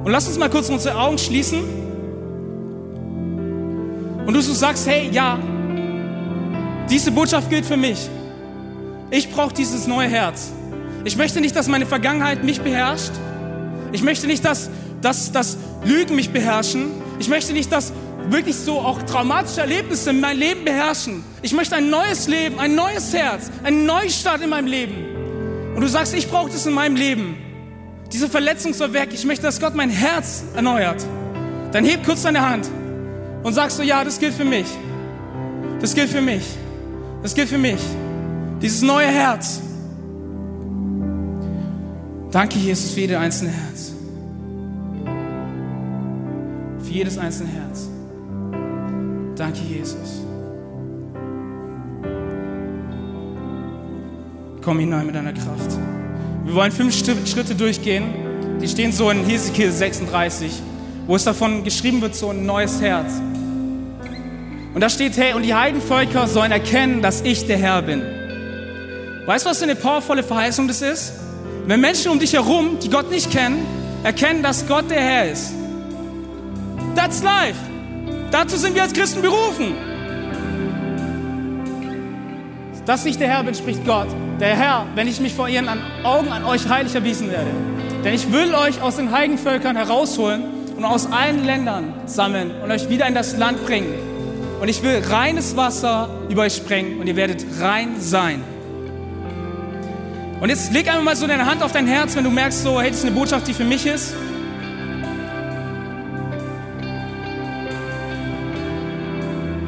Und 0.04 0.12
lass 0.12 0.28
uns 0.28 0.38
mal 0.38 0.48
kurz 0.48 0.68
unsere 0.68 0.96
Augen 0.98 1.18
schließen. 1.18 1.62
Und 4.24 4.34
du 4.34 4.40
so 4.40 4.54
sagst, 4.54 4.86
hey, 4.86 5.08
ja, 5.10 5.38
diese 6.90 7.10
Botschaft 7.10 7.50
gilt 7.50 7.66
für 7.66 7.76
mich. 7.76 8.08
Ich 9.10 9.30
brauche 9.30 9.54
dieses 9.54 9.86
neue 9.86 10.08
Herz. 10.08 10.50
Ich 11.04 11.16
möchte 11.16 11.40
nicht, 11.40 11.54
dass 11.54 11.68
meine 11.68 11.86
Vergangenheit 11.86 12.42
mich 12.44 12.60
beherrscht. 12.60 13.12
Ich 13.92 14.02
möchte 14.02 14.26
nicht, 14.26 14.44
dass 14.44 14.70
dass, 15.06 15.32
dass 15.32 15.56
Lügen 15.84 16.16
mich 16.16 16.30
beherrschen. 16.30 16.90
Ich 17.18 17.28
möchte 17.28 17.52
nicht, 17.52 17.70
dass 17.70 17.92
wirklich 18.28 18.56
so 18.56 18.80
auch 18.80 19.02
traumatische 19.02 19.60
Erlebnisse 19.60 20.12
mein 20.12 20.36
Leben 20.36 20.64
beherrschen. 20.64 21.24
Ich 21.42 21.52
möchte 21.52 21.76
ein 21.76 21.90
neues 21.90 22.26
Leben, 22.26 22.58
ein 22.58 22.74
neues 22.74 23.14
Herz, 23.14 23.50
einen 23.62 23.86
Neustart 23.86 24.42
in 24.42 24.50
meinem 24.50 24.66
Leben. 24.66 25.74
Und 25.74 25.82
du 25.82 25.88
sagst, 25.88 26.14
ich 26.14 26.28
brauche 26.28 26.50
das 26.50 26.66
in 26.66 26.74
meinem 26.74 26.96
Leben. 26.96 27.36
Diese 28.12 28.28
Verletzung 28.28 28.72
soll 28.72 28.92
weg. 28.92 29.10
Ich 29.12 29.24
möchte, 29.24 29.42
dass 29.44 29.60
Gott 29.60 29.74
mein 29.74 29.90
Herz 29.90 30.44
erneuert. 30.54 31.04
Dann 31.72 31.84
heb 31.84 32.04
kurz 32.04 32.22
deine 32.22 32.40
Hand 32.40 32.68
und 33.42 33.52
sagst 33.52 33.78
du, 33.78 33.82
ja, 33.82 34.02
das 34.02 34.18
gilt 34.18 34.34
für 34.34 34.44
mich. 34.44 34.66
Das 35.80 35.94
gilt 35.94 36.10
für 36.10 36.20
mich. 36.20 36.42
Das 37.26 37.34
gilt 37.34 37.48
für 37.48 37.58
mich. 37.58 37.80
Dieses 38.62 38.82
neue 38.82 39.08
Herz. 39.08 39.60
Danke, 42.30 42.56
Jesus, 42.56 42.92
für 42.92 43.00
jede 43.00 43.18
einzelne 43.18 43.50
Herz. 43.50 43.92
jedes 46.88 47.18
einzelne 47.18 47.50
Herz. 47.50 47.88
Danke, 49.34 49.58
Jesus. 49.68 50.22
Komm 54.62 54.78
hinein 54.78 55.06
mit 55.06 55.16
deiner 55.16 55.32
Kraft. 55.32 55.78
Wir 56.44 56.54
wollen 56.54 56.70
fünf 56.70 56.94
Schritte 56.94 57.56
durchgehen. 57.56 58.04
Die 58.62 58.68
stehen 58.68 58.92
so 58.92 59.10
in 59.10 59.24
Hesekiel 59.24 59.72
36, 59.72 60.62
wo 61.08 61.16
es 61.16 61.24
davon 61.24 61.64
geschrieben 61.64 62.00
wird, 62.02 62.14
so 62.14 62.30
ein 62.30 62.46
neues 62.46 62.80
Herz. 62.80 63.20
Und 64.76 64.82
da 64.82 64.90
steht, 64.90 65.16
hey, 65.16 65.32
und 65.32 65.42
die 65.42 65.54
Heidenvölker 65.54 66.28
sollen 66.28 66.52
erkennen, 66.52 67.00
dass 67.00 67.22
ich 67.22 67.46
der 67.46 67.56
Herr 67.56 67.80
bin. 67.80 68.02
Weißt 69.24 69.46
du, 69.46 69.48
was 69.48 69.56
für 69.56 69.64
eine 69.64 69.74
powervolle 69.74 70.22
Verheißung 70.22 70.68
das 70.68 70.82
ist? 70.82 71.14
Wenn 71.66 71.80
Menschen 71.80 72.10
um 72.10 72.18
dich 72.18 72.34
herum, 72.34 72.78
die 72.82 72.90
Gott 72.90 73.10
nicht 73.10 73.30
kennen, 73.30 73.64
erkennen, 74.04 74.42
dass 74.42 74.68
Gott 74.68 74.90
der 74.90 75.00
Herr 75.00 75.32
ist, 75.32 75.54
That's 76.94 77.22
life. 77.22 77.56
Dazu 78.30 78.58
sind 78.58 78.74
wir 78.74 78.82
als 78.82 78.92
Christen 78.92 79.22
berufen. 79.22 79.74
Dass 82.84 83.06
ich 83.06 83.16
der 83.16 83.28
Herr 83.28 83.44
bin, 83.44 83.54
spricht 83.54 83.82
Gott. 83.86 84.08
der 84.40 84.56
Herr, 84.56 84.84
wenn 84.94 85.08
ich 85.08 85.20
mich 85.20 85.32
vor 85.32 85.48
ihren 85.48 85.70
Augen 86.04 86.28
an 86.28 86.44
euch 86.44 86.68
heilig 86.68 86.94
erwiesen 86.94 87.30
werde. 87.30 87.48
Denn 88.04 88.12
ich 88.12 88.30
will 88.30 88.54
euch 88.54 88.82
aus 88.82 88.96
den 88.96 89.10
Heidenvölkern 89.10 89.74
herausholen 89.74 90.42
und 90.76 90.84
aus 90.84 91.10
allen 91.10 91.46
Ländern 91.46 91.94
sammeln 92.04 92.50
und 92.62 92.70
euch 92.70 92.90
wieder 92.90 93.06
in 93.06 93.14
das 93.14 93.38
Land 93.38 93.64
bringen. 93.64 94.05
Und 94.60 94.68
ich 94.68 94.82
will 94.82 95.02
reines 95.10 95.56
Wasser 95.56 96.08
über 96.28 96.42
euch 96.42 96.54
sprengen 96.54 96.98
und 96.98 97.06
ihr 97.06 97.16
werdet 97.16 97.44
rein 97.60 98.00
sein. 98.00 98.42
Und 100.40 100.48
jetzt 100.48 100.72
leg 100.72 100.88
einfach 100.88 101.02
mal 101.02 101.16
so 101.16 101.26
deine 101.26 101.46
Hand 101.46 101.62
auf 101.62 101.72
dein 101.72 101.86
Herz, 101.86 102.14
wenn 102.16 102.24
du 102.24 102.30
merkst, 102.30 102.62
so, 102.62 102.80
hey, 102.80 102.90
das 102.90 102.98
ist 102.98 103.06
eine 103.06 103.14
Botschaft, 103.14 103.46
die 103.46 103.54
für 103.54 103.64
mich 103.64 103.86
ist. 103.86 104.14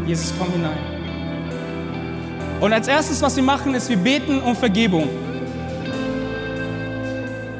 Jesus, 0.06 0.32
komm 0.38 0.52
hinein. 0.52 0.78
Und 2.60 2.72
als 2.72 2.88
erstes, 2.88 3.20
was 3.22 3.36
wir 3.36 3.42
machen, 3.42 3.74
ist, 3.74 3.88
wir 3.88 3.96
beten 3.96 4.40
um 4.40 4.56
Vergebung. 4.56 5.08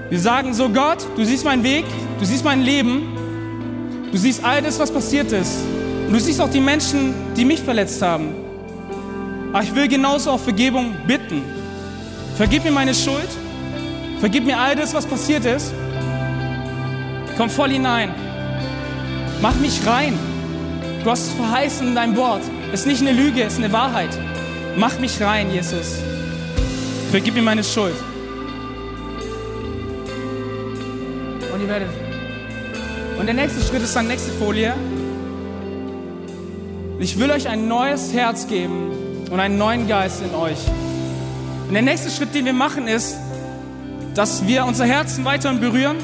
Wir 0.09 0.19
sagen 0.19 0.55
so, 0.55 0.69
Gott, 0.71 1.07
du 1.17 1.25
siehst 1.25 1.45
meinen 1.45 1.63
Weg, 1.63 1.85
du 2.19 2.25
siehst 2.25 2.43
mein 2.45 2.63
Leben, 2.63 3.03
du 4.11 4.17
siehst 4.17 4.43
all 4.43 4.63
das, 4.63 4.79
was 4.79 4.91
passiert 4.91 5.31
ist. 5.33 5.59
Und 6.09 6.15
du 6.15 6.21
siehst 6.21 6.41
auch 6.41 6.49
die 6.49 6.61
Menschen, 6.61 7.13
die 7.37 7.45
mich 7.45 7.61
verletzt 7.61 8.01
haben. 8.01 8.35
Aber 9.53 9.63
ich 9.63 9.75
will 9.75 9.89
genauso 9.89 10.31
auf 10.31 10.43
Vergebung 10.43 10.97
bitten. 11.07 11.43
Vergib 12.35 12.65
mir 12.65 12.71
meine 12.71 12.95
Schuld, 12.95 13.29
vergib 14.19 14.47
mir 14.47 14.59
all 14.59 14.75
das, 14.75 14.95
was 14.95 15.05
passiert 15.05 15.45
ist. 15.45 15.71
Komm 17.37 17.51
voll 17.51 17.69
hinein. 17.69 18.15
Mach 19.43 19.55
mich 19.57 19.87
rein. 19.87 20.19
Du 21.05 21.11
hast 21.11 21.27
es 21.27 21.33
verheißen 21.35 21.89
in 21.89 21.95
deinem 21.95 22.17
Wort. 22.17 22.41
Es 22.73 22.81
ist 22.81 22.87
nicht 22.87 23.03
eine 23.03 23.13
Lüge, 23.13 23.43
es 23.43 23.53
ist 23.53 23.59
eine 23.59 23.71
Wahrheit. 23.75 24.17
Mach 24.77 24.99
mich 24.99 25.21
rein, 25.21 25.53
Jesus. 25.53 25.97
Vergib 27.11 27.35
mir 27.35 27.43
meine 27.43 27.65
Schuld. 27.65 27.97
Und 31.53 31.61
ihr 31.61 31.69
werdet. 31.69 31.89
Und 33.19 33.27
der 33.27 33.35
nächste 33.35 33.61
Schritt 33.61 33.83
ist 33.83 33.95
dann 33.95 34.09
nächste 34.09 34.33
Folie. 34.33 34.73
Ich 37.01 37.17
will 37.17 37.31
euch 37.31 37.47
ein 37.47 37.69
neues 37.69 38.13
Herz 38.13 38.49
geben 38.49 38.91
und 39.31 39.39
einen 39.39 39.57
neuen 39.57 39.87
Geist 39.87 40.21
in 40.21 40.35
euch. 40.35 40.59
Und 41.69 41.73
der 41.73 41.83
nächste 41.83 42.11
Schritt, 42.11 42.35
den 42.35 42.45
wir 42.45 42.53
machen, 42.53 42.89
ist, 42.89 43.17
dass 44.15 44.45
wir 44.49 44.65
unser 44.65 44.85
Herzen 44.85 45.25
weiterhin 45.25 45.61
berühren 45.61 45.99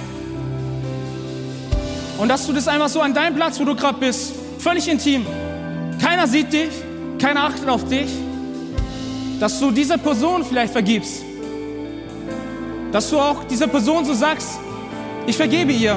und 2.19 2.29
dass 2.29 2.47
du 2.47 2.53
das 2.53 2.69
einfach 2.69 2.89
so 2.89 3.01
an 3.01 3.13
deinem 3.13 3.35
Platz, 3.35 3.59
wo 3.59 3.65
du 3.65 3.75
gerade 3.75 3.99
bist, 3.99 4.35
völlig 4.61 4.87
intim. 4.89 5.27
Keiner 6.01 6.29
sieht 6.29 6.53
dich, 6.53 6.71
keiner 7.19 7.43
achtet 7.43 7.69
auf 7.69 7.85
dich, 7.89 8.11
dass 9.41 9.59
du 9.59 9.73
dieser 9.73 9.99
Person 9.99 10.45
vielleicht 10.45 10.73
vergibst. 10.73 11.25
Dass 12.93 13.11
du 13.11 13.19
auch 13.19 13.43
dieser 13.43 13.67
Person 13.67 14.05
so 14.05 14.15
sagst, 14.15 14.61
ich 15.27 15.37
vergebe 15.37 15.73
ihr. 15.73 15.97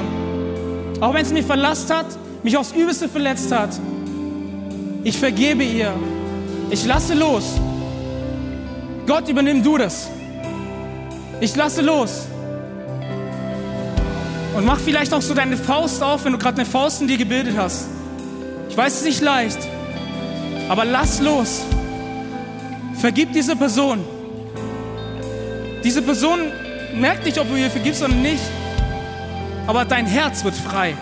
Auch 1.00 1.14
wenn 1.14 1.24
sie 1.24 1.34
mich 1.34 1.46
verlasst 1.46 1.88
hat, 1.94 2.06
mich 2.42 2.56
aufs 2.56 2.72
Übelste 2.72 3.08
verletzt 3.08 3.52
hat. 3.52 3.70
Ich 5.08 5.18
vergebe 5.18 5.64
ihr. 5.64 5.94
Ich 6.68 6.84
lasse 6.84 7.14
los. 7.14 7.54
Gott, 9.06 9.26
übernimm 9.26 9.62
du 9.62 9.78
das. 9.78 10.10
Ich 11.40 11.56
lasse 11.56 11.80
los. 11.80 12.26
Und 14.54 14.66
mach 14.66 14.78
vielleicht 14.78 15.14
auch 15.14 15.22
so 15.22 15.32
deine 15.32 15.56
Faust 15.56 16.02
auf, 16.02 16.26
wenn 16.26 16.32
du 16.32 16.38
gerade 16.38 16.58
eine 16.60 16.66
Faust 16.66 17.00
in 17.00 17.08
dir 17.08 17.16
gebildet 17.16 17.56
hast. 17.56 17.86
Ich 18.68 18.76
weiß, 18.76 18.98
es 18.98 19.04
nicht 19.04 19.22
leicht, 19.22 19.58
aber 20.68 20.84
lass 20.84 21.22
los. 21.22 21.62
Vergib 23.00 23.32
diese 23.32 23.56
Person. 23.56 24.04
Diese 25.84 26.02
Person 26.02 26.40
merkt 26.94 27.24
nicht, 27.24 27.38
ob 27.38 27.48
du 27.48 27.56
ihr 27.56 27.70
vergibst 27.70 28.02
oder 28.02 28.12
nicht 28.12 28.42
aber 29.66 29.84
dein 29.84 30.06
Herz 30.06 30.44
wird 30.44 30.54
frei. 30.54 30.94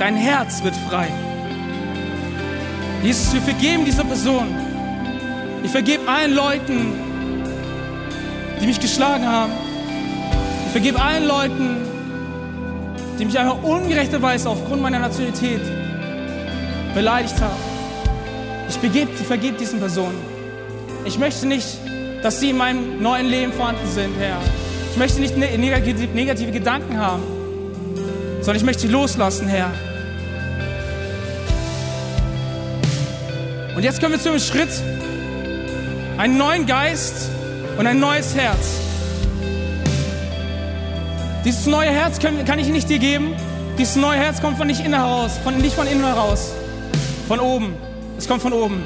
Dein 0.00 0.16
Herz 0.16 0.64
wird 0.64 0.74
frei. 0.88 1.08
Jesus, 3.02 3.32
wir 3.32 3.42
vergeben 3.42 3.84
dieser 3.84 4.04
Person. 4.04 4.54
Ich 5.62 5.70
vergebe 5.70 6.08
allen 6.08 6.34
Leuten, 6.34 6.92
die 8.60 8.66
mich 8.66 8.80
geschlagen 8.80 9.26
haben. 9.26 9.52
Ich 10.66 10.72
vergebe 10.72 11.00
allen 11.00 11.26
Leuten, 11.26 11.76
die 13.18 13.24
mich 13.24 13.38
einfach 13.38 13.62
ungerechterweise 13.62 14.48
aufgrund 14.48 14.82
meiner 14.82 14.98
Nationalität 14.98 15.60
beleidigt 16.94 17.40
haben. 17.40 17.56
Ich 18.68 18.76
vergebe 18.76 19.10
vergeb 19.12 19.58
diesen 19.58 19.78
Personen. 19.78 20.18
Ich 21.04 21.18
möchte 21.18 21.46
nicht, 21.46 21.78
dass 22.22 22.40
sie 22.40 22.50
in 22.50 22.56
meinem 22.56 23.02
neuen 23.02 23.26
Leben 23.26 23.52
vorhanden 23.52 23.86
sind, 23.86 24.14
Herr. 24.18 24.38
Ich 24.90 24.98
möchte 24.98 25.20
nicht 25.20 25.36
ne-, 25.36 25.56
negative 25.56 26.52
Gedanken 26.52 26.98
haben 26.98 27.22
sondern 28.48 28.56
ich 28.56 28.64
möchte 28.64 28.82
sie 28.82 28.88
loslassen, 28.88 29.46
Herr. 29.46 29.70
Und 33.78 33.84
jetzt 33.84 34.00
kommen 34.00 34.14
wir 34.14 34.20
zu 34.20 34.30
einem 34.30 34.40
Schritt, 34.40 34.70
einen 36.16 36.36
neuen 36.36 36.66
Geist 36.66 37.30
und 37.76 37.86
ein 37.86 38.00
neues 38.00 38.34
Herz. 38.34 38.72
Dieses 41.44 41.64
neue 41.66 41.88
Herz 41.88 42.18
kann, 42.18 42.44
kann 42.44 42.58
ich 42.58 42.66
nicht 42.70 42.90
dir 42.90 42.98
geben. 42.98 43.36
Dieses 43.78 43.94
neue 43.94 44.18
Herz 44.18 44.40
kommt 44.40 44.58
von 44.58 44.66
nicht 44.66 44.80
innen 44.80 44.94
heraus, 44.94 45.38
von, 45.44 45.56
nicht 45.58 45.76
von 45.76 45.86
innen 45.86 46.04
heraus, 46.04 46.54
von 47.28 47.38
oben. 47.38 47.76
Es 48.18 48.26
kommt 48.26 48.42
von 48.42 48.52
oben. 48.52 48.82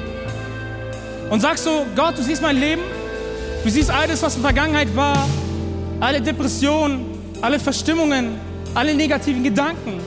Und 1.31 1.39
sagst 1.41 1.63
so, 1.63 1.87
Gott, 1.95 2.15
du 2.15 2.21
siehst 2.21 2.43
mein 2.43 2.57
Leben, 2.57 2.83
du 3.63 3.71
siehst 3.71 3.89
alles, 3.89 4.21
was 4.21 4.35
in 4.35 4.43
der 4.43 4.51
Vergangenheit 4.51 4.95
war, 4.95 5.27
alle 6.01 6.21
Depressionen, 6.21 7.17
alle 7.41 7.57
Verstimmungen, 7.59 8.39
alle 8.75 8.93
negativen 8.93 9.43
Gedanken. 9.43 9.99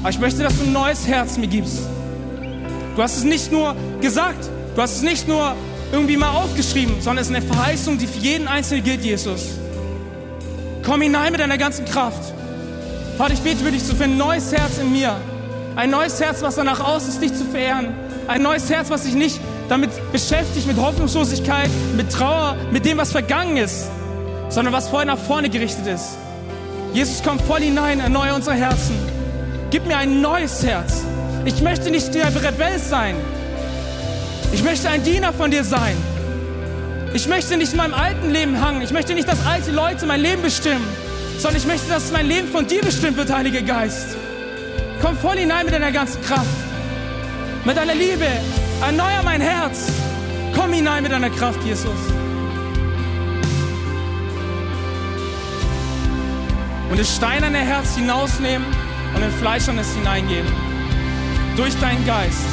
Aber 0.00 0.08
ich 0.08 0.18
möchte, 0.18 0.42
dass 0.42 0.56
du 0.56 0.62
ein 0.64 0.72
neues 0.72 1.06
Herz 1.06 1.36
mir 1.36 1.48
gibst. 1.48 1.80
Du 3.00 3.04
hast 3.04 3.16
es 3.16 3.24
nicht 3.24 3.50
nur 3.50 3.74
gesagt, 4.02 4.50
du 4.76 4.82
hast 4.82 4.96
es 4.96 5.00
nicht 5.00 5.26
nur 5.26 5.56
irgendwie 5.90 6.18
mal 6.18 6.32
aufgeschrieben, 6.32 7.00
sondern 7.00 7.22
es 7.22 7.30
ist 7.30 7.34
eine 7.34 7.46
Verheißung, 7.46 7.96
die 7.96 8.06
für 8.06 8.18
jeden 8.18 8.46
Einzelnen 8.46 8.84
gilt, 8.84 9.02
Jesus. 9.02 9.52
Komm 10.84 11.00
hinein 11.00 11.32
mit 11.32 11.40
deiner 11.40 11.56
ganzen 11.56 11.86
Kraft. 11.86 12.34
Vater, 13.16 13.32
ich 13.32 13.40
bete 13.40 13.64
für 13.64 13.72
dich 13.72 13.82
für 13.84 14.04
ein 14.04 14.18
neues 14.18 14.52
Herz 14.52 14.76
in 14.78 14.92
mir. 14.92 15.16
Ein 15.76 15.88
neues 15.88 16.20
Herz, 16.20 16.42
was 16.42 16.56
danach 16.56 16.80
aus 16.80 17.08
ist, 17.08 17.22
dich 17.22 17.32
zu 17.32 17.46
verehren. 17.46 17.94
Ein 18.28 18.42
neues 18.42 18.68
Herz, 18.68 18.90
was 18.90 19.04
sich 19.04 19.14
nicht 19.14 19.40
damit 19.70 19.88
beschäftigt, 20.12 20.66
mit 20.66 20.76
Hoffnungslosigkeit, 20.76 21.70
mit 21.96 22.12
Trauer, 22.12 22.54
mit 22.70 22.84
dem, 22.84 22.98
was 22.98 23.12
vergangen 23.12 23.56
ist, 23.56 23.86
sondern 24.50 24.74
was 24.74 24.90
vorher 24.90 25.06
nach 25.06 25.16
vorne 25.18 25.48
gerichtet 25.48 25.86
ist. 25.86 26.18
Jesus, 26.92 27.22
komm 27.24 27.38
voll 27.38 27.60
hinein, 27.60 28.00
erneuere 28.00 28.34
unsere 28.34 28.56
Herzen. 28.56 28.94
Gib 29.70 29.86
mir 29.86 29.96
ein 29.96 30.20
neues 30.20 30.62
Herz. 30.62 31.04
Ich 31.44 31.62
möchte 31.62 31.90
nicht 31.90 32.14
der 32.14 32.26
Rebell 32.26 32.78
sein. 32.78 33.16
Ich 34.52 34.62
möchte 34.62 34.88
ein 34.88 35.02
Diener 35.02 35.32
von 35.32 35.50
dir 35.50 35.64
sein. 35.64 35.96
Ich 37.14 37.26
möchte 37.28 37.56
nicht 37.56 37.72
in 37.72 37.78
meinem 37.78 37.94
alten 37.94 38.30
Leben 38.30 38.60
hangen. 38.60 38.82
Ich 38.82 38.92
möchte 38.92 39.14
nicht, 39.14 39.28
dass 39.28 39.44
alte 39.46 39.72
Leute 39.72 40.06
mein 40.06 40.20
Leben 40.20 40.42
bestimmen, 40.42 40.86
sondern 41.38 41.60
ich 41.60 41.66
möchte, 41.66 41.88
dass 41.88 42.12
mein 42.12 42.26
Leben 42.26 42.48
von 42.48 42.66
dir 42.66 42.82
bestimmt 42.82 43.16
wird, 43.16 43.32
Heiliger 43.32 43.62
Geist. 43.62 44.16
Komm 45.02 45.16
voll 45.16 45.38
hinein 45.38 45.64
mit 45.64 45.74
deiner 45.74 45.92
ganzen 45.92 46.22
Kraft, 46.22 46.46
mit 47.64 47.76
deiner 47.76 47.94
Liebe. 47.94 48.26
Erneuer 48.82 49.22
mein 49.24 49.40
Herz. 49.40 49.86
Komm 50.54 50.72
hinein 50.72 51.02
mit 51.02 51.12
deiner 51.12 51.30
Kraft, 51.30 51.62
Jesus. 51.64 51.98
und 56.90 56.98
das 56.98 57.14
steinerne 57.16 57.58
Herz 57.58 57.94
hinausnehmen 57.94 58.66
und 59.14 59.22
ein 59.22 59.30
fleischernes 59.30 59.94
hineingeben. 59.94 60.69
Durch 61.56 61.74
deinen 61.80 62.04
Geist. 62.06 62.44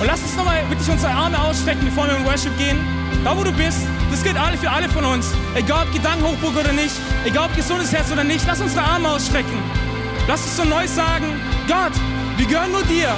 Und 0.00 0.06
lass 0.06 0.20
uns 0.22 0.36
nochmal 0.36 0.68
wirklich 0.68 0.88
unsere 0.88 1.12
Arme 1.12 1.40
ausstrecken, 1.40 1.84
bevor 1.84 2.06
wir 2.06 2.16
in 2.16 2.24
Worship 2.24 2.56
gehen. 2.58 2.78
Da, 3.24 3.36
wo 3.36 3.44
du 3.44 3.52
bist, 3.52 3.78
das 4.10 4.22
gilt 4.22 4.36
alle 4.36 4.56
für 4.58 4.70
alle 4.70 4.88
von 4.88 5.04
uns. 5.04 5.32
Egal 5.54 5.86
ob 5.86 5.92
Gedankenhochburg 5.92 6.56
oder 6.56 6.72
nicht, 6.72 6.94
egal 7.24 7.46
ob 7.46 7.56
gesundes 7.56 7.92
Herz 7.92 8.10
oder 8.10 8.24
nicht, 8.24 8.44
lass 8.46 8.60
unsere 8.60 8.82
Arme 8.82 9.08
ausstrecken. 9.08 9.58
Lass 10.26 10.42
uns 10.42 10.56
so 10.56 10.64
neu 10.64 10.86
sagen, 10.88 11.26
Gott, 11.68 11.92
wir 12.36 12.46
gehören 12.46 12.72
nur 12.72 12.82
dir. 12.82 13.14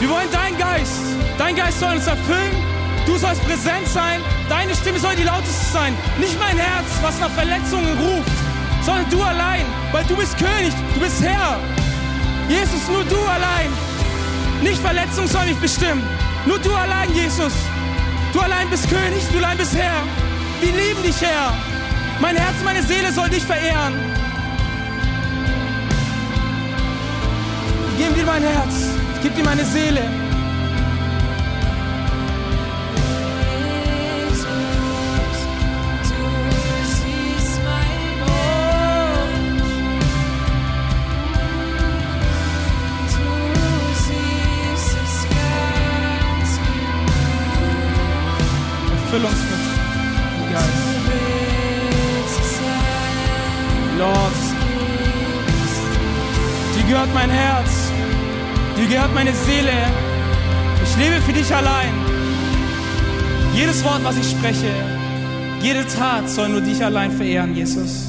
Wir 0.00 0.10
wollen 0.10 0.30
deinen 0.32 0.58
Geist. 0.58 1.00
Dein 1.38 1.54
Geist 1.54 1.78
soll 1.78 1.94
uns 1.94 2.06
erfüllen. 2.06 2.54
Du 3.06 3.16
sollst 3.16 3.44
präsent 3.44 3.88
sein. 3.88 4.20
Deine 4.48 4.74
Stimme 4.74 4.98
soll 4.98 5.14
die 5.16 5.24
lauteste 5.24 5.72
sein. 5.72 5.94
Nicht 6.18 6.38
mein 6.38 6.58
Herz, 6.58 6.86
was 7.02 7.18
nach 7.20 7.30
Verletzungen 7.30 7.96
ruft 7.98 8.30
sondern 8.88 9.10
du 9.10 9.22
allein, 9.22 9.66
weil 9.92 10.04
du 10.04 10.16
bist 10.16 10.38
König, 10.38 10.72
du 10.94 11.00
bist 11.00 11.22
Herr. 11.22 11.58
Jesus, 12.48 12.88
nur 12.88 13.04
du 13.04 13.16
allein. 13.16 13.70
Nicht 14.62 14.80
Verletzung 14.80 15.26
soll 15.26 15.46
mich 15.46 15.56
bestimmen. 15.58 16.02
Nur 16.46 16.58
du 16.58 16.74
allein, 16.74 17.12
Jesus. 17.14 17.52
Du 18.32 18.40
allein 18.40 18.68
bist 18.70 18.88
König, 18.88 19.22
du 19.32 19.38
allein 19.38 19.56
bist 19.56 19.74
Herr. 19.74 20.02
Wir 20.60 20.72
lieben 20.72 21.02
dich, 21.02 21.20
Herr. 21.20 21.52
Mein 22.20 22.36
Herz, 22.36 22.56
meine 22.64 22.82
Seele 22.82 23.12
soll 23.12 23.28
dich 23.28 23.44
verehren. 23.44 23.94
Gebe 27.96 28.14
dir 28.14 28.26
mein 28.26 28.42
Herz, 28.42 28.90
gebe 29.22 29.34
dir 29.34 29.44
meine 29.44 29.64
Seele. 29.64 30.27
Füll 49.18 49.26
uns 49.26 49.40
mit 49.50 49.50
dem 49.50 50.52
Geist. 50.52 50.88
Lord, 53.98 54.38
dir 56.76 56.84
gehört 56.84 57.12
mein 57.14 57.28
Herz, 57.28 57.90
dir 58.76 58.86
gehört 58.86 59.12
meine 59.14 59.32
Seele. 59.32 59.72
Ich 60.84 60.96
lebe 60.96 61.20
für 61.22 61.32
dich 61.32 61.52
allein. 61.52 61.92
Jedes 63.54 63.84
Wort, 63.84 64.04
was 64.04 64.16
ich 64.18 64.30
spreche, 64.30 64.72
jede 65.62 65.84
Tat 65.88 66.30
soll 66.30 66.50
nur 66.50 66.60
dich 66.60 66.84
allein 66.84 67.10
verehren, 67.10 67.56
Jesus. 67.56 68.07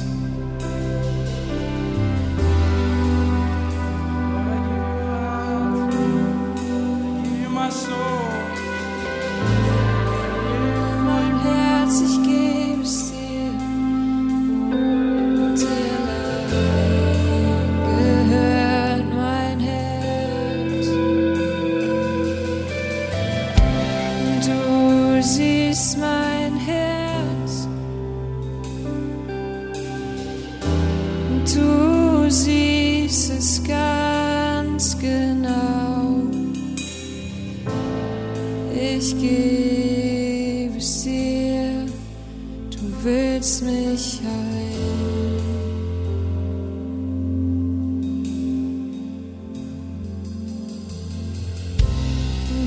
Willst 43.02 43.62
mich 43.62 44.20
heilen. 44.24 45.40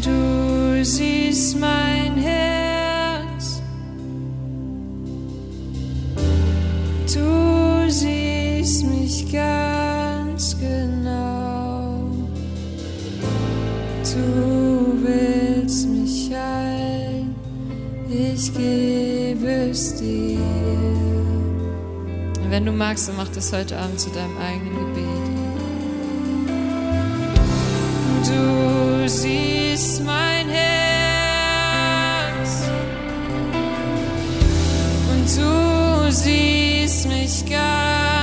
Du 0.04 0.84
siehst 0.84 1.60
mein 1.60 2.03
Wenn 22.64 22.72
du 22.72 22.78
magst, 22.78 23.10
dann 23.10 23.18
mach 23.18 23.28
das 23.28 23.52
heute 23.52 23.78
Abend 23.78 24.00
zu 24.00 24.10
deinem 24.12 24.38
eigenen 24.38 24.74
Gebet. 24.74 25.04
Du 28.26 29.10
siehst 29.10 30.02
mein 30.06 30.48
Herz 30.48 30.70
und 35.12 35.28
du 35.38 36.10
siehst 36.10 37.10
mich 37.10 37.44
ganz 37.50 38.23